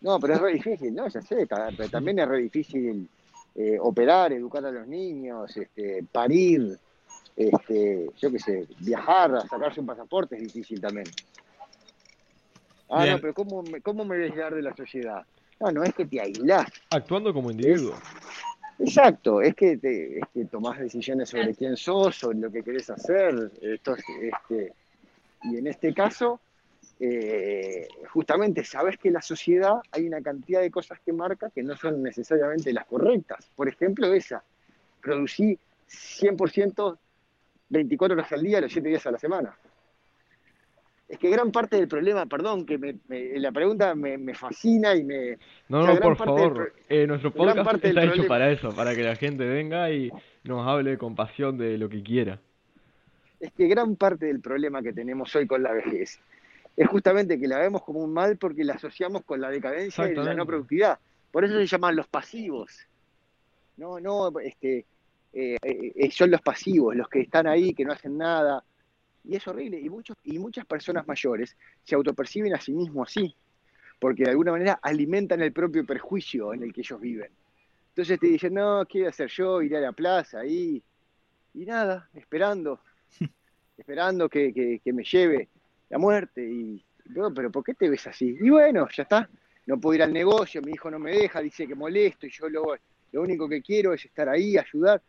No, 0.00 0.20
pero 0.20 0.34
es 0.34 0.40
re 0.40 0.52
difícil, 0.52 0.94
¿no? 0.94 1.08
Ya 1.08 1.20
sé, 1.22 1.48
pero 1.48 1.88
también 1.90 2.20
es 2.20 2.28
re 2.28 2.38
difícil 2.38 3.08
eh, 3.56 3.78
operar, 3.80 4.32
educar 4.32 4.64
a 4.64 4.70
los 4.70 4.86
niños, 4.86 5.56
este, 5.56 6.04
parir, 6.12 6.78
este, 7.34 8.10
yo 8.16 8.30
qué 8.30 8.38
sé, 8.38 8.66
viajar, 8.78 9.42
sacarse 9.48 9.80
un 9.80 9.86
pasaporte 9.86 10.36
es 10.36 10.42
difícil 10.42 10.80
también. 10.80 11.06
Ah, 12.88 13.06
no, 13.06 13.18
pero 13.18 13.34
¿cómo 13.34 13.62
me, 13.64 13.80
¿cómo 13.80 14.04
me 14.04 14.16
voy 14.16 14.24
a 14.24 14.28
aislar 14.28 14.54
de 14.54 14.62
la 14.62 14.76
sociedad? 14.76 15.26
No, 15.60 15.72
no 15.72 15.84
es 15.84 15.94
que 15.94 16.06
te 16.06 16.20
aislás. 16.20 16.70
Actuando 16.90 17.32
como 17.32 17.50
individuo. 17.50 17.94
exacto, 18.78 19.40
es 19.40 19.54
que, 19.54 19.76
te, 19.78 20.18
es 20.18 20.24
que 20.32 20.44
tomás 20.44 20.78
decisiones 20.78 21.30
sobre 21.30 21.54
quién 21.54 21.76
sos, 21.76 22.16
sobre 22.16 22.38
lo 22.38 22.50
que 22.50 22.62
querés 22.62 22.90
hacer. 22.90 23.50
Esto, 23.60 23.96
este, 23.96 24.72
y 25.44 25.56
en 25.56 25.66
este 25.66 25.94
caso, 25.94 26.40
eh, 27.00 27.88
justamente 28.12 28.64
sabes 28.64 28.98
que 28.98 29.10
la 29.10 29.22
sociedad 29.22 29.80
hay 29.90 30.06
una 30.06 30.20
cantidad 30.20 30.60
de 30.60 30.70
cosas 30.70 30.98
que 31.04 31.12
marca 31.12 31.50
que 31.50 31.62
no 31.62 31.76
son 31.76 32.02
necesariamente 32.02 32.72
las 32.72 32.86
correctas. 32.86 33.48
Por 33.54 33.68
ejemplo, 33.68 34.12
esa, 34.12 34.42
producí 35.00 35.58
100% 35.88 36.98
24 37.68 38.16
horas 38.16 38.32
al 38.32 38.42
día, 38.42 38.60
los 38.60 38.72
7 38.72 38.88
días 38.88 39.06
a 39.06 39.10
la 39.10 39.18
semana. 39.18 39.56
Es 41.08 41.18
que 41.18 41.30
gran 41.30 41.52
parte 41.52 41.76
del 41.76 41.86
problema, 41.86 42.26
perdón, 42.26 42.66
que 42.66 42.78
me, 42.78 42.98
la 43.38 43.52
pregunta 43.52 43.94
me, 43.94 44.34
fascina 44.34 44.94
y 44.96 45.04
me... 45.04 45.38
No, 45.68 45.86
no, 45.86 45.96
por 46.00 46.16
favor. 46.16 46.72
Eh, 46.88 47.06
nuestro 47.06 47.32
podcast 47.32 47.84
está 47.84 48.04
hecho 48.04 48.26
para 48.26 48.50
eso, 48.50 48.74
para 48.74 48.94
que 48.94 49.04
la 49.04 49.14
gente 49.14 49.46
venga 49.46 49.90
y 49.90 50.10
nos 50.42 50.66
hable 50.66 50.98
con 50.98 51.14
pasión 51.14 51.58
de 51.58 51.78
lo 51.78 51.88
que 51.88 52.02
quiera. 52.02 52.40
Es 53.38 53.52
que 53.52 53.68
gran 53.68 53.94
parte 53.94 54.26
del 54.26 54.40
problema 54.40 54.82
que 54.82 54.92
tenemos 54.92 55.34
hoy 55.36 55.46
con 55.46 55.62
la 55.62 55.72
vejez 55.72 56.18
es 56.76 56.88
justamente 56.88 57.38
que 57.38 57.48
la 57.48 57.58
vemos 57.58 57.82
como 57.82 58.00
un 58.00 58.12
mal 58.12 58.36
porque 58.36 58.64
la 58.64 58.74
asociamos 58.74 59.22
con 59.24 59.40
la 59.40 59.50
decadencia 59.50 60.10
y 60.10 60.14
la 60.14 60.34
no 60.34 60.44
productividad. 60.44 60.98
Por 61.30 61.44
eso 61.44 61.54
se 61.54 61.66
llaman 61.66 61.96
los 61.96 62.06
pasivos. 62.06 62.86
No, 63.76 64.00
no, 64.00 64.38
este, 64.40 64.84
eh, 65.32 65.56
eh, 65.62 66.10
son 66.10 66.30
los 66.30 66.42
pasivos, 66.42 66.96
los 66.96 67.08
que 67.08 67.20
están 67.20 67.46
ahí, 67.46 67.74
que 67.74 67.84
no 67.84 67.92
hacen 67.92 68.18
nada, 68.18 68.62
y 69.26 69.36
es 69.36 69.46
horrible. 69.46 69.80
Y, 69.80 69.90
muchos, 69.90 70.16
y 70.24 70.38
muchas 70.38 70.64
personas 70.66 71.06
mayores 71.06 71.56
se 71.82 71.94
autoperciben 71.94 72.54
a 72.54 72.60
sí 72.60 72.72
mismos 72.72 73.08
así, 73.08 73.34
porque 73.98 74.24
de 74.24 74.30
alguna 74.30 74.52
manera 74.52 74.78
alimentan 74.82 75.40
el 75.42 75.52
propio 75.52 75.84
perjuicio 75.84 76.54
en 76.54 76.62
el 76.62 76.72
que 76.72 76.82
ellos 76.82 77.00
viven. 77.00 77.30
Entonces 77.88 78.20
te 78.20 78.26
dicen, 78.26 78.54
no, 78.54 78.84
¿qué 78.86 78.98
voy 78.98 79.06
a 79.06 79.10
hacer 79.10 79.28
yo? 79.28 79.62
Iré 79.62 79.78
a 79.78 79.80
la 79.80 79.92
plaza 79.92 80.40
ahí. 80.40 80.82
Y 81.54 81.64
nada, 81.64 82.08
esperando, 82.14 82.80
esperando 83.78 84.28
que, 84.28 84.80
me 84.84 85.02
lleve 85.02 85.48
la 85.88 85.98
muerte. 85.98 86.46
Y, 86.46 86.84
pero, 87.12 87.32
pero 87.32 87.50
¿por 87.50 87.64
qué 87.64 87.74
te 87.74 87.88
ves 87.88 88.06
así? 88.06 88.36
Y 88.40 88.50
bueno, 88.50 88.86
ya 88.94 89.02
está. 89.02 89.28
No 89.64 89.80
puedo 89.80 89.96
ir 89.96 90.02
al 90.02 90.12
negocio, 90.12 90.62
mi 90.62 90.72
hijo 90.72 90.90
no 90.90 90.98
me 90.98 91.10
deja, 91.10 91.40
dice 91.40 91.66
que 91.66 91.74
molesto 91.74 92.26
y 92.26 92.30
yo 92.30 92.48
lo, 92.48 92.76
lo 93.10 93.22
único 93.22 93.48
que 93.48 93.62
quiero 93.62 93.92
es 93.94 94.04
estar 94.04 94.28
ahí, 94.28 94.56
ayudar. 94.56 95.02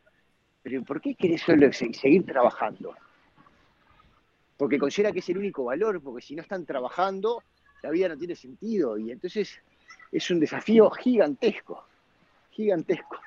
Pero 0.63 0.83
¿por 0.83 0.99
qué 0.99 1.13
querés 1.13 1.41
solo 1.41 1.71
seguir 1.71 2.25
trabajando? 2.25 2.95
Porque 4.57 4.79
considera 4.79 5.11
que 5.11 5.19
es 5.19 5.29
el 5.29 5.37
único 5.37 5.63
valor, 5.63 6.01
porque 6.01 6.25
si 6.25 6.35
no 6.35 6.41
están 6.41 6.65
trabajando, 6.65 7.43
la 7.83 7.91
vida 7.91 8.09
no 8.09 8.17
tiene 8.17 8.35
sentido. 8.35 8.97
Y 8.97 9.11
entonces 9.11 9.59
es 10.11 10.31
un 10.31 10.39
desafío 10.39 10.89
gigantesco, 10.89 11.85
gigantesco. 12.51 13.17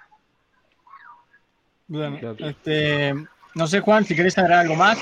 Bueno, 1.86 2.36
este, 2.38 3.14
no 3.54 3.66
sé 3.66 3.80
Juan 3.80 4.04
si 4.04 4.14
querés 4.14 4.38
agregar 4.38 4.60
algo 4.60 4.76
más, 4.76 4.98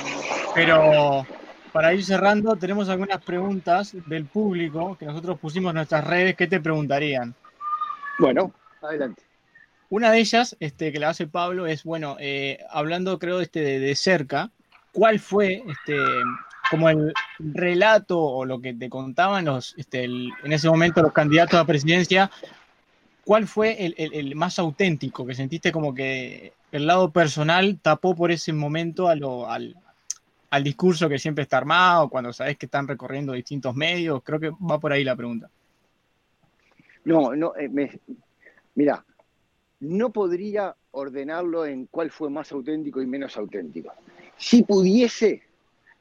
pero 0.54 1.26
para 1.72 1.92
ir 1.92 2.04
cerrando 2.04 2.56
tenemos 2.56 2.88
algunas 2.88 3.22
preguntas 3.22 3.94
del 4.06 4.24
público 4.24 4.96
que 4.98 5.06
nosotros 5.06 5.38
pusimos 5.38 5.70
en 5.70 5.76
nuestras 5.76 6.06
redes, 6.06 6.34
¿qué 6.34 6.46
te 6.46 6.60
preguntarían? 6.60 7.34
Bueno, 8.18 8.52
adelante. 8.80 9.22
Una 9.90 10.10
de 10.10 10.18
ellas, 10.18 10.56
este, 10.60 10.92
que 10.92 10.98
la 10.98 11.10
hace 11.10 11.26
Pablo, 11.26 11.66
es, 11.66 11.84
bueno, 11.84 12.16
eh, 12.20 12.58
hablando 12.70 13.18
creo 13.18 13.40
este, 13.40 13.60
de 13.60 13.94
cerca, 13.94 14.50
cuál 14.92 15.18
fue 15.18 15.62
este, 15.66 15.96
como 16.70 16.88
el 16.88 17.12
relato 17.38 18.20
o 18.20 18.44
lo 18.44 18.60
que 18.60 18.74
te 18.74 18.88
contaban 18.88 19.46
los, 19.46 19.74
este, 19.76 20.04
en 20.04 20.52
ese 20.52 20.68
momento 20.68 21.02
los 21.02 21.12
candidatos 21.12 21.58
a 21.58 21.64
presidencia, 21.64 22.30
cuál 23.24 23.46
fue 23.46 23.76
el, 23.98 24.34
más 24.36 24.58
auténtico, 24.58 25.26
que 25.26 25.34
sentiste 25.34 25.70
como 25.70 25.94
que 25.94 26.52
el 26.72 26.86
lado 26.86 27.10
personal 27.10 27.78
tapó 27.80 28.14
por 28.14 28.30
ese 28.30 28.52
momento 28.52 29.08
al, 29.08 29.76
discurso 30.62 31.08
que 31.08 31.18
siempre 31.18 31.42
está 31.42 31.58
armado, 31.58 32.08
cuando 32.08 32.32
sabes 32.32 32.56
que 32.56 32.66
están 32.66 32.88
recorriendo 32.88 33.32
distintos 33.32 33.74
medios, 33.74 34.22
creo 34.22 34.40
que 34.40 34.50
va 34.50 34.78
por 34.78 34.92
ahí 34.92 35.04
la 35.04 35.16
pregunta. 35.16 35.50
No, 37.04 37.34
no, 37.34 37.54
eh, 37.56 37.70
mira, 38.74 39.04
no 39.80 40.10
podría 40.10 40.74
ordenarlo 40.90 41.66
en 41.66 41.86
cuál 41.86 42.10
fue 42.10 42.30
más 42.30 42.50
auténtico 42.52 43.00
y 43.00 43.06
menos 43.06 43.36
auténtico. 43.36 43.92
Si 44.38 44.62
pudiese, 44.62 45.42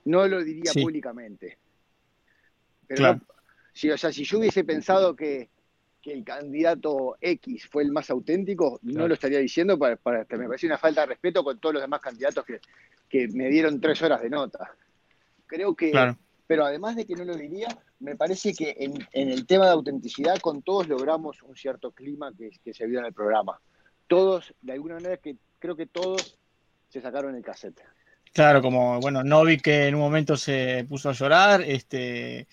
no 0.06 0.28
lo 0.28 0.44
diría 0.44 0.72
públicamente. 0.74 1.58
Pero 2.88 3.20
si, 3.74 3.92
o 3.92 3.98
sea, 3.98 4.12
si 4.12 4.24
yo 4.24 4.40
hubiese 4.40 4.64
pensado 4.64 5.16
que, 5.16 5.50
el 6.04 6.24
candidato 6.24 7.18
X 7.20 7.68
fue 7.68 7.84
el 7.84 7.92
más 7.92 8.10
auténtico, 8.10 8.80
no 8.84 9.10
lo 9.10 9.16
estaría 9.16 9.40
diciendo 9.40 9.78
para, 9.78 10.24
que 10.24 10.38
me 10.38 10.48
parece 10.48 10.66
una 10.66 10.78
falta 10.78 11.02
de 11.02 11.08
respeto 11.08 11.44
con 11.44 11.60
todos 11.60 11.74
los 11.74 11.84
demás 11.84 12.00
candidatos 12.00 12.46
que, 13.10 13.28
me 13.28 13.50
dieron 13.50 13.82
tres 13.82 14.02
horas 14.02 14.22
de 14.22 14.30
nota. 14.30 14.72
Creo 15.48 15.76
que, 15.76 15.92
pero 16.48 16.66
además 16.66 16.96
de 16.96 17.06
que 17.06 17.14
no 17.14 17.26
lo 17.26 17.36
diría, 17.36 17.68
me 18.00 18.16
parece 18.16 18.54
que 18.54 18.74
en, 18.80 19.06
el 19.12 19.46
tema 19.46 19.66
de 19.66 19.72
autenticidad 19.72 20.40
con 20.40 20.62
todos 20.62 20.88
logramos 20.88 21.44
un 21.44 21.58
cierto 21.58 21.92
clima 21.92 22.32
que, 22.38 22.52
que 22.64 22.74
se 22.74 22.88
vio 22.88 23.00
en 23.00 23.06
el 23.08 23.14
programa. 23.14 23.60
Todos, 24.08 24.54
de 24.62 24.72
alguna 24.72 24.96
manera, 24.96 25.18
que 25.18 25.36
creo 25.60 25.76
que 25.76 25.88
todos 25.88 26.40
se 26.88 27.02
sacaron 27.02 27.36
el 27.36 27.44
cassette. 27.44 27.82
Claro, 28.38 28.62
como, 28.62 29.00
bueno, 29.00 29.24
Novi 29.24 29.58
que 29.58 29.88
en 29.88 29.96
un 29.96 30.02
momento 30.02 30.38
se 30.38 30.86
puso 30.88 31.10
a 31.10 31.14
llorar, 31.14 31.64
este, 31.64 32.46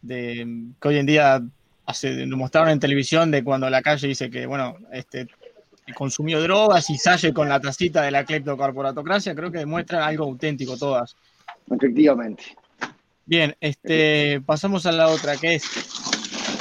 de, 0.00 0.70
que 0.80 0.88
hoy 0.88 0.96
en 0.96 1.04
día 1.04 1.42
hace, 1.84 2.24
lo 2.24 2.38
mostraron 2.38 2.70
en 2.70 2.80
televisión 2.80 3.30
de 3.30 3.44
cuando 3.44 3.68
la 3.68 3.82
calle 3.82 4.08
dice 4.08 4.30
que, 4.30 4.46
bueno, 4.46 4.78
este, 4.90 5.28
consumió 5.94 6.40
drogas 6.40 6.88
y 6.88 6.96
sale 6.96 7.34
con 7.34 7.46
la 7.46 7.60
tacita 7.60 8.00
de 8.00 8.10
la 8.10 8.24
cleptocorporatocracia, 8.24 9.34
creo 9.34 9.52
que 9.52 9.58
demuestran 9.58 10.00
algo 10.00 10.24
auténtico 10.24 10.78
todas. 10.78 11.14
Efectivamente. 11.70 12.44
Bien, 13.26 13.54
este, 13.60 14.40
pasamos 14.46 14.86
a 14.86 14.92
la 14.92 15.08
otra, 15.08 15.36
que 15.36 15.56
es, 15.56 15.64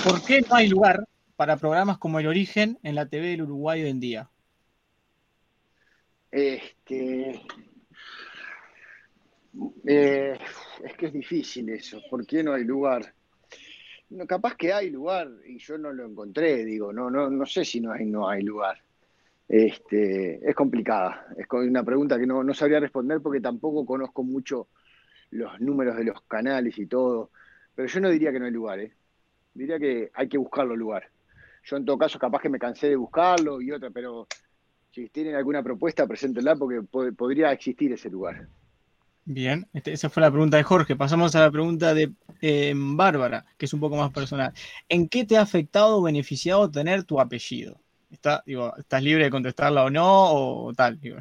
¿por 0.03 0.22
qué 0.26 0.41
no 0.41 0.57
hay 0.57 0.68
lugar 0.68 1.07
para 1.38 1.55
programas 1.55 1.99
como 1.99 2.20
El 2.20 2.28
Origen 2.28 2.78
en 2.84 2.95
la 2.95 3.05
TV 3.05 3.28
del 3.28 3.43
Uruguay 3.43 3.82
hoy 3.84 3.89
en 3.91 3.99
día? 4.01 4.30
Este, 6.32 7.41
eh, 9.86 10.38
es 10.84 10.93
que 10.95 11.08
es 11.08 11.14
difícil 11.14 11.70
eso. 11.70 12.01
¿Por 12.10 12.26
qué 12.26 12.43
no 12.43 12.53
hay 12.53 12.64
lugar? 12.64 13.14
No, 14.10 14.26
capaz 14.26 14.55
que 14.55 14.72
hay 14.72 14.89
lugar 14.89 15.30
y 15.45 15.58
yo 15.58 15.78
no 15.78 15.91
lo 15.91 16.05
encontré, 16.05 16.64
digo, 16.64 16.93
no, 16.93 17.10
no, 17.10 17.30
no 17.30 17.45
sé 17.45 17.66
si 17.66 17.82
no 17.82 17.91
hay, 17.91 18.05
no 18.05 18.30
hay 18.30 18.41
lugar. 18.41 18.78
Este, 19.47 20.49
es 20.49 20.55
complicada, 20.55 21.28
es 21.38 21.45
una 21.51 21.84
pregunta 21.84 22.18
que 22.20 22.26
no, 22.26 22.53
sabría 22.53 22.80
responder 22.80 23.22
porque 23.22 23.39
tampoco 23.39 23.86
conozco 23.86 24.24
mucho 24.24 24.68
los 25.32 25.60
números 25.60 25.95
de 25.97 26.05
los 26.05 26.22
canales 26.22 26.78
y 26.78 26.86
todo, 26.86 27.32
pero 27.74 27.88
yo 27.88 27.99
no 27.99 28.10
diría 28.10 28.32
que 28.32 28.39
no 28.39 28.45
hay 28.45 28.51
lugar, 28.51 28.80
¿eh? 28.80 28.93
diría 29.53 29.80
que 29.80 30.12
hay 30.14 30.28
que 30.28 30.38
buscarlo 30.38 30.76
lugar. 30.76 31.10
Yo 31.64 31.78
en 31.78 31.86
todo 31.86 31.97
caso 31.97 32.20
capaz 32.20 32.41
que 32.41 32.49
me 32.49 32.60
cansé 32.60 32.89
de 32.89 32.95
buscarlo 32.95 33.62
y 33.62 33.72
otra, 33.72 33.89
pero 33.89 34.28
si 34.91 35.10
tienen 35.10 35.36
alguna 35.36 35.64
propuesta, 35.64 36.08
preséntenla 36.08 36.55
porque 36.55 36.82
podría 36.82 37.51
existir 37.51 37.91
ese 37.91 38.10
lugar. 38.10 38.47
Bien, 39.30 39.67
este, 39.73 39.91
esa 39.91 40.09
fue 40.09 40.21
la 40.21 40.32
pregunta 40.32 40.55
de 40.55 40.63
Jorge. 40.63 40.95
Pasamos 40.95 41.36
a 41.36 41.41
la 41.41 41.51
pregunta 41.51 41.93
de 41.93 42.13
eh, 42.41 42.73
Bárbara, 42.73 43.43
que 43.57 43.65
es 43.65 43.73
un 43.73 43.82
poco 43.82 43.97
más 43.97 44.09
personal. 44.13 44.53
¿En 44.88 45.09
qué 45.09 45.25
te 45.25 45.36
ha 45.36 45.41
afectado 45.41 45.97
o 45.97 46.01
beneficiado 46.01 46.71
tener 46.71 47.03
tu 47.03 47.19
apellido? 47.19 47.78
Está, 48.09 48.41
digo, 48.45 48.73
¿Estás 48.78 49.03
libre 49.03 49.25
de 49.25 49.30
contestarla 49.30 49.84
o 49.84 49.89
no? 49.89 50.32
O 50.32 50.73
tal, 50.73 50.97
digo 51.01 51.17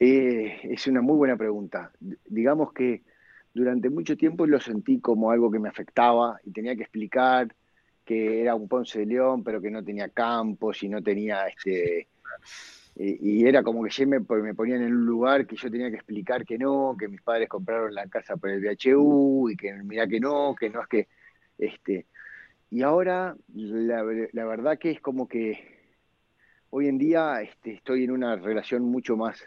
eh, 0.00 0.58
es 0.64 0.84
una 0.88 1.00
muy 1.00 1.14
buena 1.14 1.36
pregunta. 1.36 1.92
Digamos 2.26 2.72
que 2.72 3.04
durante 3.54 3.88
mucho 3.88 4.16
tiempo 4.16 4.44
lo 4.44 4.58
sentí 4.58 4.98
como 4.98 5.30
algo 5.30 5.48
que 5.48 5.60
me 5.60 5.68
afectaba 5.68 6.40
y 6.42 6.50
tenía 6.50 6.74
que 6.74 6.82
explicar 6.82 7.54
que 8.04 8.40
era 8.40 8.56
un 8.56 8.66
Ponce 8.66 8.98
de 8.98 9.06
León, 9.06 9.44
pero 9.44 9.60
que 9.60 9.70
no 9.70 9.84
tenía 9.84 10.08
campos 10.08 10.82
y 10.82 10.88
no 10.88 11.00
tenía 11.00 11.46
este 11.46 12.08
y, 13.02 13.46
era 13.46 13.62
como 13.62 13.82
que 13.84 14.06
me, 14.06 14.20
me 14.20 14.54
ponían 14.54 14.82
en 14.82 14.94
un 14.94 15.06
lugar 15.06 15.46
que 15.46 15.56
yo 15.56 15.70
tenía 15.70 15.88
que 15.88 15.96
explicar 15.96 16.44
que 16.44 16.58
no, 16.58 16.94
que 16.98 17.08
mis 17.08 17.22
padres 17.22 17.48
compraron 17.48 17.94
la 17.94 18.06
casa 18.08 18.36
por 18.36 18.50
el 18.50 18.60
VHU 18.60 19.48
y 19.48 19.56
que 19.56 19.72
mira 19.72 20.06
que 20.06 20.20
no, 20.20 20.54
que 20.54 20.68
no 20.68 20.82
es 20.82 20.88
que 20.88 21.08
este 21.56 22.06
y 22.70 22.82
ahora 22.82 23.34
la, 23.54 24.02
verdad 24.02 24.78
que 24.78 24.90
es 24.90 25.00
como 25.00 25.26
que 25.26 25.80
hoy 26.68 26.88
en 26.88 26.98
día 26.98 27.40
este, 27.40 27.72
estoy 27.72 28.04
en 28.04 28.10
una 28.10 28.36
relación 28.36 28.82
mucho 28.82 29.16
más 29.16 29.42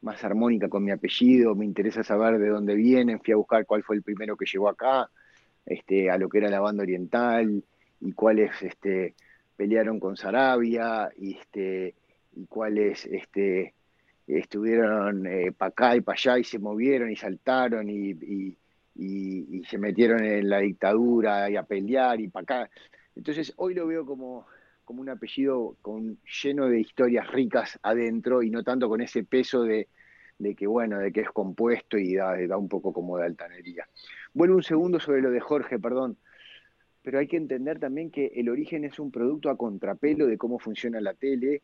más 0.00 0.24
armónica 0.24 0.68
con 0.68 0.84
mi 0.84 0.90
apellido, 0.90 1.54
me 1.54 1.64
interesa 1.64 2.02
saber 2.02 2.38
de 2.38 2.48
dónde 2.48 2.74
vienen, 2.74 3.20
fui 3.20 3.32
a 3.32 3.36
buscar 3.36 3.66
cuál 3.66 3.82
fue 3.82 3.96
el 3.96 4.02
primero 4.02 4.36
que 4.36 4.46
llegó 4.46 4.68
acá, 4.68 5.10
este, 5.66 6.10
a 6.10 6.18
lo 6.18 6.28
que 6.28 6.38
era 6.38 6.50
la 6.50 6.60
banda 6.60 6.84
oriental, 6.84 7.64
y 8.00 8.12
cuáles 8.12 8.62
este, 8.62 9.16
pelearon 9.56 9.98
con 9.98 10.16
Sarabia, 10.16 11.10
y, 11.16 11.36
este, 11.36 11.96
y 12.38 12.46
cuáles 12.46 13.04
este, 13.06 13.74
estuvieron 14.26 15.26
eh, 15.26 15.52
para 15.52 15.70
acá 15.70 15.96
y 15.96 16.00
para 16.00 16.14
allá 16.14 16.38
y 16.38 16.44
se 16.44 16.58
movieron 16.58 17.10
y 17.10 17.16
saltaron 17.16 17.90
y, 17.90 18.16
y, 18.20 18.56
se 19.68 19.76
metieron 19.76 20.24
en 20.24 20.48
la 20.48 20.58
dictadura 20.58 21.50
y 21.50 21.56
a 21.56 21.62
pelear 21.62 22.20
y 22.20 22.28
para 22.28 22.42
acá. 22.42 22.70
Entonces 23.14 23.52
hoy 23.56 23.74
lo 23.74 23.86
veo 23.86 24.06
como, 24.06 24.46
como 24.84 25.02
un 25.02 25.10
apellido 25.10 25.76
con, 25.82 26.18
lleno 26.42 26.68
de 26.68 26.80
historias 26.80 27.30
ricas 27.30 27.78
adentro 27.82 28.42
y 28.42 28.50
no 28.50 28.62
tanto 28.62 28.88
con 28.88 29.00
ese 29.02 29.24
peso 29.24 29.62
de, 29.62 29.88
de 30.38 30.54
que 30.54 30.66
bueno, 30.66 30.98
de 30.98 31.12
que 31.12 31.20
es 31.20 31.30
compuesto 31.30 31.98
y 31.98 32.14
da, 32.14 32.34
da 32.46 32.56
un 32.56 32.68
poco 32.68 32.92
como 32.92 33.18
de 33.18 33.26
altanería. 33.26 33.86
Vuelvo 34.32 34.56
un 34.56 34.62
segundo 34.62 35.00
sobre 35.00 35.20
lo 35.20 35.30
de 35.30 35.40
Jorge, 35.40 35.78
perdón 35.78 36.16
pero 37.02 37.20
hay 37.20 37.26
que 37.26 37.38
entender 37.38 37.78
también 37.78 38.10
que 38.10 38.32
el 38.34 38.50
origen 38.50 38.84
es 38.84 38.98
un 38.98 39.10
producto 39.10 39.48
a 39.48 39.56
contrapelo 39.56 40.26
de 40.26 40.36
cómo 40.36 40.58
funciona 40.58 41.00
la 41.00 41.14
tele 41.14 41.62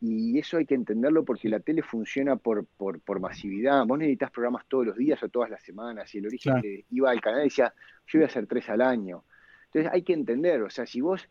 y 0.00 0.38
eso 0.38 0.56
hay 0.56 0.64
que 0.64 0.74
entenderlo 0.74 1.24
porque 1.24 1.48
la 1.50 1.60
tele 1.60 1.82
funciona 1.82 2.36
por, 2.36 2.64
por, 2.64 3.20
masividad. 3.20 3.84
Vos 3.84 3.98
necesitas 3.98 4.30
programas 4.30 4.64
todos 4.66 4.86
los 4.86 4.96
días 4.96 5.22
o 5.22 5.28
todas 5.28 5.50
las 5.50 5.62
semanas. 5.62 6.14
Y 6.14 6.18
el 6.18 6.26
origen 6.26 6.62
iba 6.90 7.10
al 7.10 7.20
canal 7.20 7.40
y 7.40 7.44
decía, 7.44 7.74
yo 8.06 8.18
voy 8.18 8.24
a 8.24 8.26
hacer 8.26 8.46
tres 8.46 8.70
al 8.70 8.80
año. 8.80 9.24
Entonces 9.66 9.92
hay 9.92 10.02
que 10.02 10.14
entender, 10.14 10.62
o 10.62 10.70
sea, 10.70 10.86
si 10.86 11.02
vos 11.02 11.28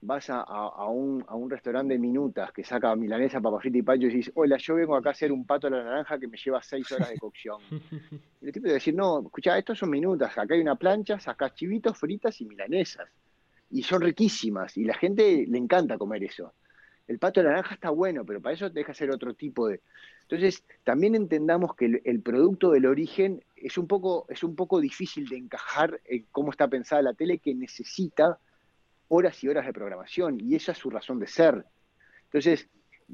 vas 0.00 0.30
a, 0.30 0.40
a, 0.40 0.86
un, 0.86 1.24
a 1.26 1.34
un 1.34 1.50
restaurante 1.50 1.94
de 1.94 1.98
minutas 1.98 2.52
que 2.52 2.64
saca 2.64 2.94
milanesa, 2.94 3.40
papa 3.40 3.60
frita 3.60 3.78
y 3.78 3.82
pancho 3.82 4.06
y 4.06 4.10
dices, 4.10 4.32
hola, 4.36 4.56
yo 4.56 4.76
vengo 4.76 4.96
acá 4.96 5.10
a 5.10 5.12
hacer 5.12 5.32
un 5.32 5.44
pato 5.44 5.66
a 5.66 5.70
la 5.70 5.82
naranja 5.82 6.18
que 6.18 6.28
me 6.28 6.36
lleva 6.36 6.62
seis 6.62 6.90
horas 6.92 7.10
de 7.10 7.18
cocción. 7.18 7.60
y 8.40 8.46
el 8.46 8.52
tipo 8.52 8.66
te 8.66 8.74
decir, 8.74 8.94
no, 8.94 9.20
escucha, 9.20 9.58
estos 9.58 9.78
son 9.80 9.90
minutas, 9.90 10.38
acá 10.38 10.54
hay 10.54 10.60
una 10.60 10.76
plancha, 10.76 11.18
sacas 11.18 11.54
chivitos, 11.54 11.98
fritas 11.98 12.40
y 12.40 12.46
milanesas. 12.46 13.08
Y 13.70 13.82
son 13.82 14.02
riquísimas, 14.02 14.76
y 14.76 14.84
la 14.84 14.94
gente 14.94 15.44
le 15.48 15.58
encanta 15.58 15.98
comer 15.98 16.22
eso 16.24 16.52
el 17.08 17.18
pato 17.18 17.40
de 17.40 17.48
naranja 17.48 17.74
está 17.74 17.90
bueno, 17.90 18.24
pero 18.24 18.40
para 18.40 18.54
eso 18.54 18.70
deja 18.70 18.94
ser 18.94 19.10
otro 19.10 19.34
tipo 19.34 19.68
de... 19.68 19.80
Entonces, 20.22 20.64
también 20.84 21.14
entendamos 21.14 21.74
que 21.74 22.00
el, 22.04 22.22
producto 22.22 22.70
del 22.70 22.86
origen 22.86 23.44
es 23.56 23.76
un, 23.76 23.86
poco, 23.86 24.26
es 24.28 24.42
un 24.42 24.56
poco 24.56 24.80
difícil 24.80 25.28
de 25.28 25.36
encajar 25.36 26.00
en 26.04 26.26
cómo 26.30 26.50
está 26.50 26.68
pensada 26.68 27.02
la 27.02 27.14
tele, 27.14 27.38
que 27.38 27.54
necesita 27.54 28.38
horas 29.08 29.42
y 29.44 29.48
horas 29.48 29.66
de 29.66 29.72
programación, 29.72 30.40
y 30.40 30.54
esa 30.54 30.72
es 30.72 30.78
su 30.78 30.88
razón 30.88 31.18
de 31.18 31.26
ser. 31.26 31.66
Entonces, 32.24 32.68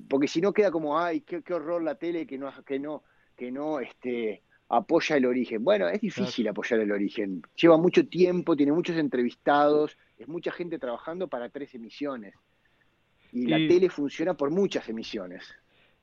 porque 0.08 0.28
si 0.28 0.40
no 0.40 0.52
queda 0.52 0.70
como, 0.70 0.98
ay, 0.98 1.22
qué, 1.22 1.42
horror 1.52 1.82
la 1.82 1.96
tele 1.96 2.26
que 2.26 2.38
no, 2.38 2.52
que 2.64 2.78
no, 2.78 3.02
que 3.36 3.50
no 3.50 3.80
este, 3.80 4.42
apoya 4.68 5.16
el 5.16 5.26
origen. 5.26 5.64
Bueno, 5.64 5.88
es 5.88 6.00
difícil 6.00 6.46
apoyar 6.46 6.80
el 6.80 6.92
origen. 6.92 7.42
Lleva 7.56 7.76
mucho 7.78 8.06
tiempo, 8.06 8.54
tiene 8.54 8.72
muchos 8.72 8.96
entrevistados, 8.96 9.98
es 10.16 10.28
mucha 10.28 10.52
gente 10.52 10.78
trabajando 10.78 11.26
para 11.26 11.48
tres 11.48 11.74
emisiones. 11.74 12.34
Y, 13.32 13.46
la 13.46 13.56
tele 13.56 13.88
funciona 13.88 14.34
por 14.34 14.50
muchas 14.50 14.88
emisiones. 14.88 15.44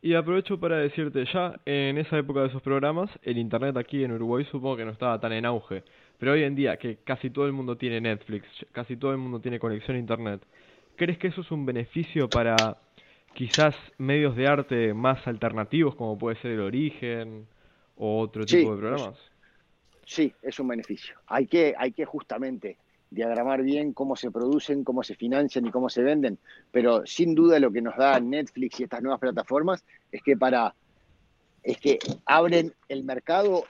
Y 0.01 0.13
aprovecho 0.13 0.59
para 0.59 0.77
decirte, 0.77 1.25
ya 1.33 1.59
en 1.65 1.97
esa 1.97 2.17
época 2.17 2.41
de 2.41 2.47
esos 2.47 2.61
programas, 2.61 3.09
el 3.23 3.37
Internet 3.37 3.75
aquí 3.77 4.03
en 4.03 4.11
Uruguay 4.11 4.45
supongo 4.45 4.77
que 4.77 4.85
no 4.85 4.91
estaba 4.91 5.19
tan 5.19 5.33
en 5.33 5.45
auge. 5.45 5.83
Pero 6.19 6.33
hoy 6.33 6.43
en 6.43 6.55
día, 6.55 6.77
que 6.77 6.97
casi 6.97 7.31
todo 7.31 7.47
el 7.47 7.53
mundo 7.53 7.75
tiene 7.77 7.99
Netflix, 7.99 8.45
casi 8.71 8.97
todo 8.97 9.11
el 9.11 9.17
mundo 9.17 9.39
tiene 9.39 9.59
conexión 9.59 9.97
a 9.97 9.99
Internet, 9.99 10.41
¿crees 10.95 11.17
que 11.17 11.27
eso 11.27 11.41
es 11.41 11.51
un 11.51 11.65
beneficio 11.65 12.29
para 12.29 12.77
quizás 13.33 13.75
medios 13.97 14.35
de 14.35 14.47
arte 14.47 14.93
más 14.93 15.25
alternativos, 15.27 15.95
como 15.95 16.17
puede 16.17 16.35
ser 16.37 16.51
El 16.51 16.61
Origen 16.61 17.47
o 17.97 18.19
otro 18.19 18.45
tipo 18.45 18.75
de 18.75 18.79
programas? 18.79 19.17
Sí, 20.05 20.31
es 20.41 20.59
un 20.59 20.67
beneficio. 20.67 21.15
Hay 21.25 21.47
que, 21.47 21.73
hay 21.77 21.91
que 21.91 22.05
justamente 22.05 22.77
diagramar 23.15 23.63
bien 23.63 23.93
cómo 23.93 24.15
se 24.15 24.29
producen, 24.29 24.83
cómo 24.83 25.01
se 25.01 25.15
financian 25.15 25.65
y 25.65 25.71
cómo 25.71 25.89
se 25.89 26.03
venden, 26.03 26.37
pero 26.69 27.05
sin 27.05 27.33
duda 27.33 27.59
lo 27.59 27.71
que 27.71 27.81
nos 27.81 27.95
da 27.95 28.19
Netflix 28.19 28.79
y 28.79 28.83
estas 28.83 29.01
nuevas 29.01 29.19
plataformas 29.19 29.85
es 30.11 30.21
que 30.21 30.35
para 30.35 30.75
es 31.63 31.79
que 31.79 31.97
abren 32.25 32.73
el 32.89 33.03
mercado 33.03 33.63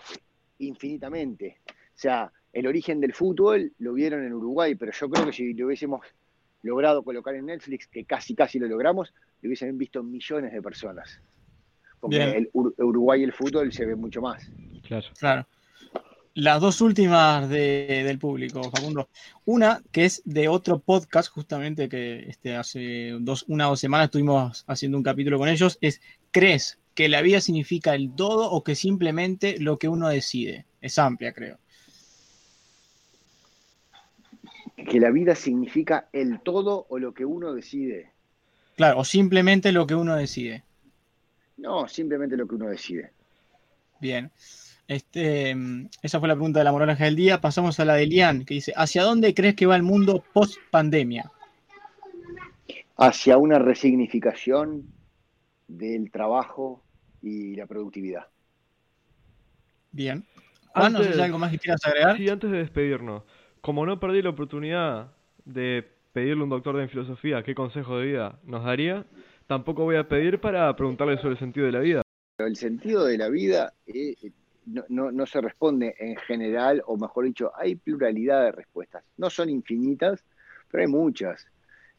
infinitamente. 0.58 1.60
O 1.70 1.98
sea, 1.98 2.32
el 2.52 2.68
origen 2.68 3.00
del 3.00 3.14
fútbol 3.14 3.72
lo 3.80 3.93
vieron 3.93 4.26
en 4.26 4.34
Uruguay, 4.34 4.76
pero 4.76 4.91
yo 4.91 5.10
creo 5.10 5.28
que 5.28 5.32
si 5.32 5.54
lo 5.54 5.68
hubiésemos 5.68 6.02
logrado 6.64 7.04
colocar 7.04 7.36
en 7.36 7.46
Netflix, 7.46 7.88
que 7.88 8.04
casi 8.04 8.36
casi 8.36 8.60
lo 8.60 8.68
logramos, 8.68 9.14
lo 9.41 9.48
hubiesen 9.48 9.78
visto 9.78 10.04
millones 10.04 10.52
de 10.52 10.62
personas. 10.62 11.22
Porque 12.02 12.22
el 12.22 12.50
Uruguay 12.52 13.22
y 13.22 13.24
el 13.24 13.32
fútbol 13.32 13.72
se 13.72 13.86
ve 13.86 13.96
mucho 13.96 14.22
más. 14.22 14.52
Claro. 14.84 15.08
Claro 15.18 15.48
las 16.36 16.59
dos 16.59 16.81
últimas 16.81 17.49
del 17.49 18.19
público, 18.19 18.61
Facundo. 18.69 19.09
Una 19.45 19.81
que 19.91 20.05
es 20.05 20.21
de 20.25 20.49
otro 20.49 20.79
podcast, 20.79 21.29
justamente 21.29 21.88
que 21.88 22.27
este, 22.27 22.55
hace 22.55 23.15
dos, 23.21 23.45
una 23.47 23.67
o 23.67 23.71
dos 23.71 23.79
semanas 23.79 24.05
estuvimos 24.05 24.65
haciendo 24.67 24.97
un 24.97 25.03
capítulo 25.03 25.39
con 25.39 25.47
ellos, 25.47 25.77
es 25.79 26.01
¿crees 26.31 26.77
que 26.93 27.07
la 27.07 27.21
vida 27.21 27.39
significa 27.39 27.95
el 27.95 28.13
todo 28.13 28.51
o 28.51 28.63
que 28.63 28.75
simplemente 28.75 29.57
lo 29.59 29.77
que 29.79 29.88
uno 29.88 30.09
decide? 30.09 30.65
Es 30.81 30.99
amplia, 30.99 31.31
creo. 31.31 31.57
Que 34.75 34.99
la 34.99 35.11
vida 35.11 35.36
significa 35.36 36.09
el 36.11 36.41
todo 36.41 36.86
o 36.89 36.99
lo 36.99 37.13
que 37.13 37.23
uno 37.23 37.53
decide. 37.53 38.11
Claro, 38.75 38.99
o 38.99 39.05
simplemente 39.05 39.71
lo 39.71 39.88
que 39.88 39.95
uno 39.95 40.17
decide. 40.17 40.65
No, 41.55 41.88
simplemente 41.88 42.36
lo 42.36 42.45
que 42.45 42.55
uno 42.55 42.67
decide. 42.67 43.11
Bien. 44.01 44.29
Este, 44.88 45.55
esa 46.03 46.19
fue 46.19 46.27
la 46.27 46.36
pregunta 46.36 46.59
de 46.59 46.65
la 46.65 46.71
moraleja 46.71 47.05
del 47.05 47.15
día. 47.15 47.41
Pasamos 47.41 47.79
a 47.79 47.86
la 47.86 47.95
de 47.95 48.05
Lian, 48.05 48.45
que 48.45 48.53
dice, 48.53 48.73
¿hacia 48.75 49.03
dónde 49.03 49.33
crees 49.33 49.55
que 49.55 49.65
va 49.65 49.75
el 49.75 49.83
mundo 49.83 50.23
post 50.33 50.57
pandemia? 50.69 51.31
Hacia 52.97 53.38
una 53.38 53.59
resignificación 53.59 54.86
del 55.67 56.11
trabajo 56.11 56.83
y 57.21 57.55
la 57.55 57.65
productividad. 57.65 58.27
Bien. 59.91 60.23
Juan, 60.73 60.93
no 60.93 61.03
sé 61.03 61.13
si 61.13 61.19
hay 61.19 61.25
algo 61.25 61.39
más 61.39 61.51
que 61.51 61.59
quieras 61.59 61.81
agregar. 61.86 62.17
Sí, 62.17 62.29
antes 62.29 62.51
de 62.51 62.57
despedirnos, 62.59 63.23
como 63.61 63.86
no 63.86 63.99
perdí 63.99 64.21
la 64.21 64.29
oportunidad 64.29 65.11
de 65.45 65.88
pedirle 66.13 66.41
a 66.41 66.43
un 66.43 66.49
doctor 66.49 66.79
en 66.79 66.89
filosofía 66.89 67.43
qué 67.43 67.55
consejo 67.55 67.97
de 67.97 68.05
vida 68.05 68.39
nos 68.43 68.63
daría, 68.63 69.05
tampoco 69.47 69.83
voy 69.83 69.95
a 69.95 70.07
pedir 70.07 70.39
para 70.39 70.73
preguntarle 70.75 71.17
sobre 71.17 71.31
el 71.31 71.39
sentido 71.39 71.65
de 71.65 71.71
la 71.71 71.79
vida. 71.79 72.01
El 72.38 72.55
sentido 72.55 73.05
de 73.05 73.17
la 73.17 73.29
vida 73.29 73.73
eh, 73.88 74.15
no, 74.66 75.11
no, 75.11 75.26
se 75.26 75.41
responde 75.41 75.95
en 75.99 76.16
general, 76.18 76.82
o 76.86 76.97
mejor 76.97 77.26
dicho, 77.26 77.51
hay 77.55 77.76
pluralidad 77.76 78.43
de 78.43 78.51
respuestas. 78.51 79.03
No 79.18 79.30
son 79.30 79.49
infinitas, 79.49 80.24
pero 80.70 80.84
hay 80.84 80.89
muchas. 80.89 81.47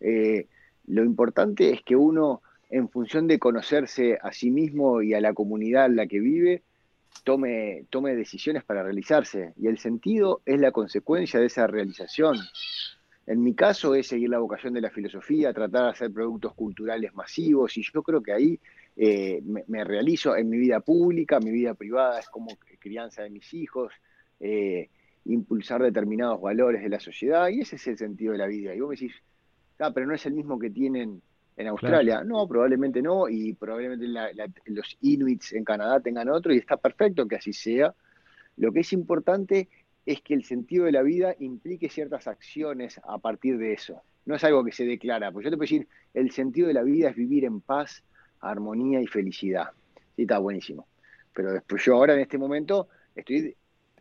Eh, 0.00 0.46
lo 0.86 1.04
importante 1.04 1.72
es 1.72 1.82
que 1.82 1.96
uno, 1.96 2.42
en 2.70 2.88
función 2.88 3.26
de 3.26 3.38
conocerse 3.38 4.18
a 4.20 4.32
sí 4.32 4.50
mismo 4.50 5.02
y 5.02 5.14
a 5.14 5.20
la 5.20 5.32
comunidad 5.32 5.86
en 5.86 5.96
la 5.96 6.06
que 6.06 6.20
vive, 6.20 6.62
tome, 7.24 7.84
tome 7.90 8.14
decisiones 8.14 8.64
para 8.64 8.82
realizarse. 8.82 9.52
Y 9.56 9.66
el 9.68 9.78
sentido 9.78 10.42
es 10.44 10.60
la 10.60 10.72
consecuencia 10.72 11.40
de 11.40 11.46
esa 11.46 11.66
realización. 11.66 12.36
En 13.26 13.42
mi 13.42 13.54
caso 13.54 13.94
es 13.94 14.06
seguir 14.06 14.30
la 14.30 14.38
vocación 14.38 14.72
de 14.74 14.80
la 14.80 14.90
filosofía, 14.90 15.52
tratar 15.52 15.84
de 15.84 15.90
hacer 15.90 16.12
productos 16.12 16.54
culturales 16.54 17.12
masivos 17.14 17.76
y 17.76 17.82
yo 17.82 18.02
creo 18.02 18.22
que 18.22 18.32
ahí 18.32 18.60
eh, 18.96 19.42
me, 19.44 19.84
realizo 19.84 20.36
en 20.36 20.48
mi 20.48 20.56
vida 20.56 20.80
pública, 20.80 21.38
mi 21.38 21.50
vida 21.50 21.74
privada 21.74 22.18
es 22.18 22.28
como 22.28 22.56
crianza 22.78 23.22
de 23.22 23.30
mis 23.30 23.52
hijos, 23.52 23.92
eh, 24.40 24.88
impulsar 25.26 25.82
determinados 25.82 26.40
valores 26.40 26.82
de 26.82 26.88
la 26.88 27.00
sociedad 27.00 27.48
y 27.48 27.60
ese 27.60 27.76
es 27.76 27.86
el 27.88 27.98
sentido 27.98 28.32
de 28.32 28.38
la 28.38 28.46
vida. 28.46 28.74
Y 28.74 28.80
vos 28.80 28.90
me 28.90 28.96
decís, 28.96 29.14
ah, 29.80 29.90
pero 29.92 30.06
no 30.06 30.14
es 30.14 30.24
el 30.26 30.32
mismo 30.32 30.58
que 30.58 30.70
tienen 30.70 31.20
en 31.56 31.66
Australia. 31.68 32.22
No, 32.24 32.46
probablemente 32.46 33.02
no, 33.02 33.28
y 33.28 33.54
probablemente 33.54 34.06
los 34.66 34.96
Inuits 35.00 35.52
en 35.52 35.64
Canadá 35.64 36.00
tengan 36.00 36.28
otro, 36.28 36.52
y 36.52 36.58
está 36.58 36.76
perfecto 36.76 37.26
que 37.26 37.36
así 37.36 37.52
sea. 37.52 37.94
Lo 38.56 38.72
que 38.72 38.80
es 38.80 38.92
importante 38.92 39.68
es 40.04 40.20
que 40.22 40.34
el 40.34 40.44
sentido 40.44 40.84
de 40.84 40.92
la 40.92 41.02
vida 41.02 41.34
implique 41.38 41.88
ciertas 41.88 42.28
acciones 42.28 43.00
a 43.04 43.18
partir 43.18 43.58
de 43.58 43.72
eso. 43.72 44.02
No 44.24 44.36
es 44.36 44.44
algo 44.44 44.64
que 44.64 44.72
se 44.72 44.84
declara, 44.84 45.32
pues 45.32 45.44
yo 45.44 45.50
te 45.50 45.56
puedo 45.56 45.68
decir, 45.68 45.88
el 46.14 46.30
sentido 46.30 46.68
de 46.68 46.74
la 46.74 46.82
vida 46.82 47.10
es 47.10 47.16
vivir 47.16 47.44
en 47.44 47.60
paz, 47.60 48.02
armonía 48.50 49.00
y 49.00 49.06
felicidad. 49.06 49.70
Sí, 50.14 50.22
está 50.22 50.38
buenísimo. 50.38 50.86
Pero 51.32 51.52
después 51.52 51.84
yo 51.84 51.94
ahora 51.94 52.14
en 52.14 52.20
este 52.20 52.38
momento 52.38 52.88
estoy 53.14 53.54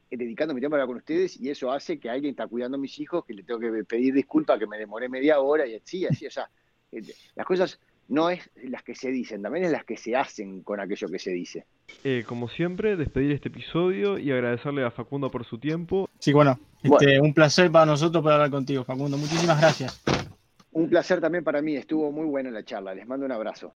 dedicando 0.10 0.54
mi 0.54 0.60
tiempo 0.60 0.76
a 0.76 0.78
hablar 0.78 0.88
con 0.88 0.98
ustedes 0.98 1.40
y 1.40 1.50
eso 1.50 1.72
hace 1.72 2.00
que 2.00 2.10
alguien 2.10 2.32
está 2.32 2.48
cuidando 2.48 2.78
a 2.78 2.80
mis 2.80 3.00
hijos, 3.00 3.26
que 3.26 3.34
le 3.34 3.44
tengo 3.44 3.60
que 3.60 3.84
pedir 3.84 4.14
disculpas, 4.14 4.60
que 4.60 4.68
me 4.68 4.78
demoré 4.78 5.10
media 5.10 5.40
hora 5.40 5.66
y 5.68 5.76
así, 5.76 6.06
así, 6.06 6.26
o 6.26 6.32
sea, 6.32 6.50
eh, 6.92 7.02
las 7.36 7.46
cosas 7.46 7.80
no 8.08 8.30
es 8.30 8.50
las 8.64 8.84
que 8.84 8.96
se 8.96 9.10
dicen, 9.10 9.42
también 9.42 9.66
es 9.66 9.72
las 9.72 9.84
que 9.84 9.98
se 9.98 10.16
hacen 10.16 10.62
con 10.62 10.80
aquello 10.80 11.08
que 11.08 11.20
se 11.20 11.32
dice. 11.32 11.66
Eh, 12.04 12.24
como 12.28 12.48
siempre, 12.48 12.96
despedir 12.96 13.32
este 13.32 13.50
episodio 13.50 14.18
y 14.20 14.32
agradecerle 14.32 14.84
a 14.84 14.92
Facundo 14.92 15.32
por 15.32 15.44
su 15.46 15.58
tiempo. 15.58 16.10
Sí, 16.20 16.34
bueno, 16.34 16.60
este, 16.84 17.20
un 17.20 17.34
placer 17.34 17.72
para 17.72 17.86
nosotros 17.86 18.22
poder 18.22 18.36
hablar 18.36 18.52
contigo, 18.52 18.84
Facundo. 18.84 19.18
Muchísimas 19.18 19.60
gracias. 19.60 20.04
Un 20.72 20.90
placer 20.90 21.22
también 21.22 21.44
para 21.44 21.62
mí, 21.62 21.76
estuvo 21.76 22.12
muy 22.12 22.26
buena 22.26 22.52
la 22.52 22.64
charla. 22.64 22.94
Les 22.94 23.08
mando 23.08 23.26
un 23.26 23.32
abrazo. 23.32 23.74